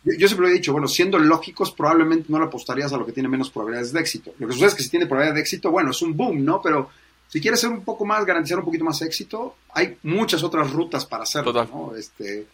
yo, 0.02 0.14
yo 0.14 0.26
siempre 0.26 0.48
lo 0.48 0.52
he 0.52 0.56
dicho, 0.56 0.72
bueno, 0.72 0.88
siendo 0.88 1.18
lógicos, 1.18 1.70
probablemente 1.70 2.26
no 2.28 2.38
le 2.38 2.46
apostarías 2.46 2.92
a 2.92 2.96
lo 2.96 3.06
que 3.06 3.12
tiene 3.12 3.28
menos 3.28 3.50
probabilidades 3.50 3.92
de 3.92 4.00
éxito. 4.00 4.34
Lo 4.38 4.46
que 4.46 4.54
sucede 4.54 4.68
es 4.70 4.74
que 4.74 4.82
si 4.82 4.90
tiene 4.90 5.06
probabilidad 5.06 5.34
de 5.34 5.42
éxito, 5.42 5.70
bueno, 5.70 5.90
es 5.90 6.02
un 6.02 6.16
boom, 6.16 6.44
¿no? 6.44 6.60
Pero 6.62 6.90
si 7.28 7.40
quieres 7.40 7.60
ser 7.60 7.70
un 7.70 7.84
poco 7.84 8.04
más, 8.04 8.24
garantizar 8.24 8.58
un 8.58 8.64
poquito 8.64 8.84
más 8.84 9.00
éxito, 9.02 9.56
hay 9.70 9.98
muchas 10.02 10.42
otras 10.42 10.70
rutas 10.72 11.04
para 11.04 11.24
hacerlo, 11.24 11.52
¿no? 11.64 11.94
Este, 11.94 12.46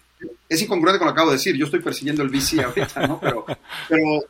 es 0.49 0.63
incongruente 0.63 0.99
con 0.99 1.07
lo 1.07 1.13
que 1.13 1.21
acabo 1.21 1.31
de 1.31 1.37
decir, 1.37 1.57
yo 1.57 1.67
estoy 1.67 1.81
persiguiendo 1.81 2.23
el 2.23 2.29
VC 2.29 2.65
ahorita, 2.65 3.07
¿no? 3.07 3.21
Pero, 3.21 3.47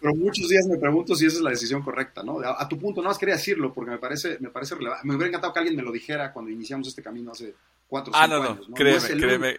pero, 0.01 0.15
muchos 0.15 0.49
días 0.49 0.67
me 0.67 0.79
pregunto 0.79 1.15
si 1.15 1.27
esa 1.27 1.37
es 1.37 1.43
la 1.43 1.51
decisión 1.51 1.83
correcta, 1.83 2.23
¿no? 2.23 2.41
A, 2.41 2.69
tu 2.69 2.79
punto, 2.79 3.03
no 3.03 3.09
más 3.09 3.19
quería 3.19 3.37
decirlo 3.37 3.73
porque 3.73 3.93
me 3.93 3.99
parece, 3.99 4.39
me 4.41 4.51
parece 4.51 4.75
relevante. 4.75 5.07
Me 5.07 5.15
hubiera 5.15 5.29
encantado 5.29 5.53
que 5.53 5.61
alguien 5.61 5.77
me 5.77 5.83
lo 5.83 5.93
dijera 5.93 6.33
cuando 6.33 6.51
iniciamos 6.51 6.89
este 6.89 7.03
camino 7.03 7.33
hace 7.33 7.55
cuatro 7.87 8.13
o 8.13 8.17
ah, 8.17 8.25
cinco 8.25 8.37
no, 8.37 8.51
años. 8.51 8.69
¿no? 8.69 8.75
Créeme, 8.75 9.09
créeme, 9.09 9.57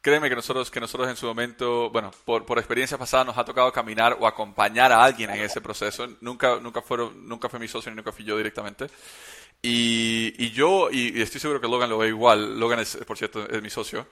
créeme 0.00 0.28
que 0.28 0.36
nosotros, 0.36 0.70
que 0.70 0.80
nosotros 0.80 1.08
en 1.08 1.16
su 1.16 1.26
momento, 1.26 1.90
bueno, 1.90 2.10
por, 2.24 2.44
por 2.46 2.58
experiencia 2.58 2.98
pasada 2.98 3.24
nos 3.24 3.38
ha 3.38 3.44
tocado 3.44 3.72
caminar 3.72 4.16
o 4.20 4.26
acompañar 4.26 4.92
a 4.92 5.02
alguien 5.02 5.30
en 5.30 5.40
ese 5.40 5.60
proceso. 5.60 6.06
Nunca, 6.20 6.58
nunca, 6.60 6.82
fueron, 6.82 7.28
nunca 7.28 7.48
fue 7.48 7.58
mi 7.58 7.68
socio 7.68 7.90
ni 7.90 7.96
nunca 7.96 8.12
fui 8.12 8.24
yo 8.24 8.36
directamente. 8.36 8.86
Y, 9.62 10.34
y 10.38 10.50
yo, 10.50 10.88
y, 10.90 11.20
estoy 11.20 11.40
seguro 11.40 11.60
que 11.60 11.68
Logan 11.68 11.90
lo 11.90 11.98
ve 11.98 12.08
igual, 12.08 12.58
Logan 12.58 12.80
es, 12.80 12.96
por 13.06 13.18
cierto, 13.18 13.46
es 13.48 13.62
mi 13.62 13.68
socio, 13.68 14.06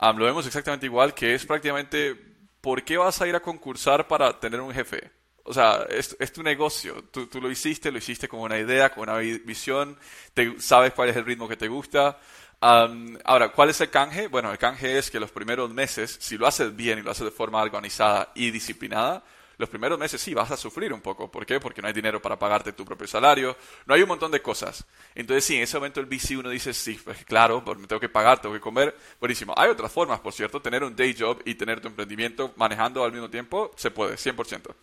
lo 0.00 0.24
vemos 0.24 0.46
exactamente 0.46 0.86
igual, 0.86 1.14
que 1.14 1.34
es 1.34 1.46
prácticamente, 1.46 2.16
¿por 2.60 2.84
qué 2.84 2.98
vas 2.98 3.20
a 3.20 3.26
ir 3.26 3.34
a 3.34 3.40
concursar 3.40 4.06
para 4.08 4.38
tener 4.38 4.60
un 4.60 4.72
jefe? 4.72 5.10
O 5.44 5.54
sea, 5.54 5.86
es, 5.88 6.16
es 6.20 6.32
tu 6.32 6.42
negocio, 6.42 7.04
tú, 7.10 7.26
tú, 7.26 7.40
lo 7.40 7.50
hiciste, 7.50 7.90
lo 7.90 7.98
hiciste 7.98 8.28
con 8.28 8.40
una 8.40 8.58
idea, 8.58 8.90
con 8.90 9.08
una 9.08 9.18
visión, 9.18 9.98
te, 10.34 10.60
sabes 10.60 10.92
cuál 10.92 11.08
es 11.08 11.16
el 11.16 11.24
ritmo 11.24 11.48
que 11.48 11.56
te 11.56 11.68
gusta, 11.68 12.18
ahora, 12.60 13.50
¿cuál 13.52 13.70
es 13.70 13.80
el 13.80 13.90
canje? 13.90 14.26
Bueno, 14.28 14.52
el 14.52 14.58
canje 14.58 14.98
es 14.98 15.10
que 15.10 15.20
los 15.20 15.30
primeros 15.30 15.70
meses, 15.70 16.18
si 16.20 16.36
lo 16.36 16.46
haces 16.46 16.76
bien 16.76 16.98
y 16.98 17.02
lo 17.02 17.10
haces 17.10 17.24
de 17.24 17.30
forma 17.30 17.62
organizada 17.62 18.32
y 18.34 18.50
disciplinada, 18.50 19.24
los 19.60 19.68
primeros 19.68 19.98
meses 19.98 20.20
sí 20.20 20.32
vas 20.32 20.50
a 20.50 20.56
sufrir 20.56 20.92
un 20.92 21.00
poco. 21.00 21.30
¿Por 21.30 21.44
qué? 21.44 21.60
Porque 21.60 21.82
no 21.82 21.88
hay 21.88 21.94
dinero 21.94 22.20
para 22.20 22.38
pagarte 22.38 22.72
tu 22.72 22.84
propio 22.84 23.06
salario, 23.06 23.56
no 23.86 23.94
hay 23.94 24.02
un 24.02 24.08
montón 24.08 24.32
de 24.32 24.40
cosas. 24.40 24.84
Entonces 25.14 25.44
sí, 25.44 25.56
en 25.56 25.62
ese 25.62 25.76
momento 25.76 26.00
el 26.00 26.06
VC 26.06 26.36
uno 26.38 26.48
dice, 26.48 26.72
sí, 26.72 26.98
pues 27.04 27.24
claro, 27.24 27.62
me 27.78 27.86
tengo 27.86 28.00
que 28.00 28.08
pagar, 28.08 28.40
tengo 28.40 28.54
que 28.54 28.60
comer. 28.60 28.96
Buenísimo. 29.20 29.54
Hay 29.56 29.68
otras 29.68 29.92
formas, 29.92 30.18
por 30.20 30.32
cierto, 30.32 30.60
tener 30.60 30.82
un 30.82 30.96
day 30.96 31.14
job 31.16 31.40
y 31.44 31.54
tener 31.54 31.80
tu 31.80 31.88
emprendimiento 31.88 32.52
manejando 32.56 33.04
al 33.04 33.12
mismo 33.12 33.28
tiempo, 33.28 33.70
se 33.76 33.90
puede, 33.90 34.16
100%. 34.16 34.74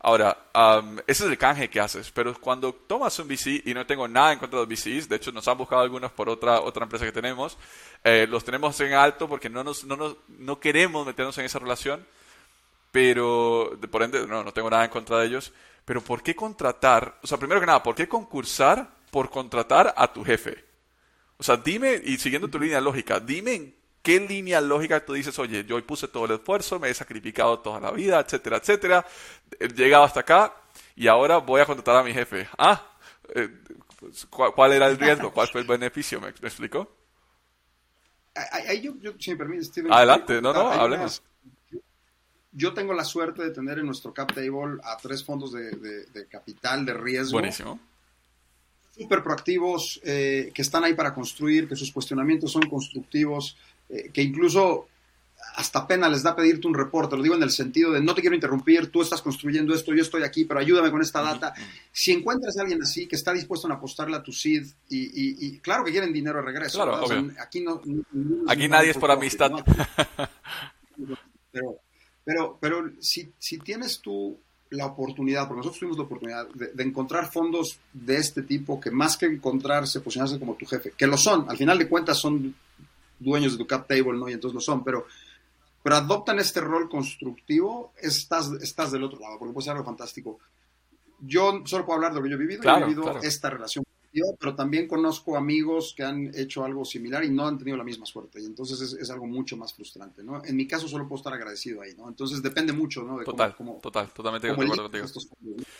Ahora, 0.00 0.36
ese 1.06 1.24
es 1.24 1.30
el 1.30 1.36
canje 1.36 1.68
que 1.68 1.80
haces, 1.80 2.10
pero 2.10 2.32
cuando 2.40 2.72
tomas 2.72 3.18
un 3.18 3.28
VC, 3.28 3.62
y 3.64 3.74
no 3.74 3.84
tengo 3.84 4.06
nada 4.06 4.32
en 4.32 4.38
contra 4.38 4.60
de 4.60 4.66
los 4.66 4.68
VCs, 4.68 5.08
de 5.08 5.16
hecho 5.16 5.32
nos 5.32 5.48
han 5.48 5.58
buscado 5.58 5.82
algunos 5.82 6.12
por 6.12 6.28
otra, 6.28 6.60
otra 6.60 6.84
empresa 6.84 7.04
que 7.04 7.12
tenemos, 7.12 7.58
eh, 8.04 8.26
los 8.28 8.44
tenemos 8.44 8.78
en 8.80 8.92
alto 8.92 9.28
porque 9.28 9.50
no, 9.50 9.64
nos, 9.64 9.84
no, 9.84 9.96
nos, 9.96 10.16
no 10.38 10.60
queremos 10.60 11.04
meternos 11.06 11.36
en 11.38 11.46
esa 11.46 11.58
relación, 11.58 12.06
pero 12.96 13.78
por 13.90 14.02
ende 14.04 14.26
no, 14.26 14.42
no 14.42 14.52
tengo 14.54 14.70
nada 14.70 14.86
en 14.86 14.90
contra 14.90 15.18
de 15.18 15.26
ellos. 15.26 15.52
Pero 15.84 16.00
¿por 16.00 16.22
qué 16.22 16.34
contratar? 16.34 17.18
O 17.22 17.26
sea, 17.26 17.36
primero 17.36 17.60
que 17.60 17.66
nada, 17.66 17.82
¿por 17.82 17.94
qué 17.94 18.08
concursar 18.08 18.88
por 19.10 19.28
contratar 19.28 19.92
a 19.94 20.10
tu 20.10 20.24
jefe? 20.24 20.64
O 21.36 21.42
sea, 21.42 21.58
dime, 21.58 22.00
y 22.02 22.16
siguiendo 22.16 22.48
tu 22.48 22.58
línea 22.58 22.80
lógica, 22.80 23.20
dime 23.20 23.52
en 23.52 23.76
qué 24.00 24.18
línea 24.18 24.62
lógica 24.62 25.04
tú 25.04 25.12
dices, 25.12 25.38
oye, 25.38 25.62
yo 25.66 25.84
puse 25.84 26.08
todo 26.08 26.24
el 26.24 26.30
esfuerzo, 26.30 26.80
me 26.80 26.88
he 26.88 26.94
sacrificado 26.94 27.58
toda 27.58 27.80
la 27.80 27.90
vida, 27.90 28.18
etcétera, 28.18 28.56
etcétera, 28.56 29.06
he 29.60 29.68
llegado 29.68 30.04
hasta 30.04 30.20
acá 30.20 30.54
y 30.94 31.06
ahora 31.06 31.36
voy 31.36 31.60
a 31.60 31.66
contratar 31.66 31.96
a 31.96 32.02
mi 32.02 32.14
jefe. 32.14 32.48
Ah, 32.56 32.82
eh, 33.34 33.50
¿cuál, 34.30 34.72
era 34.72 34.86
el 34.86 34.96
riesgo? 34.96 35.34
¿Cuál 35.34 35.48
fue 35.48 35.60
el 35.60 35.66
beneficio? 35.66 36.18
¿Me, 36.18 36.28
explico? 36.28 36.96
Ahí 38.52 38.80
yo, 38.80 38.94
si 39.18 39.32
me 39.32 39.36
permite, 39.36 39.64
Steven. 39.64 39.92
Adelante, 39.92 40.40
no, 40.40 40.54
no, 40.54 40.70
hablemos 40.72 41.22
yo 42.56 42.72
tengo 42.72 42.94
la 42.94 43.04
suerte 43.04 43.42
de 43.42 43.50
tener 43.50 43.78
en 43.78 43.86
nuestro 43.86 44.14
cap 44.14 44.32
table 44.32 44.80
a 44.82 44.96
tres 44.96 45.22
fondos 45.22 45.52
de, 45.52 46.26
capital 46.30 46.86
de 46.86 46.94
riesgo. 46.94 47.32
Buenísimo. 47.32 47.78
Súper 48.96 49.22
proactivos, 49.22 50.00
eh, 50.02 50.50
que 50.54 50.62
están 50.62 50.84
ahí 50.84 50.94
para 50.94 51.12
construir, 51.12 51.68
que 51.68 51.76
sus 51.76 51.92
cuestionamientos 51.92 52.50
son 52.50 52.62
constructivos, 52.62 53.58
eh, 53.90 54.10
que 54.10 54.22
incluso 54.22 54.88
hasta 55.56 55.86
pena 55.86 56.08
les 56.08 56.22
da 56.22 56.34
pedirte 56.34 56.66
un 56.66 56.72
reporte, 56.72 57.14
lo 57.14 57.22
digo 57.22 57.34
en 57.34 57.42
el 57.42 57.50
sentido 57.50 57.92
de 57.92 58.00
no 58.00 58.14
te 58.14 58.22
quiero 58.22 58.34
interrumpir, 58.34 58.90
tú 58.90 59.02
estás 59.02 59.20
construyendo 59.20 59.74
esto, 59.74 59.94
yo 59.94 60.00
estoy 60.00 60.22
aquí, 60.22 60.46
pero 60.46 60.58
ayúdame 60.58 60.90
con 60.90 61.02
esta 61.02 61.20
data. 61.20 61.52
Si 61.92 62.10
encuentras 62.10 62.56
a 62.56 62.62
alguien 62.62 62.82
así 62.82 63.06
que 63.06 63.16
está 63.16 63.34
dispuesto 63.34 63.68
a 63.68 63.74
apostarle 63.74 64.16
a 64.16 64.22
tu 64.22 64.32
seed 64.32 64.66
y, 64.88 65.58
claro 65.58 65.84
que 65.84 65.92
quieren 65.92 66.10
dinero 66.10 66.38
de 66.38 66.46
regreso. 66.46 66.78
Claro, 66.78 67.04
aquí 67.38 67.60
no, 67.60 67.82
aquí 68.48 68.66
nadie 68.66 68.92
es 68.92 68.96
por 68.96 69.10
amistad. 69.10 69.52
pero 71.52 71.85
pero, 72.26 72.58
pero 72.60 72.90
si, 72.98 73.32
si 73.38 73.58
tienes 73.58 74.00
tú 74.00 74.36
la 74.70 74.86
oportunidad, 74.86 75.46
porque 75.46 75.58
nosotros 75.58 75.78
tuvimos 75.78 75.96
la 75.96 76.04
oportunidad 76.04 76.48
de, 76.48 76.82
encontrar 76.82 77.30
fondos 77.30 77.78
de 77.92 78.16
este 78.16 78.42
tipo 78.42 78.80
que 78.80 78.90
más 78.90 79.16
que 79.16 79.26
encontrarse, 79.26 80.00
posicionarse 80.00 80.40
como 80.40 80.56
tu 80.56 80.66
jefe, 80.66 80.92
que 80.96 81.06
lo 81.06 81.16
son, 81.16 81.48
al 81.48 81.56
final 81.56 81.78
de 81.78 81.88
cuentas 81.88 82.18
son 82.18 82.52
dueños 83.20 83.52
de 83.52 83.58
tu 83.58 83.66
cap 83.66 83.86
table, 83.86 84.18
¿no? 84.18 84.28
Y 84.28 84.32
entonces 84.32 84.56
lo 84.56 84.60
son, 84.60 84.82
pero, 84.82 85.06
pero 85.84 85.94
adoptan 85.94 86.40
este 86.40 86.60
rol 86.60 86.88
constructivo, 86.88 87.92
estás, 88.02 88.50
estás 88.60 88.90
del 88.90 89.04
otro 89.04 89.20
lado, 89.20 89.38
porque 89.38 89.54
puede 89.54 89.66
ser 89.66 89.74
algo 89.74 89.84
fantástico. 89.84 90.40
Yo 91.20 91.62
solo 91.64 91.86
puedo 91.86 91.98
hablar 91.98 92.12
de 92.12 92.18
lo 92.18 92.24
que 92.24 92.30
yo 92.30 92.34
he 92.34 92.40
vivido, 92.40 92.62
he 92.68 92.80
vivido 92.80 93.20
esta 93.22 93.50
relación 93.50 93.85
pero 94.38 94.54
también 94.54 94.86
conozco 94.86 95.36
amigos 95.36 95.94
que 95.96 96.02
han 96.02 96.30
hecho 96.34 96.64
algo 96.64 96.84
similar 96.84 97.24
y 97.24 97.30
no 97.30 97.46
han 97.46 97.58
tenido 97.58 97.76
la 97.76 97.84
misma 97.84 98.06
suerte. 98.06 98.40
Y 98.40 98.46
entonces 98.46 98.80
es, 98.92 99.10
algo 99.10 99.26
mucho 99.26 99.56
más 99.56 99.72
frustrante, 99.72 100.22
¿no? 100.22 100.42
En 100.44 100.56
mi 100.56 100.66
caso 100.66 100.88
solo 100.88 101.06
puedo 101.06 101.18
estar 101.18 101.32
agradecido 101.32 101.82
ahí, 101.82 101.94
¿no? 101.96 102.08
Entonces 102.08 102.42
depende 102.42 102.72
mucho, 102.72 103.02
¿no? 103.02 103.22
total, 103.24 103.54
total, 103.82 104.08
totalmente 104.10 104.46
de 104.46 104.52
acuerdo 104.52 104.82
contigo. 104.82 105.06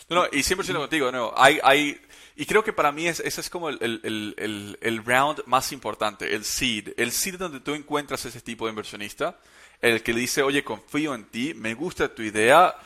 No, 0.09 0.17
no, 0.17 0.27
y 0.33 0.39
100% 0.39 0.77
contigo, 0.77 1.11
no. 1.11 1.33
Hay, 1.37 1.59
hay, 1.63 2.01
y 2.37 2.47
creo 2.47 2.63
que 2.63 2.73
para 2.73 2.93
mí 2.93 3.07
ese 3.07 3.27
es 3.27 3.51
como 3.51 3.69
el, 3.69 3.79
el, 3.81 4.35
el, 4.37 4.79
el, 4.81 5.05
round 5.05 5.43
más 5.47 5.73
importante, 5.73 6.35
el 6.35 6.45
seed. 6.45 6.95
El 6.97 7.13
seed 7.13 7.39
donde 7.39 7.61
tú 7.61 7.75
encuentras 7.75 8.25
ese 8.25 8.41
tipo 8.41 8.67
de 8.67 8.71
inversionista, 8.71 9.39
el 9.81 10.03
que 10.03 10.13
le 10.13 10.21
dice, 10.21 10.43
oye, 10.43 10.63
confío 10.63 11.15
en 11.15 11.25
ti, 11.25 11.55
me 11.55 11.75
gusta 11.75 12.15
tu 12.15 12.23
idea, 12.23 12.77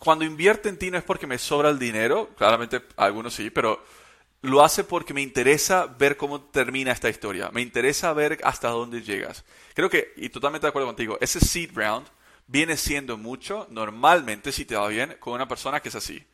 cuando 0.00 0.24
invierte 0.24 0.68
en 0.68 0.78
ti 0.78 0.90
no 0.90 0.98
es 0.98 1.04
porque 1.04 1.26
me 1.26 1.38
sobra 1.38 1.68
el 1.68 1.78
dinero, 1.78 2.30
claramente 2.36 2.82
algunos 2.96 3.34
sí, 3.34 3.50
pero 3.50 3.84
lo 4.42 4.64
hace 4.64 4.84
porque 4.84 5.12
me 5.12 5.20
interesa 5.20 5.86
ver 5.86 6.16
cómo 6.16 6.40
termina 6.40 6.92
esta 6.92 7.08
historia, 7.08 7.50
me 7.52 7.60
interesa 7.60 8.12
ver 8.12 8.38
hasta 8.42 8.68
dónde 8.68 9.02
llegas. 9.02 9.44
Creo 9.74 9.90
que, 9.90 10.12
y 10.16 10.30
totalmente 10.30 10.66
de 10.66 10.70
acuerdo 10.70 10.88
contigo, 10.88 11.18
ese 11.20 11.40
seed 11.40 11.70
round 11.74 12.06
viene 12.46 12.76
siendo 12.76 13.16
mucho, 13.16 13.66
normalmente, 13.70 14.50
si 14.50 14.64
te 14.64 14.76
va 14.76 14.88
bien, 14.88 15.16
con 15.20 15.34
una 15.34 15.46
persona 15.46 15.80
que 15.80 15.90
es 15.90 15.94
así. 15.94 16.24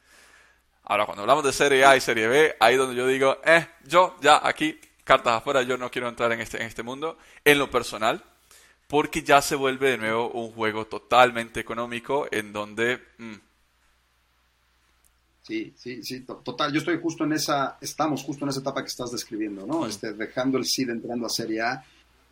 Ahora, 0.85 1.05
cuando 1.05 1.23
hablamos 1.23 1.45
de 1.45 1.53
Serie 1.53 1.85
A 1.85 1.97
y 1.97 2.01
Serie 2.01 2.29
B, 2.29 2.57
ahí 2.61 2.77
donde 2.77 2.95
yo 2.95 3.07
digo, 3.09 3.39
eh, 3.45 3.67
yo 3.85 4.17
ya 4.21 4.41
aquí, 4.43 4.81
cartas 5.03 5.35
afuera, 5.35 5.63
yo 5.63 5.77
no 5.77 5.91
quiero 5.91 6.09
entrar 6.09 6.31
en 6.33 6.41
este, 6.41 6.59
en 6.59 6.69
este 6.69 6.85
mundo, 6.85 7.19
en 7.45 7.59
lo 7.59 7.71
personal, 7.71 8.25
porque 8.87 9.23
ya 9.23 9.43
se 9.43 9.57
vuelve 9.57 9.91
de 9.91 9.99
nuevo 9.99 10.31
un 10.31 10.53
juego 10.53 10.87
totalmente 10.87 11.61
económico 11.61 12.29
en 12.31 12.53
donde... 12.53 13.05
Mm, 13.19 13.35
Sí, 15.47 15.73
sí, 15.77 16.03
sí, 16.03 16.23
total. 16.23 16.73
Yo 16.73 16.81
estoy 16.81 16.99
justo 17.01 17.23
en 17.23 17.33
esa, 17.33 17.79
estamos 17.81 18.25
justo 18.25 18.45
en 18.45 18.49
esa 18.49 18.59
etapa 18.59 18.83
que 18.83 18.89
estás 18.89 19.13
describiendo, 19.13 19.65
¿no? 19.65 19.87
Este, 19.87 20.13
dejando 20.13 20.59
el 20.59 20.65
SID 20.65 20.91
entrando 20.91 21.27
a 21.27 21.31
Serie 21.31 21.61
A. 21.61 21.85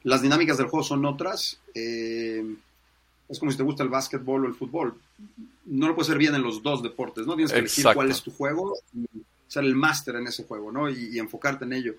Las 0.02 0.20
dinámicas 0.20 0.58
del 0.58 0.66
juego 0.66 0.82
son 0.82 1.04
otras. 1.04 1.60
Eh, 1.74 2.44
es 3.28 3.38
como 3.38 3.52
si 3.52 3.56
te 3.56 3.62
gusta 3.62 3.84
el 3.84 3.88
básquetbol 3.88 4.44
o 4.44 4.48
el 4.48 4.54
fútbol. 4.54 4.98
No 5.66 5.86
lo 5.86 5.94
puedes 5.94 6.08
hacer 6.08 6.18
bien 6.18 6.34
en 6.34 6.42
los 6.42 6.60
dos 6.60 6.82
deportes, 6.82 7.24
¿no? 7.24 7.36
Tienes 7.36 7.52
que 7.52 7.60
elegir 7.60 7.86
cuál 7.94 8.10
es 8.10 8.20
tu 8.20 8.32
juego 8.32 8.74
y 8.92 9.06
ser 9.46 9.62
el 9.62 9.76
máster 9.76 10.16
en 10.16 10.26
ese 10.26 10.42
juego, 10.42 10.72
¿no? 10.72 10.90
Y, 10.90 11.16
enfocarte 11.16 11.66
en 11.66 11.74
ello. 11.74 11.94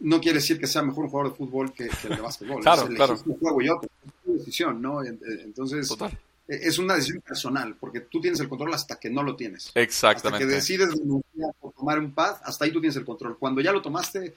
No 0.00 0.20
quiere 0.20 0.38
decir 0.38 0.58
que 0.58 0.66
sea 0.66 0.82
mejor 0.82 1.04
un 1.04 1.10
jugador 1.10 1.32
de 1.32 1.38
fútbol 1.38 1.72
que, 1.72 1.84
el 1.84 2.16
de 2.16 2.20
básquetbol. 2.20 2.62
claro, 2.62 2.82
es 2.82 2.96
claro. 2.96 3.16
un 3.24 3.38
juego 3.38 3.62
y 3.62 3.68
otro. 3.68 3.88
Es 4.26 4.38
decisión, 4.40 4.82
¿no? 4.82 5.04
Entonces, 5.04 5.86
Total 5.86 6.18
es 6.48 6.78
una 6.78 6.94
decisión 6.94 7.20
personal, 7.20 7.76
porque 7.78 8.00
tú 8.00 8.20
tienes 8.20 8.40
el 8.40 8.48
control 8.48 8.72
hasta 8.72 8.98
que 8.98 9.10
no 9.10 9.22
lo 9.22 9.36
tienes. 9.36 9.70
Exactamente. 9.74 10.44
Hasta 10.44 10.48
que 10.48 10.54
decides 10.54 10.90
renunciar 10.90 11.50
o 11.60 11.70
tomar 11.72 11.98
un 11.98 12.14
paz, 12.14 12.40
hasta 12.42 12.64
ahí 12.64 12.72
tú 12.72 12.80
tienes 12.80 12.96
el 12.96 13.04
control. 13.04 13.38
Cuando 13.38 13.60
ya 13.60 13.70
lo 13.70 13.82
tomaste, 13.82 14.34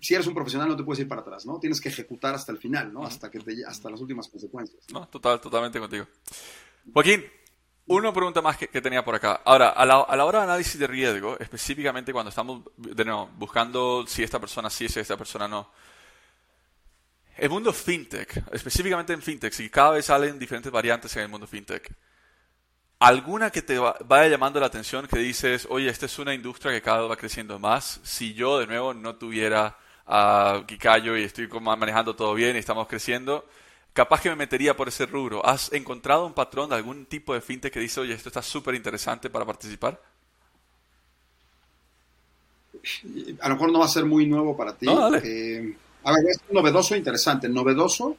si 0.00 0.14
eres 0.14 0.26
un 0.26 0.34
profesional 0.34 0.68
no 0.68 0.76
te 0.76 0.82
puedes 0.82 1.00
ir 1.00 1.08
para 1.08 1.20
atrás, 1.20 1.46
¿no? 1.46 1.58
Tienes 1.60 1.80
que 1.80 1.88
ejecutar 1.88 2.34
hasta 2.34 2.50
el 2.50 2.58
final, 2.58 2.92
¿no? 2.92 3.04
Hasta 3.04 3.30
que 3.30 3.38
te, 3.38 3.64
hasta 3.64 3.88
las 3.88 4.00
últimas 4.00 4.28
consecuencias. 4.28 4.82
No, 4.92 5.06
total, 5.08 5.40
totalmente 5.40 5.78
contigo. 5.78 6.06
Joaquín, 6.92 7.24
una 7.86 8.12
pregunta 8.12 8.42
más 8.42 8.56
que, 8.56 8.66
tenía 8.80 9.04
por 9.04 9.14
acá. 9.14 9.42
Ahora, 9.44 9.68
a 9.68 9.86
la, 9.86 10.00
a 10.00 10.16
la, 10.16 10.24
hora 10.24 10.40
de 10.40 10.44
análisis 10.46 10.78
de 10.78 10.88
riesgo, 10.88 11.38
específicamente 11.38 12.12
cuando 12.12 12.30
estamos 12.30 12.62
de 12.76 13.04
nuevo, 13.04 13.30
buscando 13.38 14.04
si 14.06 14.24
esta 14.24 14.40
persona 14.40 14.68
sí, 14.68 14.88
si 14.88 14.98
esta 14.98 15.16
persona 15.16 15.46
no, 15.46 15.70
el 17.36 17.50
mundo 17.50 17.72
fintech, 17.72 18.44
específicamente 18.52 19.12
en 19.12 19.22
fintech, 19.22 19.58
y 19.60 19.68
cada 19.68 19.92
vez 19.92 20.06
salen 20.06 20.38
diferentes 20.38 20.72
variantes 20.72 21.14
en 21.16 21.22
el 21.22 21.28
mundo 21.28 21.46
fintech, 21.46 21.92
¿alguna 22.98 23.50
que 23.50 23.62
te 23.62 23.78
vaya 23.78 24.28
llamando 24.28 24.58
la 24.58 24.66
atención 24.66 25.06
que 25.06 25.18
dices, 25.18 25.66
oye, 25.70 25.88
esta 25.88 26.06
es 26.06 26.18
una 26.18 26.34
industria 26.34 26.72
que 26.72 26.82
cada 26.82 27.02
vez 27.02 27.10
va 27.10 27.16
creciendo 27.16 27.58
más? 27.58 28.00
Si 28.02 28.34
yo 28.34 28.58
de 28.58 28.66
nuevo 28.66 28.94
no 28.94 29.16
tuviera 29.16 29.76
a 30.06 30.62
Kikayo 30.66 31.16
y 31.16 31.24
estoy 31.24 31.48
manejando 31.60 32.14
todo 32.14 32.32
bien 32.34 32.56
y 32.56 32.60
estamos 32.60 32.86
creciendo, 32.86 33.44
capaz 33.92 34.20
que 34.20 34.30
me 34.30 34.36
metería 34.36 34.76
por 34.76 34.88
ese 34.88 35.06
rubro. 35.06 35.44
¿Has 35.44 35.72
encontrado 35.72 36.26
un 36.26 36.34
patrón 36.34 36.70
de 36.70 36.76
algún 36.76 37.06
tipo 37.06 37.34
de 37.34 37.40
fintech 37.40 37.72
que 37.72 37.80
dice, 37.80 38.00
oye, 38.00 38.14
esto 38.14 38.28
está 38.28 38.42
súper 38.42 38.74
interesante 38.74 39.30
para 39.30 39.44
participar? 39.44 40.00
A 43.40 43.48
lo 43.48 43.54
mejor 43.56 43.72
no 43.72 43.80
va 43.80 43.86
a 43.86 43.88
ser 43.88 44.04
muy 44.04 44.26
nuevo 44.26 44.56
para 44.56 44.76
ti. 44.76 44.86
Eh, 45.24 45.76
a 46.06 46.12
ver, 46.12 46.26
es 46.30 46.40
novedoso 46.52 46.94
e 46.94 46.98
interesante. 46.98 47.48
Novedoso, 47.48 48.16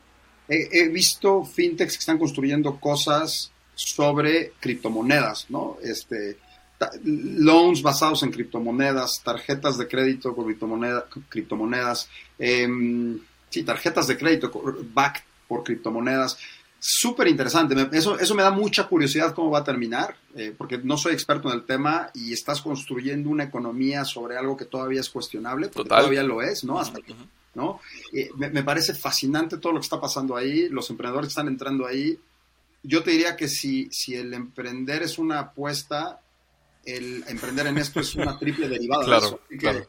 he, 0.50 0.89
visto 0.89 1.45
fintechs 1.45 1.93
que 1.93 2.00
están 2.00 2.17
construyendo 2.17 2.82
cosas 2.82 3.49
sobre 3.76 4.51
criptomonedas, 4.59 5.45
¿no? 5.49 5.78
Este, 5.82 6.38
loans 7.05 7.82
basados 7.82 8.24
en 8.24 8.32
criptomonedas, 8.32 9.22
tarjetas 9.24 9.78
de 9.78 9.88
crédito 9.88 10.36
con 10.36 10.53
criptomonedas, 11.30 12.09
em, 12.38 13.20
sí, 13.49 13.64
tarjetas 13.64 14.07
de 14.07 14.18
crédito 14.18 14.51
backed 14.93 15.24
por 15.47 15.64
criptomonedas. 15.64 16.38
Súper 16.80 17.30
interesante. 17.30 17.74
Eso, 17.93 18.20
eso 18.20 18.36
me 18.36 18.43
da 18.43 18.51
mucha 18.51 18.86
curiosidad 18.86 19.34
cómo 19.34 19.51
va 19.51 19.59
a 19.59 19.64
terminar, 19.64 20.18
eh, 20.36 20.53
porque 20.55 20.78
no 20.78 20.97
soy 20.97 21.14
experto 21.14 21.47
en 21.47 21.55
el 21.55 21.66
tema 21.66 22.09
y 22.14 22.34
estás 22.34 22.61
construyendo 22.61 23.30
una 23.30 23.45
economía 23.45 24.03
sobre 24.03 24.36
algo 24.38 24.57
que 24.57 24.66
todavía 24.66 24.99
es 24.99 25.09
cuestionable, 25.09 25.70
porque 25.70 25.88
todavía 25.88 26.22
lo 26.24 26.41
es, 26.41 26.66
¿no? 26.66 26.80
Hasta 26.80 26.99
que 26.99 27.16
¿no? 27.58 27.82
Eh, 28.14 28.30
me, 28.38 28.64
parece 28.64 28.93
fascinante 28.93 29.58
todo 29.58 29.74
lo 29.74 29.80
que 29.80 29.86
está 29.86 29.99
pasando 29.99 30.36
ahí, 30.36 30.70
los 30.70 30.89
emprendedores 30.91 31.30
están 31.30 31.47
entrando 31.47 31.88
ahí. 31.88 32.18
Yo 32.84 33.01
te 33.01 33.12
diría 33.12 33.36
que 33.36 33.47
si, 33.47 33.89
si 33.91 34.14
el 34.14 34.32
emprender 34.34 35.01
es 35.01 35.18
una 35.18 35.39
apuesta, 35.39 36.22
el 36.86 37.26
emprender 37.28 37.66
en 37.66 37.80
esto 37.80 37.99
es 37.99 38.14
una 38.16 38.38
triple 38.38 38.70
derivada 38.70 39.03
claro, 39.03 39.41
Claro. 39.58 39.88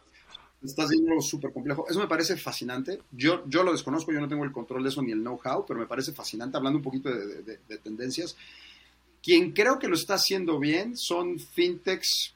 estás 0.62 0.88
diciendo 0.88 1.12
algo 1.12 1.22
súper 1.22 1.52
complejo. 1.52 1.86
Eso 1.88 2.00
me 2.00 2.08
parece 2.08 2.38
fascinante. 2.38 3.02
Yo, 3.12 3.44
yo 3.46 3.62
lo 3.62 3.72
desconozco, 3.72 4.12
yo 4.12 4.20
no 4.20 4.28
tengo 4.28 4.44
el 4.44 4.52
control 4.52 4.82
de 4.82 4.88
eso 4.88 5.02
ni 5.02 5.12
el 5.12 5.20
know-how, 5.20 5.66
pero 5.66 5.78
me 5.78 5.86
parece 5.86 6.12
fascinante, 6.12 6.56
hablando 6.56 6.78
un 6.78 6.84
poquito 6.84 7.10
de, 7.10 7.78
tendencias. 7.82 8.34
Quien 9.22 9.52
creo 9.52 9.78
que 9.78 9.88
lo 9.88 9.94
está 9.94 10.14
haciendo 10.14 10.58
bien 10.58 10.96
son 10.96 11.38
fintechs 11.38 12.34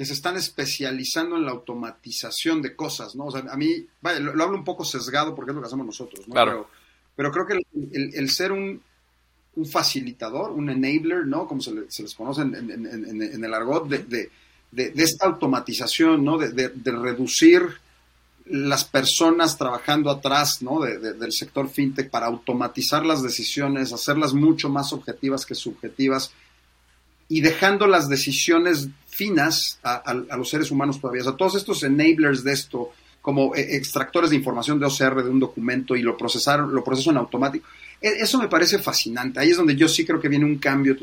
que 0.00 0.06
se 0.06 0.14
están 0.14 0.38
especializando 0.38 1.36
en 1.36 1.44
la 1.44 1.50
automatización 1.50 2.62
de 2.62 2.74
cosas, 2.74 3.14
¿no? 3.16 3.26
O 3.26 3.30
sea, 3.30 3.44
a 3.50 3.56
mí, 3.58 3.86
vaya, 4.00 4.18
lo, 4.18 4.42
hablo 4.42 4.56
un 4.56 4.64
poco 4.64 4.82
sesgado 4.82 5.34
porque 5.34 5.50
es 5.50 5.54
lo 5.54 5.60
que 5.60 5.66
hacemos 5.66 5.84
nosotros, 5.84 6.26
¿no? 6.26 6.32
Claro. 6.32 6.70
Pero, 7.14 7.30
creo 7.30 7.46
que 7.46 7.58
el, 7.92 8.30
ser 8.30 8.50
un, 8.50 8.82
facilitador, 9.70 10.52
un 10.52 10.70
enabler, 10.70 11.26
¿no? 11.26 11.46
Como 11.46 11.60
se, 11.60 11.74
les 11.74 12.14
conoce 12.14 12.40
en, 12.40 12.54
en 12.54 13.44
el 13.44 13.52
argot, 13.52 13.88
de, 13.88 14.30
de, 14.72 14.92
esta 14.96 15.26
automatización, 15.26 16.24
¿no? 16.24 16.38
De, 16.38 16.72
reducir 16.82 17.60
las 18.46 18.84
personas 18.84 19.58
trabajando 19.58 20.08
atrás 20.08 20.62
¿no? 20.62 20.80
del 20.80 21.30
sector 21.30 21.68
fintech 21.68 22.08
para 22.08 22.24
automatizar 22.24 23.04
las 23.04 23.22
decisiones, 23.22 23.92
hacerlas 23.92 24.32
mucho 24.32 24.70
más 24.70 24.94
objetivas 24.94 25.44
que 25.44 25.54
subjetivas 25.54 26.32
y 27.30 27.40
dejando 27.40 27.86
las 27.86 28.08
decisiones 28.08 28.88
finas 29.08 29.78
a, 29.84 30.14
los 30.36 30.50
seres 30.50 30.72
humanos 30.72 31.00
todavía. 31.00 31.22
O 31.22 31.24
sea, 31.26 31.36
todos 31.36 31.54
estos 31.54 31.84
enablers 31.84 32.42
de 32.42 32.52
esto, 32.52 32.90
como 33.22 33.54
eh, 33.54 33.76
extractores 33.76 34.30
de 34.30 34.36
información 34.36 34.80
de 34.80 34.86
OCR 34.86 35.22
de 35.22 35.30
un 35.30 35.38
documento 35.38 35.94
y 35.94 36.02
lo 36.02 36.16
procesaron, 36.16 36.74
lo 36.74 36.82
procesan 36.82 37.16
automático. 37.16 37.68
E, 38.02 38.08
eso 38.20 38.36
me 38.36 38.48
parece 38.48 38.80
fascinante. 38.80 39.38
Ahí 39.38 39.50
es 39.50 39.56
donde 39.56 39.76
yo 39.76 39.86
sí 39.86 40.04
creo 40.04 40.20
que 40.20 40.28
viene 40.28 40.44
un 40.44 40.58
cambio 40.58 40.96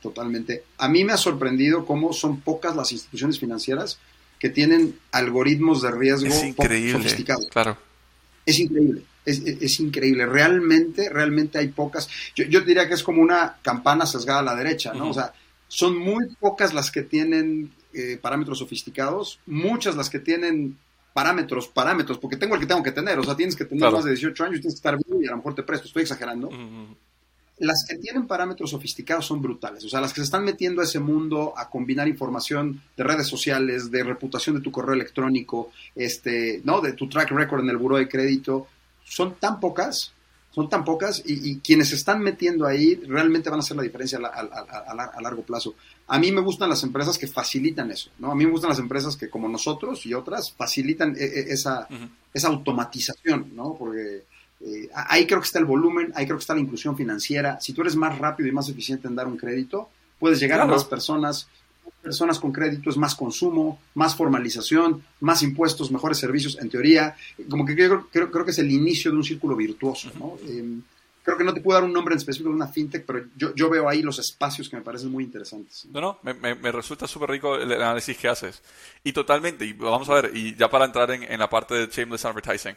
totalmente. 0.00 0.64
A 0.78 0.88
mí 0.88 1.04
me 1.04 1.12
ha 1.12 1.18
sorprendido 1.18 1.84
cómo 1.84 2.14
son 2.14 2.40
pocas 2.40 2.74
las 2.74 2.90
instituciones 2.92 3.38
financieras 3.38 3.98
que 4.38 4.48
tienen 4.48 4.98
algoritmos 5.12 5.82
de 5.82 5.90
riesgo 5.90 6.32
sofisticados. 6.32 7.48
Claro. 7.48 7.76
Es 8.46 8.58
increíble. 8.60 9.02
Es, 9.26 9.80
increíble. 9.80 10.24
Realmente, 10.24 11.10
realmente 11.10 11.58
hay 11.58 11.68
pocas. 11.68 12.08
Yo, 12.34 12.60
diría 12.62 12.88
que 12.88 12.94
es 12.94 13.02
como 13.02 13.20
una 13.20 13.56
campana 13.60 14.06
sesgada 14.06 14.38
a 14.38 14.44
la 14.44 14.54
derecha, 14.54 14.94
¿no? 14.94 15.10
O 15.10 15.12
sea, 15.12 15.34
son 15.68 15.98
muy 15.98 16.26
pocas 16.40 16.72
las 16.74 16.90
que 16.90 17.02
tienen 17.02 17.72
eh, 17.92 18.18
parámetros 18.20 18.58
sofisticados, 18.58 19.40
muchas 19.46 19.96
las 19.96 20.10
que 20.10 20.18
tienen 20.18 20.76
parámetros, 21.12 21.68
parámetros, 21.68 22.18
porque 22.18 22.36
tengo 22.36 22.54
el 22.54 22.60
que 22.60 22.66
tengo 22.66 22.82
que 22.82 22.92
tener, 22.92 23.18
o 23.18 23.24
sea, 23.24 23.34
tienes 23.34 23.56
que 23.56 23.64
tener 23.64 23.90
más 23.90 24.04
de 24.04 24.10
18 24.10 24.44
años, 24.44 24.60
tienes 24.60 24.74
que 24.74 24.78
estar 24.78 24.98
bien 25.02 25.22
y 25.22 25.26
a 25.26 25.30
lo 25.30 25.38
mejor 25.38 25.54
te 25.54 25.62
presto, 25.62 25.86
estoy 25.86 26.02
exagerando. 26.02 26.50
Las 27.58 27.86
que 27.88 27.96
tienen 27.96 28.26
parámetros 28.26 28.68
sofisticados 28.68 29.24
son 29.24 29.40
brutales, 29.40 29.82
o 29.82 29.88
sea, 29.88 30.02
las 30.02 30.12
que 30.12 30.20
se 30.20 30.26
están 30.26 30.44
metiendo 30.44 30.82
a 30.82 30.84
ese 30.84 31.00
mundo 31.00 31.54
a 31.56 31.70
combinar 31.70 32.06
información 32.06 32.82
de 32.98 33.02
redes 33.02 33.26
sociales, 33.26 33.90
de 33.90 34.04
reputación 34.04 34.56
de 34.56 34.60
tu 34.60 34.70
correo 34.70 34.92
electrónico, 34.92 35.72
este, 35.94 36.60
¿no? 36.64 36.82
de 36.82 36.92
tu 36.92 37.08
track 37.08 37.30
record 37.30 37.62
en 37.62 37.70
el 37.70 37.78
buro 37.78 37.96
de 37.96 38.10
crédito, 38.10 38.66
son 39.02 39.36
tan 39.36 39.58
pocas 39.58 40.12
son 40.56 40.70
tan 40.70 40.86
pocas 40.86 41.22
y, 41.26 41.58
quienes 41.58 41.90
se 41.90 41.96
están 41.96 42.22
metiendo 42.22 42.66
ahí 42.66 42.94
realmente 43.06 43.50
van 43.50 43.58
a 43.58 43.62
hacer 43.62 43.76
la 43.76 43.82
diferencia 43.82 44.18
a, 44.18 45.20
largo 45.20 45.42
plazo. 45.42 45.74
A 46.06 46.18
mí 46.18 46.32
me 46.32 46.40
gustan 46.40 46.70
las 46.70 46.82
empresas 46.82 47.18
que 47.18 47.26
facilitan 47.26 47.90
eso, 47.90 48.08
¿no? 48.18 48.32
A 48.32 48.34
mí 48.34 48.46
me 48.46 48.52
gustan 48.52 48.70
las 48.70 48.78
empresas 48.78 49.16
que 49.16 49.28
como 49.28 49.50
nosotros 49.50 50.06
y 50.06 50.14
otras 50.14 50.50
facilitan 50.50 51.14
e, 51.14 51.24
e, 51.24 51.52
esa, 51.52 51.86
esa 52.32 52.48
automatización, 52.48 53.54
¿no? 53.54 53.76
Porque 53.78 54.24
eh, 54.62 54.88
ahí 54.94 55.26
creo 55.26 55.40
que 55.40 55.46
está 55.46 55.58
el 55.58 55.66
volumen, 55.66 56.10
ahí 56.14 56.24
creo 56.24 56.38
que 56.38 56.42
está 56.42 56.54
la 56.54 56.62
inclusión 56.62 56.96
financiera. 56.96 57.60
Si 57.60 57.74
tú 57.74 57.82
eres 57.82 57.94
más 57.94 58.16
rápido 58.16 58.48
y 58.48 58.52
más 58.52 58.70
eficiente 58.70 59.08
en 59.08 59.14
dar 59.14 59.26
un 59.26 59.36
crédito, 59.36 59.90
puedes 60.18 60.40
llegar 60.40 60.62
a 60.62 60.64
más 60.64 60.86
personas, 60.86 61.48
personas 62.06 62.38
con 62.38 62.52
crédito 62.52 62.88
es 62.88 62.96
más 62.96 63.16
consumo, 63.16 63.80
más 63.94 64.14
formalización, 64.14 65.02
más 65.18 65.42
impuestos, 65.42 65.90
mejores 65.90 66.18
servicios, 66.18 66.56
en 66.60 66.70
teoría. 66.70 67.16
Como 67.50 67.66
que 67.66 67.74
creo, 67.74 68.06
creo, 68.12 68.30
creo 68.30 68.44
que 68.44 68.52
es 68.52 68.58
el 68.60 68.70
inicio 68.70 69.10
de 69.10 69.16
un 69.16 69.24
círculo 69.24 69.56
virtuoso, 69.56 70.12
¿no? 70.20 70.38
Em, 70.48 70.82
creo 71.24 71.36
que 71.36 71.42
no 71.42 71.52
te 71.52 71.60
puedo 71.60 71.80
dar 71.80 71.84
un 71.84 71.92
nombre 71.92 72.14
en 72.14 72.18
específico 72.18 72.48
de 72.50 72.54
una 72.54 72.68
fintech, 72.68 73.04
pero 73.04 73.24
yo, 73.36 73.52
yo 73.56 73.68
veo 73.68 73.88
ahí 73.88 74.02
los 74.02 74.20
espacios 74.20 74.68
que 74.68 74.76
me 74.76 74.82
parecen 74.82 75.10
muy 75.10 75.24
interesantes. 75.24 75.84
No, 75.90 76.00
no, 76.00 76.18
me, 76.22 76.54
me, 76.54 76.70
resulta 76.70 77.08
súper 77.08 77.30
rico 77.30 77.56
el 77.56 77.72
análisis 77.72 78.16
que 78.16 78.28
haces. 78.28 78.62
Y 79.02 79.12
totalmente, 79.12 79.64
y 79.64 79.72
vamos 79.72 80.08
a 80.08 80.14
ver, 80.14 80.30
y 80.32 80.54
ya 80.54 80.70
para 80.70 80.84
entrar 80.84 81.10
en, 81.10 81.24
en 81.24 81.40
la 81.40 81.50
parte 81.50 81.74
de 81.74 81.88
shameless 81.88 82.24
advertising. 82.24 82.76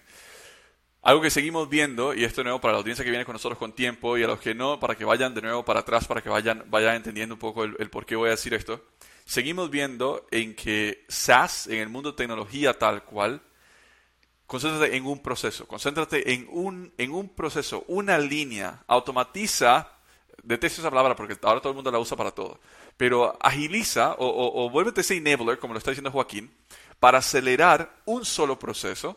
Algo 1.03 1.21
que 1.21 1.29
seguimos 1.29 1.69
viendo, 1.69 2.15
y 2.15 2.23
esto 2.23 2.41
de 2.41 2.45
nuevo 2.45 2.59
para 2.59 2.73
la 2.73 2.79
audiencia 2.79 3.05
que 3.05 3.11
viene 3.11 3.25
con 3.25 3.33
nosotros 3.33 3.59
con 3.59 3.73
tiempo 3.73 4.17
y 4.17 4.23
a 4.23 4.27
los 4.27 4.39
que 4.39 4.55
no, 4.55 4.79
para 4.79 4.95
que 4.95 5.05
vayan 5.05 5.35
de 5.35 5.43
nuevo 5.43 5.63
para 5.63 5.81
atrás, 5.81 6.07
para 6.07 6.23
que 6.23 6.29
vayan, 6.29 6.63
vayan 6.71 6.95
entendiendo 6.95 7.35
un 7.35 7.39
poco 7.39 7.63
el, 7.65 7.75
el 7.77 7.91
por 7.91 8.07
qué 8.07 8.15
voy 8.15 8.29
a 8.29 8.31
decir 8.31 8.55
esto 8.55 8.83
seguimos 9.29 9.69
viendo 9.69 10.25
en 10.31 10.55
que 10.55 11.05
SaaS, 11.07 11.67
en 11.67 11.77
el 11.77 11.89
mundo 11.89 12.11
de 12.11 12.17
tecnología 12.17 12.73
tal 12.73 13.03
cual, 13.03 13.39
concéntrate 14.47 14.97
en 14.97 15.05
un 15.05 15.21
proceso, 15.21 15.67
concéntrate 15.67 16.33
en 16.33 16.47
un, 16.49 16.91
en 16.97 17.11
un 17.11 17.29
proceso, 17.29 17.85
una 17.87 18.17
línea, 18.17 18.83
automatiza, 18.87 19.87
detesto 20.41 20.81
esa 20.81 20.89
palabra 20.89 21.15
porque 21.15 21.37
ahora 21.43 21.59
todo 21.61 21.69
el 21.69 21.75
mundo 21.75 21.91
la 21.91 21.99
usa 21.99 22.17
para 22.17 22.31
todo, 22.31 22.59
pero 22.97 23.37
agiliza 23.39 24.13
o, 24.13 24.25
o, 24.25 24.65
o 24.65 24.69
vuélvete 24.71 25.01
ese 25.01 25.17
enabler, 25.17 25.59
como 25.59 25.75
lo 25.75 25.77
está 25.77 25.91
diciendo 25.91 26.09
Joaquín, 26.09 26.51
para 26.99 27.19
acelerar 27.19 27.97
un 28.05 28.25
solo 28.25 28.57
proceso, 28.57 29.15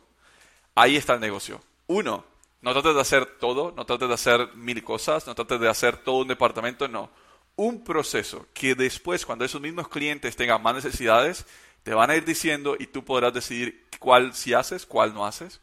ahí 0.74 0.96
está 0.96 1.14
el 1.14 1.20
negocio. 1.20 1.62
Uno, 1.86 2.26
no 2.60 2.72
trates 2.74 2.94
de 2.94 3.00
hacer 3.00 3.38
todo, 3.38 3.72
no 3.74 3.86
trates 3.86 4.08
de 4.08 4.14
hacer 4.14 4.54
mil 4.56 4.84
cosas, 4.84 5.26
no 5.26 5.34
trates 5.34 5.58
de 5.58 5.70
hacer 5.70 5.96
todo 5.96 6.16
un 6.16 6.28
departamento, 6.28 6.86
no 6.86 7.08
un 7.56 7.84
proceso 7.84 8.46
que 8.54 8.74
después, 8.74 9.26
cuando 9.26 9.44
esos 9.44 9.60
mismos 9.60 9.88
clientes 9.88 10.36
tengan 10.36 10.62
más 10.62 10.74
necesidades, 10.74 11.44
te 11.82 11.94
van 11.94 12.10
a 12.10 12.16
ir 12.16 12.24
diciendo 12.24 12.76
y 12.78 12.86
tú 12.86 13.04
podrás 13.04 13.34
decidir 13.34 13.86
cuál 13.98 14.34
si 14.34 14.54
haces, 14.54 14.86
cuál 14.86 15.14
no 15.14 15.26
haces. 15.26 15.60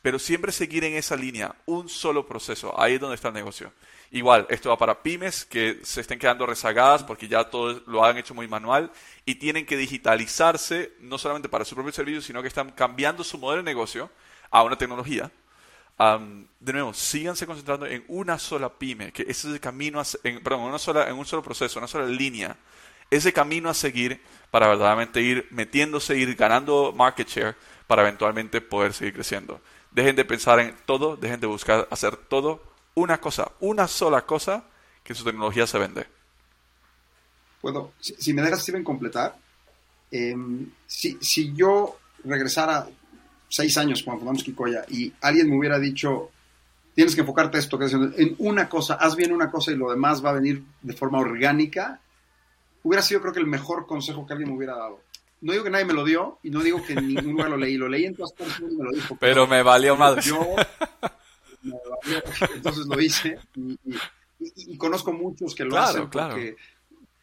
Pero 0.00 0.18
siempre 0.18 0.52
seguir 0.52 0.84
en 0.84 0.94
esa 0.94 1.16
línea, 1.16 1.54
un 1.66 1.88
solo 1.88 2.26
proceso, 2.26 2.80
ahí 2.80 2.94
es 2.94 3.00
donde 3.00 3.16
está 3.16 3.28
el 3.28 3.34
negocio. 3.34 3.72
Igual, 4.10 4.46
esto 4.48 4.70
va 4.70 4.78
para 4.78 5.02
pymes 5.02 5.44
que 5.44 5.80
se 5.82 6.00
estén 6.00 6.18
quedando 6.18 6.46
rezagadas 6.46 7.04
porque 7.04 7.28
ya 7.28 7.44
todo 7.50 7.82
lo 7.86 8.04
han 8.04 8.16
hecho 8.16 8.34
muy 8.34 8.48
manual 8.48 8.90
y 9.26 9.34
tienen 9.34 9.66
que 9.66 9.76
digitalizarse 9.76 10.92
no 11.00 11.18
solamente 11.18 11.48
para 11.48 11.64
su 11.64 11.74
propio 11.74 11.92
servicio, 11.92 12.22
sino 12.22 12.40
que 12.40 12.48
están 12.48 12.70
cambiando 12.70 13.22
su 13.22 13.36
modelo 13.36 13.62
de 13.62 13.70
negocio 13.70 14.10
a 14.50 14.62
una 14.62 14.78
tecnología 14.78 15.30
de 15.98 16.72
nuevo, 16.72 16.94
síganse 16.94 17.46
concentrando 17.46 17.86
en 17.86 18.04
una 18.08 18.38
sola 18.38 18.68
pyme, 18.68 19.12
que 19.12 19.22
ese 19.22 19.48
es 19.48 19.54
el 19.54 19.60
camino, 19.60 20.00
en, 20.22 20.42
perdón, 20.42 20.60
una 20.60 21.08
en 21.08 21.16
un 21.16 21.26
solo 21.26 21.42
proceso, 21.42 21.78
una 21.80 21.88
sola 21.88 22.06
línea, 22.06 22.56
ese 23.10 23.32
camino 23.32 23.68
a 23.68 23.74
seguir 23.74 24.20
para 24.50 24.68
verdaderamente 24.68 25.20
ir 25.20 25.48
metiéndose, 25.50 26.16
ir 26.16 26.34
ganando 26.36 26.92
market 26.92 27.28
share 27.28 27.56
para 27.86 28.02
eventualmente 28.02 28.60
poder 28.60 28.92
seguir 28.92 29.14
creciendo. 29.14 29.60
Dejen 29.90 30.14
de 30.14 30.24
pensar 30.24 30.60
en 30.60 30.76
todo, 30.86 31.16
dejen 31.16 31.40
de 31.40 31.46
buscar 31.46 31.88
hacer 31.90 32.16
todo, 32.16 32.62
una 32.94 33.20
cosa, 33.20 33.50
una 33.60 33.88
sola 33.88 34.24
cosa 34.24 34.64
que 35.02 35.14
su 35.14 35.24
tecnología 35.24 35.66
se 35.66 35.78
vende. 35.78 36.06
Puedo, 37.60 37.92
si, 37.98 38.32
me 38.34 38.42
dejas, 38.42 38.62
Steven, 38.62 38.84
completar, 38.84 39.36
em, 40.12 40.70
si, 40.86 41.18
si 41.20 41.52
yo 41.54 41.98
regresara 42.24 42.86
seis 43.48 43.76
años 43.78 44.02
cuando 44.02 44.20
fundamos 44.20 44.44
Kikoya 44.44 44.84
y 44.88 45.12
alguien 45.20 45.48
me 45.48 45.58
hubiera 45.58 45.78
dicho, 45.78 46.30
tienes 46.94 47.14
que 47.14 47.22
enfocarte 47.22 47.58
esto, 47.58 47.78
que 47.78 47.86
en 47.86 48.34
una 48.38 48.68
cosa, 48.68 48.94
haz 48.94 49.16
bien 49.16 49.32
una 49.32 49.50
cosa 49.50 49.72
y 49.72 49.76
lo 49.76 49.90
demás 49.90 50.24
va 50.24 50.30
a 50.30 50.34
venir 50.34 50.62
de 50.82 50.92
forma 50.94 51.18
orgánica, 51.18 52.00
hubiera 52.82 53.02
sido 53.02 53.20
creo 53.20 53.32
que 53.32 53.40
el 53.40 53.46
mejor 53.46 53.86
consejo 53.86 54.26
que 54.26 54.34
alguien 54.34 54.50
me 54.50 54.56
hubiera 54.56 54.76
dado. 54.76 55.00
No 55.40 55.52
digo 55.52 55.64
que 55.64 55.70
nadie 55.70 55.84
me 55.84 55.92
lo 55.92 56.04
dio 56.04 56.38
y 56.42 56.50
no 56.50 56.60
digo 56.60 56.84
que 56.84 56.94
en 56.94 57.14
ningún 57.14 57.32
lugar 57.32 57.50
lo 57.50 57.56
leí, 57.56 57.76
lo 57.76 57.88
leí 57.88 58.04
en 58.04 58.16
todas 58.16 58.32
partes 58.32 58.58
y 58.58 58.74
me 58.74 58.84
lo 58.84 58.90
dijo. 58.90 59.16
Pero, 59.20 59.46
me 59.46 59.62
valió 59.62 59.96
madre. 59.96 60.22
Yo, 60.22 60.56
entonces 62.54 62.86
lo 62.86 63.00
hice 63.00 63.38
y, 64.40 64.76
conozco 64.76 65.12
muchos 65.12 65.54
que 65.54 65.64
lo 65.64 65.76
hacen 65.76 66.08
porque 66.10 66.56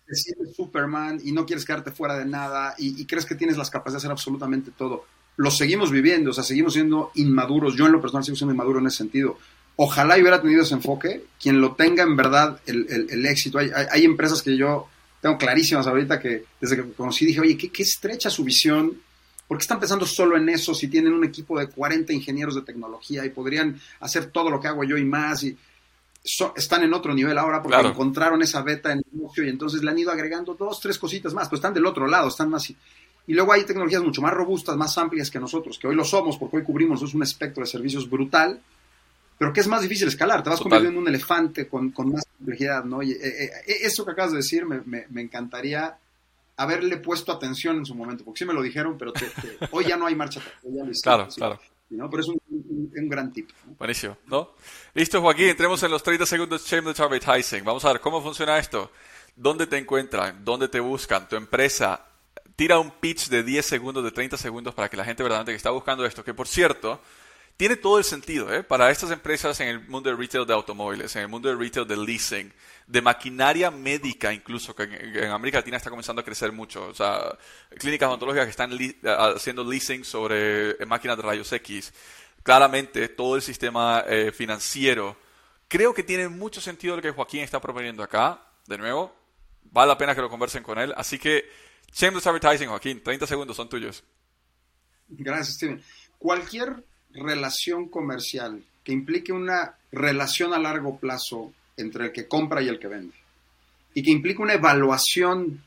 te 0.06 0.16
sientes 0.16 0.56
Superman 0.56 1.20
y 1.24 1.34
no 1.34 1.46
quieres 1.46 1.66
quedarte 1.66 1.92
fuera 1.92 2.18
de 2.18 2.26
nada 2.26 2.76
y 2.78 3.06
crees 3.06 3.26
que 3.26 3.36
tienes 3.36 3.58
las 3.58 3.70
capacidades 3.70 4.04
de 4.04 4.08
hacer 4.08 4.12
absolutamente 4.12 4.72
todo 4.72 5.06
lo 5.38 5.52
seguimos 5.52 5.92
viviendo, 5.92 6.32
o 6.32 6.34
sea, 6.34 6.44
seguimos 6.44 6.74
siendo 6.74 7.12
inmaduros. 7.16 7.76
Yo 7.76 7.86
en 7.86 7.92
lo 7.92 8.02
personal 8.02 8.24
sigo 8.24 8.38
siendo 8.38 8.54
inmaduro 8.54 8.80
en 8.80 8.88
ese 8.88 8.98
sentido. 8.98 9.38
Ojalá 9.76 10.16
hubiera 10.16 10.42
tenido 10.42 10.64
ese 10.64 10.76
enfoque, 10.76 11.26
quien 11.42 11.60
lo 11.60 11.76
tenga 11.76 12.04
en 12.04 12.16
verdad 12.16 12.62
el, 12.66 13.26
éxito. 13.26 13.58
Hay, 13.58 14.06
empresas 14.06 14.42
que 14.42 14.56
yo 14.56 14.88
tengo 15.20 15.38
clarísimas 15.38 15.88
ahorita 15.88 16.20
que 16.20 16.46
desde 16.62 16.78
que 16.78 16.94
conocí 16.94 17.26
dije, 17.26 17.42
oye, 17.42 17.58
qué, 17.58 17.84
estrecha 17.84 18.30
su 18.30 18.46
visión, 18.46 19.02
¿por 19.48 19.58
qué 19.58 19.64
están 19.64 19.80
pensando 19.80 20.06
solo 20.06 20.38
en 20.38 20.48
eso 20.48 20.74
si 20.74 20.88
tienen 20.88 21.12
un 21.12 21.26
equipo 21.26 21.60
de 21.60 21.68
40 21.68 22.14
ingenieros 22.14 22.56
de 22.56 22.62
tecnología 22.62 23.26
y 23.26 23.30
podrían 23.30 23.80
hacer 24.00 24.28
todo 24.28 24.50
lo 24.50 24.62
que 24.62 24.70
hago 24.70 24.86
yo 24.86 24.98
y 24.98 25.04
más? 25.04 25.44
Y 25.44 25.58
están 26.56 26.84
en 26.84 26.94
otro 26.94 27.14
nivel 27.14 27.38
ahora 27.38 27.62
porque 27.62 27.82
encontraron 27.82 28.42
esa 28.42 28.62
beta 28.62 28.94
en 28.94 29.00
el 29.00 29.06
negocio 29.12 29.44
y 29.44 29.50
entonces 29.50 29.84
le 29.84 29.92
han 29.92 30.00
ido 30.00 30.12
agregando 30.12 30.54
dos, 30.54 30.80
tres 30.80 30.98
cositas 30.98 31.34
más, 31.34 31.50
pues 31.50 31.60
están 31.60 31.74
del 31.74 31.86
otro 31.86 32.08
lado, 32.08 32.30
están 32.30 32.50
más... 32.50 32.74
Y 33.28 33.34
luego 33.34 33.54
hay 33.54 33.66
tecnologías 33.66 34.04
mucho 34.04 34.22
más 34.22 34.34
robustas, 34.34 34.76
más 34.78 34.98
amplias 34.98 35.32
que 35.32 35.40
nosotros, 35.40 35.80
que 35.80 35.88
hoy 35.88 35.96
lo 35.96 36.04
somos, 36.04 36.38
porque 36.38 36.58
hoy 36.58 36.64
cubrimos 36.64 37.02
un 37.14 37.24
espectro 37.24 37.64
de 37.64 37.68
servicios 37.68 38.10
brutal, 38.10 38.62
pero 39.38 39.52
que 39.52 39.62
es 39.62 39.68
más 39.68 39.82
difícil 39.82 40.08
escalar. 40.08 40.44
Te 40.44 40.50
vas 40.50 40.62
convirtiendo 40.62 41.00
en 41.00 41.04
un 41.04 41.08
elefante 41.08 41.68
con, 41.68 41.92
más 42.12 42.24
complejidad, 42.38 42.84
¿no? 42.84 43.02
Y, 43.02 43.12
eh, 43.12 43.18
eh, 43.22 43.50
eh, 43.68 43.78
eso 43.82 44.06
que 44.06 44.12
acabas 44.12 44.32
de 44.32 44.38
decir 44.38 44.66
me, 44.66 44.82
me, 44.86 45.22
encantaría 45.22 45.98
haberle 46.58 46.98
puesto 46.98 47.32
atención 47.32 47.78
en 47.78 47.86
su 47.86 47.96
momento, 47.96 48.24
porque 48.24 48.40
sí 48.40 48.46
me 48.46 48.54
lo 48.54 48.62
dijeron, 48.62 48.98
pero 48.98 49.12
hoy 49.72 49.86
ya 49.86 49.98
no 49.98 50.06
hay 50.06 50.16
marcha 50.16 50.40
atrás. 50.40 50.56
claro, 51.02 51.28
claro. 51.36 51.60
Pero 51.90 52.20
es 52.20 52.28
un, 52.28 53.10
gran 53.10 53.32
tip. 53.32 53.50
Buenísimo, 53.78 54.18
¿no? 54.28 54.56
Listo, 54.94 55.22
Joaquín, 55.22 55.50
entremos 55.50 55.82
en 55.84 55.92
los 55.92 56.02
30 56.02 56.26
segundos 56.26 56.66
Shameless 56.66 57.00
Advertising. 57.00 57.64
Vamos 57.64 57.86
a 57.86 57.94
ver 57.94 58.02
cómo 58.02 58.22
funciona 58.22 58.58
esto. 58.58 58.92
¿Dónde 59.36 59.68
te 59.68 59.78
encuentran? 59.78 60.44
¿Dónde 60.44 60.68
te 60.68 60.80
buscan? 60.80 61.28
¿Tu 61.30 61.36
empresa? 61.36 62.04
Tira 62.56 62.80
un 62.80 62.92
pitch 62.92 63.28
de 63.28 63.44
10 63.44 63.66
segundos, 63.66 64.04
de 64.04 64.12
30 64.12 64.38
segundos 64.38 64.74
para 64.74 64.90
que 64.90 64.98
la 64.98 65.04
gente 65.04 65.24
verdaderamente 65.24 65.52
que 65.52 65.58
está 65.58 65.72
buscando 65.72 66.06
esto, 66.06 66.24
que 66.24 66.34
por 66.34 66.48
cierto, 66.48 67.02
tiene 67.58 67.78
todo 67.78 67.98
el 67.98 68.04
sentido 68.04 68.54
¿eh? 68.54 68.64
para 68.64 68.92
estas 68.92 69.12
empresas 69.12 69.60
en 69.62 69.70
el 69.70 69.88
mundo 69.88 70.10
del 70.10 70.18
retail 70.18 70.46
de 70.46 70.54
automóviles, 70.54 71.16
en 71.16 71.24
el 71.24 71.28
mundo 71.30 71.48
del 71.48 71.58
retail 71.58 71.88
de 71.88 71.96
leasing, 71.96 72.54
de 72.88 73.02
maquinaria 73.02 73.72
médica 73.72 74.34
incluso, 74.34 74.76
que 74.76 74.84
en, 74.84 75.32
América 75.32 75.60
Latina 75.60 75.78
está 75.78 75.90
comenzando 75.90 76.22
a 76.22 76.26
crecer 76.26 76.52
mucho. 76.52 76.88
O 76.88 76.94
sea, 76.94 77.38
clínicas 77.78 78.10
odontológicas 78.10 78.46
que 78.46 78.52
están 78.52 78.72
haciendo 79.36 79.64
leasing 79.64 80.04
sobre 80.04 80.72
eh, 80.72 80.86
máquinas 80.86 81.16
de 81.18 81.24
rayos 81.24 81.52
X. 81.52 81.94
Claramente, 82.44 83.08
todo 83.08 83.38
el 83.38 83.42
sistema 83.42 84.04
eh, 84.08 84.32
financiero. 84.34 85.18
Creo 85.68 85.94
que 85.94 86.04
tiene 86.04 86.28
mucho 86.28 86.62
sentido 86.62 86.98
lo 86.98 87.02
que 87.02 87.12
Joaquín 87.12 87.42
está 87.42 87.60
proponiendo 87.60 88.04
acá. 88.04 88.42
De 88.68 88.78
nuevo, 88.78 89.16
vale 89.64 89.88
la 89.88 89.98
pena 89.98 90.14
que 90.14 90.22
lo 90.22 90.30
conversen 90.30 90.62
con 90.62 90.78
él. 90.78 90.94
Así 90.98 91.18
que, 91.18 91.50
Shameless 91.96 92.28
Advertising, 92.28 92.68
Joaquín, 92.68 93.02
30 93.02 93.26
segundos 93.26 93.56
son 93.56 93.70
tuyos. 93.70 94.04
Gracias, 95.08 95.56
Steven. 95.56 95.82
Cualquier 96.20 96.84
relación 97.14 97.88
comercial 97.88 98.62
que 98.84 98.92
implique 98.92 99.32
una 99.32 99.76
relación 99.94 100.54
a 100.54 100.60
largo 100.60 101.00
plazo 101.00 101.54
entre 101.78 102.08
el 102.08 102.12
que 102.12 102.28
compra 102.28 102.62
y 102.62 102.68
el 102.68 102.80
que 102.80 102.88
vende 102.88 103.16
y 103.94 104.04
que 104.04 104.12
implique 104.12 104.42
una 104.42 104.56
evaluación 104.56 105.64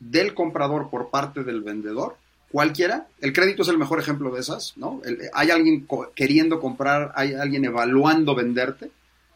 del 0.00 0.32
comprador 0.32 0.88
por 0.88 1.10
parte 1.10 1.44
del 1.44 1.60
vendedor, 1.60 2.16
cualquiera, 2.50 3.06
el 3.20 3.34
crédito 3.34 3.60
es 3.60 3.68
el 3.68 3.76
mejor 3.76 4.00
ejemplo 4.00 4.30
de 4.30 4.40
esas, 4.40 4.72
¿no? 4.76 5.02
hay 5.34 5.50
alguien 5.50 5.86
queriendo 6.14 6.60
comprar, 6.60 7.12
hay 7.14 7.34
alguien 7.34 7.66
evaluando 7.66 8.34
venderte. 8.34 8.90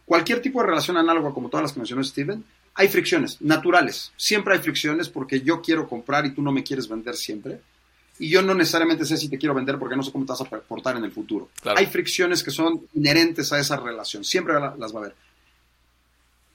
Cualquier 0.06 0.40
tipo 0.40 0.60
de 0.60 0.68
relación 0.68 0.96
análoga, 0.96 1.32
como 1.32 1.50
todas 1.50 1.64
las 1.64 1.72
que 1.74 1.80
mencionó 1.80 2.02
Steven, 2.02 2.42
hay 2.76 2.88
fricciones 2.88 3.40
naturales. 3.40 4.12
Siempre 4.16 4.54
hay 4.54 4.60
fricciones 4.60 5.08
porque 5.08 5.40
yo 5.40 5.60
quiero 5.60 5.88
comprar 5.88 6.26
y 6.26 6.34
tú 6.34 6.42
no 6.42 6.52
me 6.52 6.62
quieres 6.62 6.88
vender 6.88 7.16
siempre 7.16 7.60
y 8.18 8.28
yo 8.30 8.42
no 8.42 8.54
necesariamente 8.54 9.04
sé 9.04 9.16
si 9.16 9.28
te 9.28 9.38
quiero 9.38 9.54
vender 9.54 9.78
porque 9.78 9.96
no 9.96 10.02
sé 10.02 10.12
cómo 10.12 10.24
te 10.24 10.32
vas 10.32 10.40
a 10.40 10.44
portar 10.44 10.96
en 10.96 11.04
el 11.04 11.12
futuro. 11.12 11.50
Hay 11.64 11.86
fricciones 11.86 12.42
que 12.42 12.50
son 12.50 12.86
inherentes 12.94 13.52
a 13.52 13.58
esa 13.58 13.76
relación, 13.76 14.24
siempre 14.24 14.54
las 14.54 14.94
va 14.94 15.00
a 15.00 15.02
haber. 15.04 15.14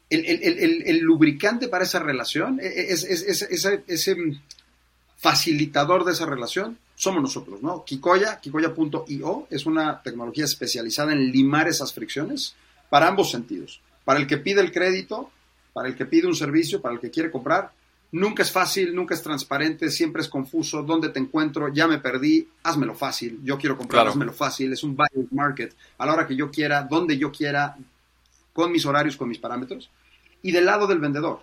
El, 0.10 1.00
lubricante 1.00 1.68
para 1.68 1.86
esa 1.86 2.00
relación, 2.00 2.60
e, 2.60 2.68
e, 2.68 2.92
es, 2.92 3.04
ese 3.04 4.18
facilitador 5.18 6.04
de 6.04 6.12
esa 6.14 6.26
relación, 6.26 6.78
somos 6.96 7.22
nosotros, 7.22 7.62
¿no? 7.62 7.86
Kikoya, 7.86 8.40
kikoya.io, 8.40 9.48
es 9.50 9.66
una 9.66 10.02
tecnología 10.02 10.46
especializada 10.46 11.14
en 11.14 11.32
limar 11.32 11.68
esas 11.68 11.94
fricciones 11.94 12.56
para 12.90 13.08
ambos 13.08 13.32
sentidos. 13.32 13.82
Para 14.04 14.20
el 14.20 14.28
que 14.28 14.38
pide 14.38 14.62
el 14.62 14.72
crédito, 14.72 15.32
para 15.74 15.88
el 15.88 15.96
que 15.96 16.06
pide 16.06 16.28
un 16.28 16.36
servicio, 16.36 16.82
para 16.82 16.96
el 16.96 17.00
que 17.00 17.10
quiere 17.10 17.32
comprar, 17.32 17.72
Nunca 18.14 18.44
es 18.44 18.52
fácil, 18.52 18.94
nunca 18.94 19.14
es 19.14 19.24
transparente, 19.24 19.90
siempre 19.90 20.22
es 20.22 20.28
confuso. 20.28 20.84
¿Dónde 20.84 21.10
te 21.10 21.20
encuentro? 21.20 21.70
Ya 21.70 21.88
me 21.88 21.98
perdí, 21.98 22.46
házmelo 22.64 22.94
fácil. 22.94 23.40
Yo 23.42 23.58
quiero 23.58 23.78
comprar, 23.78 24.06
házmelo 24.06 24.34
fácil. 24.34 24.74
Es 24.74 24.84
un 24.84 24.98
buyer's 24.98 25.32
market 25.32 25.74
a 25.98 26.06
la 26.06 26.14
hora 26.14 26.28
que 26.28 26.36
yo 26.36 26.52
quiera, 26.52 26.84
donde 26.84 27.18
yo 27.18 27.32
quiera, 27.32 27.78
con 28.52 28.72
mis 28.72 28.86
horarios, 28.86 29.16
con 29.16 29.30
mis 29.30 29.38
parámetros. 29.38 29.90
Y 30.42 30.52
del 30.52 30.66
lado 30.66 30.88
del 30.88 31.00
vendedor, 31.00 31.42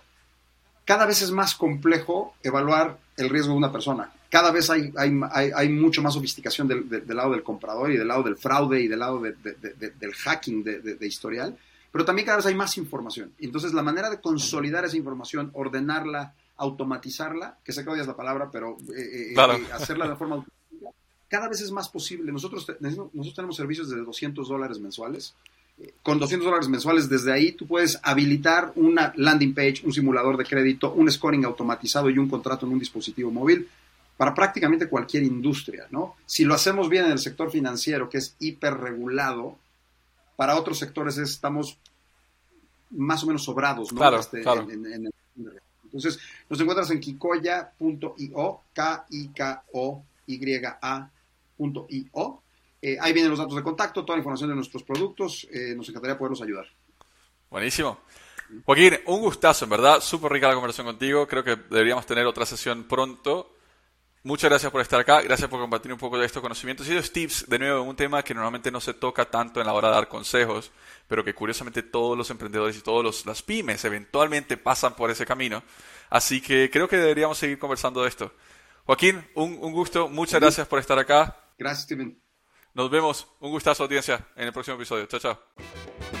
cada 0.85 1.07
vez 1.07 1.23
es 1.23 1.31
más 1.31 1.55
complejo 1.55 2.35
evaluar 2.43 2.99
el 3.17 3.29
riesgo 3.29 3.53
de 3.53 3.57
una 3.57 3.71
persona. 3.71 4.11
Cada 4.29 4.51
vez 4.51 4.69
hay, 4.69 4.93
hay, 4.95 5.69
mucho 5.69 6.03
más 6.03 6.13
sofisticación 6.13 6.67
del, 6.67 7.03
lado 7.07 7.31
del 7.31 7.41
comprador 7.41 7.91
y 7.91 7.97
del 7.97 8.07
lado 8.07 8.21
del 8.21 8.37
fraude 8.37 8.79
y 8.79 8.87
del 8.87 8.99
lado 8.99 9.19
del 9.19 10.13
hacking 10.13 10.63
de, 10.63 11.07
historial, 11.07 11.57
pero 11.91 12.05
también 12.05 12.25
cada 12.25 12.37
vez 12.37 12.45
hay 12.45 12.55
más 12.55 12.77
información. 12.77 13.33
Entonces, 13.39 13.73
la 13.73 13.83
manera 13.83 14.09
de 14.09 14.21
consolidar 14.21 14.85
esa 14.85 14.97
información, 14.97 15.51
ordenarla, 15.53 16.33
automatizarla, 16.57 17.57
que 17.63 17.71
sé 17.71 17.83
que 17.83 17.89
odias 17.89 18.07
la 18.07 18.15
palabra, 18.15 18.49
pero 18.51 18.77
eh, 18.95 19.31
eh, 19.31 19.33
eh, 19.33 19.67
hacerla 19.73 20.07
de 20.07 20.15
forma 20.15 20.35
automática, 20.35 20.59
cada 21.27 21.47
vez 21.47 21.61
es 21.61 21.71
más 21.71 21.89
posible. 21.89 22.31
Nosotros, 22.31 22.67
nosotros 22.79 23.35
tenemos 23.35 23.55
servicios 23.55 23.89
de 23.89 23.97
200 23.97 24.47
dólares 24.47 24.79
mensuales. 24.79 25.35
Con 26.03 26.19
200 26.19 26.45
dólares 26.45 26.67
mensuales, 26.67 27.07
desde 27.07 27.31
ahí 27.31 27.53
tú 27.53 27.65
puedes 27.65 27.99
habilitar 28.03 28.73
una 28.75 29.13
landing 29.15 29.53
page, 29.53 29.81
un 29.85 29.93
simulador 29.93 30.35
de 30.35 30.43
crédito, 30.43 30.91
un 30.91 31.09
scoring 31.09 31.45
automatizado 31.45 32.09
y 32.09 32.17
un 32.17 32.27
contrato 32.27 32.65
en 32.65 32.73
un 32.73 32.79
dispositivo 32.79 33.31
móvil 33.31 33.69
para 34.17 34.33
prácticamente 34.33 34.89
cualquier 34.89 35.23
industria, 35.23 35.87
¿no? 35.91 36.17
Si 36.25 36.43
lo 36.43 36.53
hacemos 36.53 36.89
bien 36.89 37.05
en 37.05 37.11
el 37.11 37.19
sector 37.19 37.49
financiero, 37.49 38.09
que 38.09 38.17
es 38.17 38.35
hiperregulado, 38.39 39.57
para 40.39 40.55
otros 40.55 40.79
sectores 40.79 41.17
estamos 41.17 41.77
más 42.91 43.21
o 43.21 43.25
memenos 43.25 43.43
sobrados, 43.43 43.91
¿no? 43.91 43.99
Claro, 43.99 44.21
este, 44.21 44.41
claro. 44.41 44.61
En, 44.71 45.11
entonces, 45.83 46.17
nos 46.47 46.61
encuentras 46.61 46.89
en 46.91 47.01
kikoya.io, 47.01 48.61
K-I-K-O-Y-A.io. 48.71 50.01
Eh, 52.81 52.97
ahí 53.01 53.11
vienen 53.11 53.31
los 53.31 53.39
datos 53.39 53.57
de 53.57 53.63
contacto, 53.63 54.05
toda 54.05 54.15
la 54.15 54.21
información 54.21 54.49
de 54.51 54.55
nuestros 54.55 54.83
productos. 54.83 55.45
Eh, 55.51 55.73
nos 55.75 55.89
encantaría 55.89 56.17
poderlos 56.17 56.41
ayudar. 56.41 56.67
Buenísimo. 57.49 57.99
Joaquín, 58.63 58.93
un 59.07 59.19
gustazo, 59.19 59.65
en 59.65 59.71
verdad. 59.71 59.99
Súper 59.99 60.31
rica 60.31 60.47
la 60.47 60.53
conversación 60.53 60.87
contigo. 60.87 61.27
Creo 61.27 61.43
que 61.43 61.57
deberíamos 61.69 62.05
tener 62.05 62.25
otra 62.25 62.45
sesión 62.45 62.85
pronto. 62.85 63.57
Muchas 64.29 64.47
gracias 64.47 64.71
por 64.71 64.79
estar 64.81 64.99
acá, 64.99 65.23
gracias 65.23 65.49
por 65.49 65.59
compartir 65.59 65.91
un 65.91 65.97
poco 65.97 66.15
de 66.15 66.23
estos 66.23 66.39
conocimientos 66.39 66.87
y 66.87 66.91
estos 66.91 67.11
tips, 67.11 67.49
de 67.49 67.57
nuevo, 67.57 67.81
un 67.81 67.95
tema 67.95 68.21
que 68.21 68.35
normalmente 68.35 68.69
no 68.69 68.79
se 68.79 68.93
toca 68.93 69.25
tanto 69.25 69.59
en 69.59 69.65
la 69.65 69.73
hora 69.73 69.87
de 69.87 69.95
dar 69.95 70.07
consejos, 70.07 70.71
pero 71.07 71.25
que 71.25 71.33
curiosamente 71.33 71.81
todos 71.81 72.15
los 72.15 72.29
emprendedores 72.29 72.77
y 72.77 72.81
todas 72.81 73.25
las 73.25 73.41
pymes 73.41 73.83
eventualmente 73.85 74.55
pasan 74.55 74.95
por 74.95 75.09
ese 75.09 75.25
camino. 75.25 75.63
Así 76.11 76.41
que 76.41 76.69
creo 76.69 76.87
que 76.87 76.97
deberíamos 76.97 77.39
seguir 77.39 77.57
conversando 77.57 78.03
de 78.03 78.09
esto. 78.09 78.31
Joaquín, 78.85 79.27
un, 79.33 79.57
un 79.61 79.73
gusto, 79.73 80.07
muchas 80.07 80.39
gracias 80.39 80.67
por 80.67 80.77
estar 80.77 80.99
acá. 80.99 81.35
Gracias, 81.57 81.85
Steven. 81.85 82.21
Nos 82.75 82.91
vemos, 82.91 83.25
un 83.39 83.49
gustazo 83.49 83.81
audiencia 83.81 84.27
en 84.35 84.45
el 84.45 84.53
próximo 84.53 84.75
episodio. 84.75 85.07
Chao, 85.07 85.19
chao. 85.19 86.18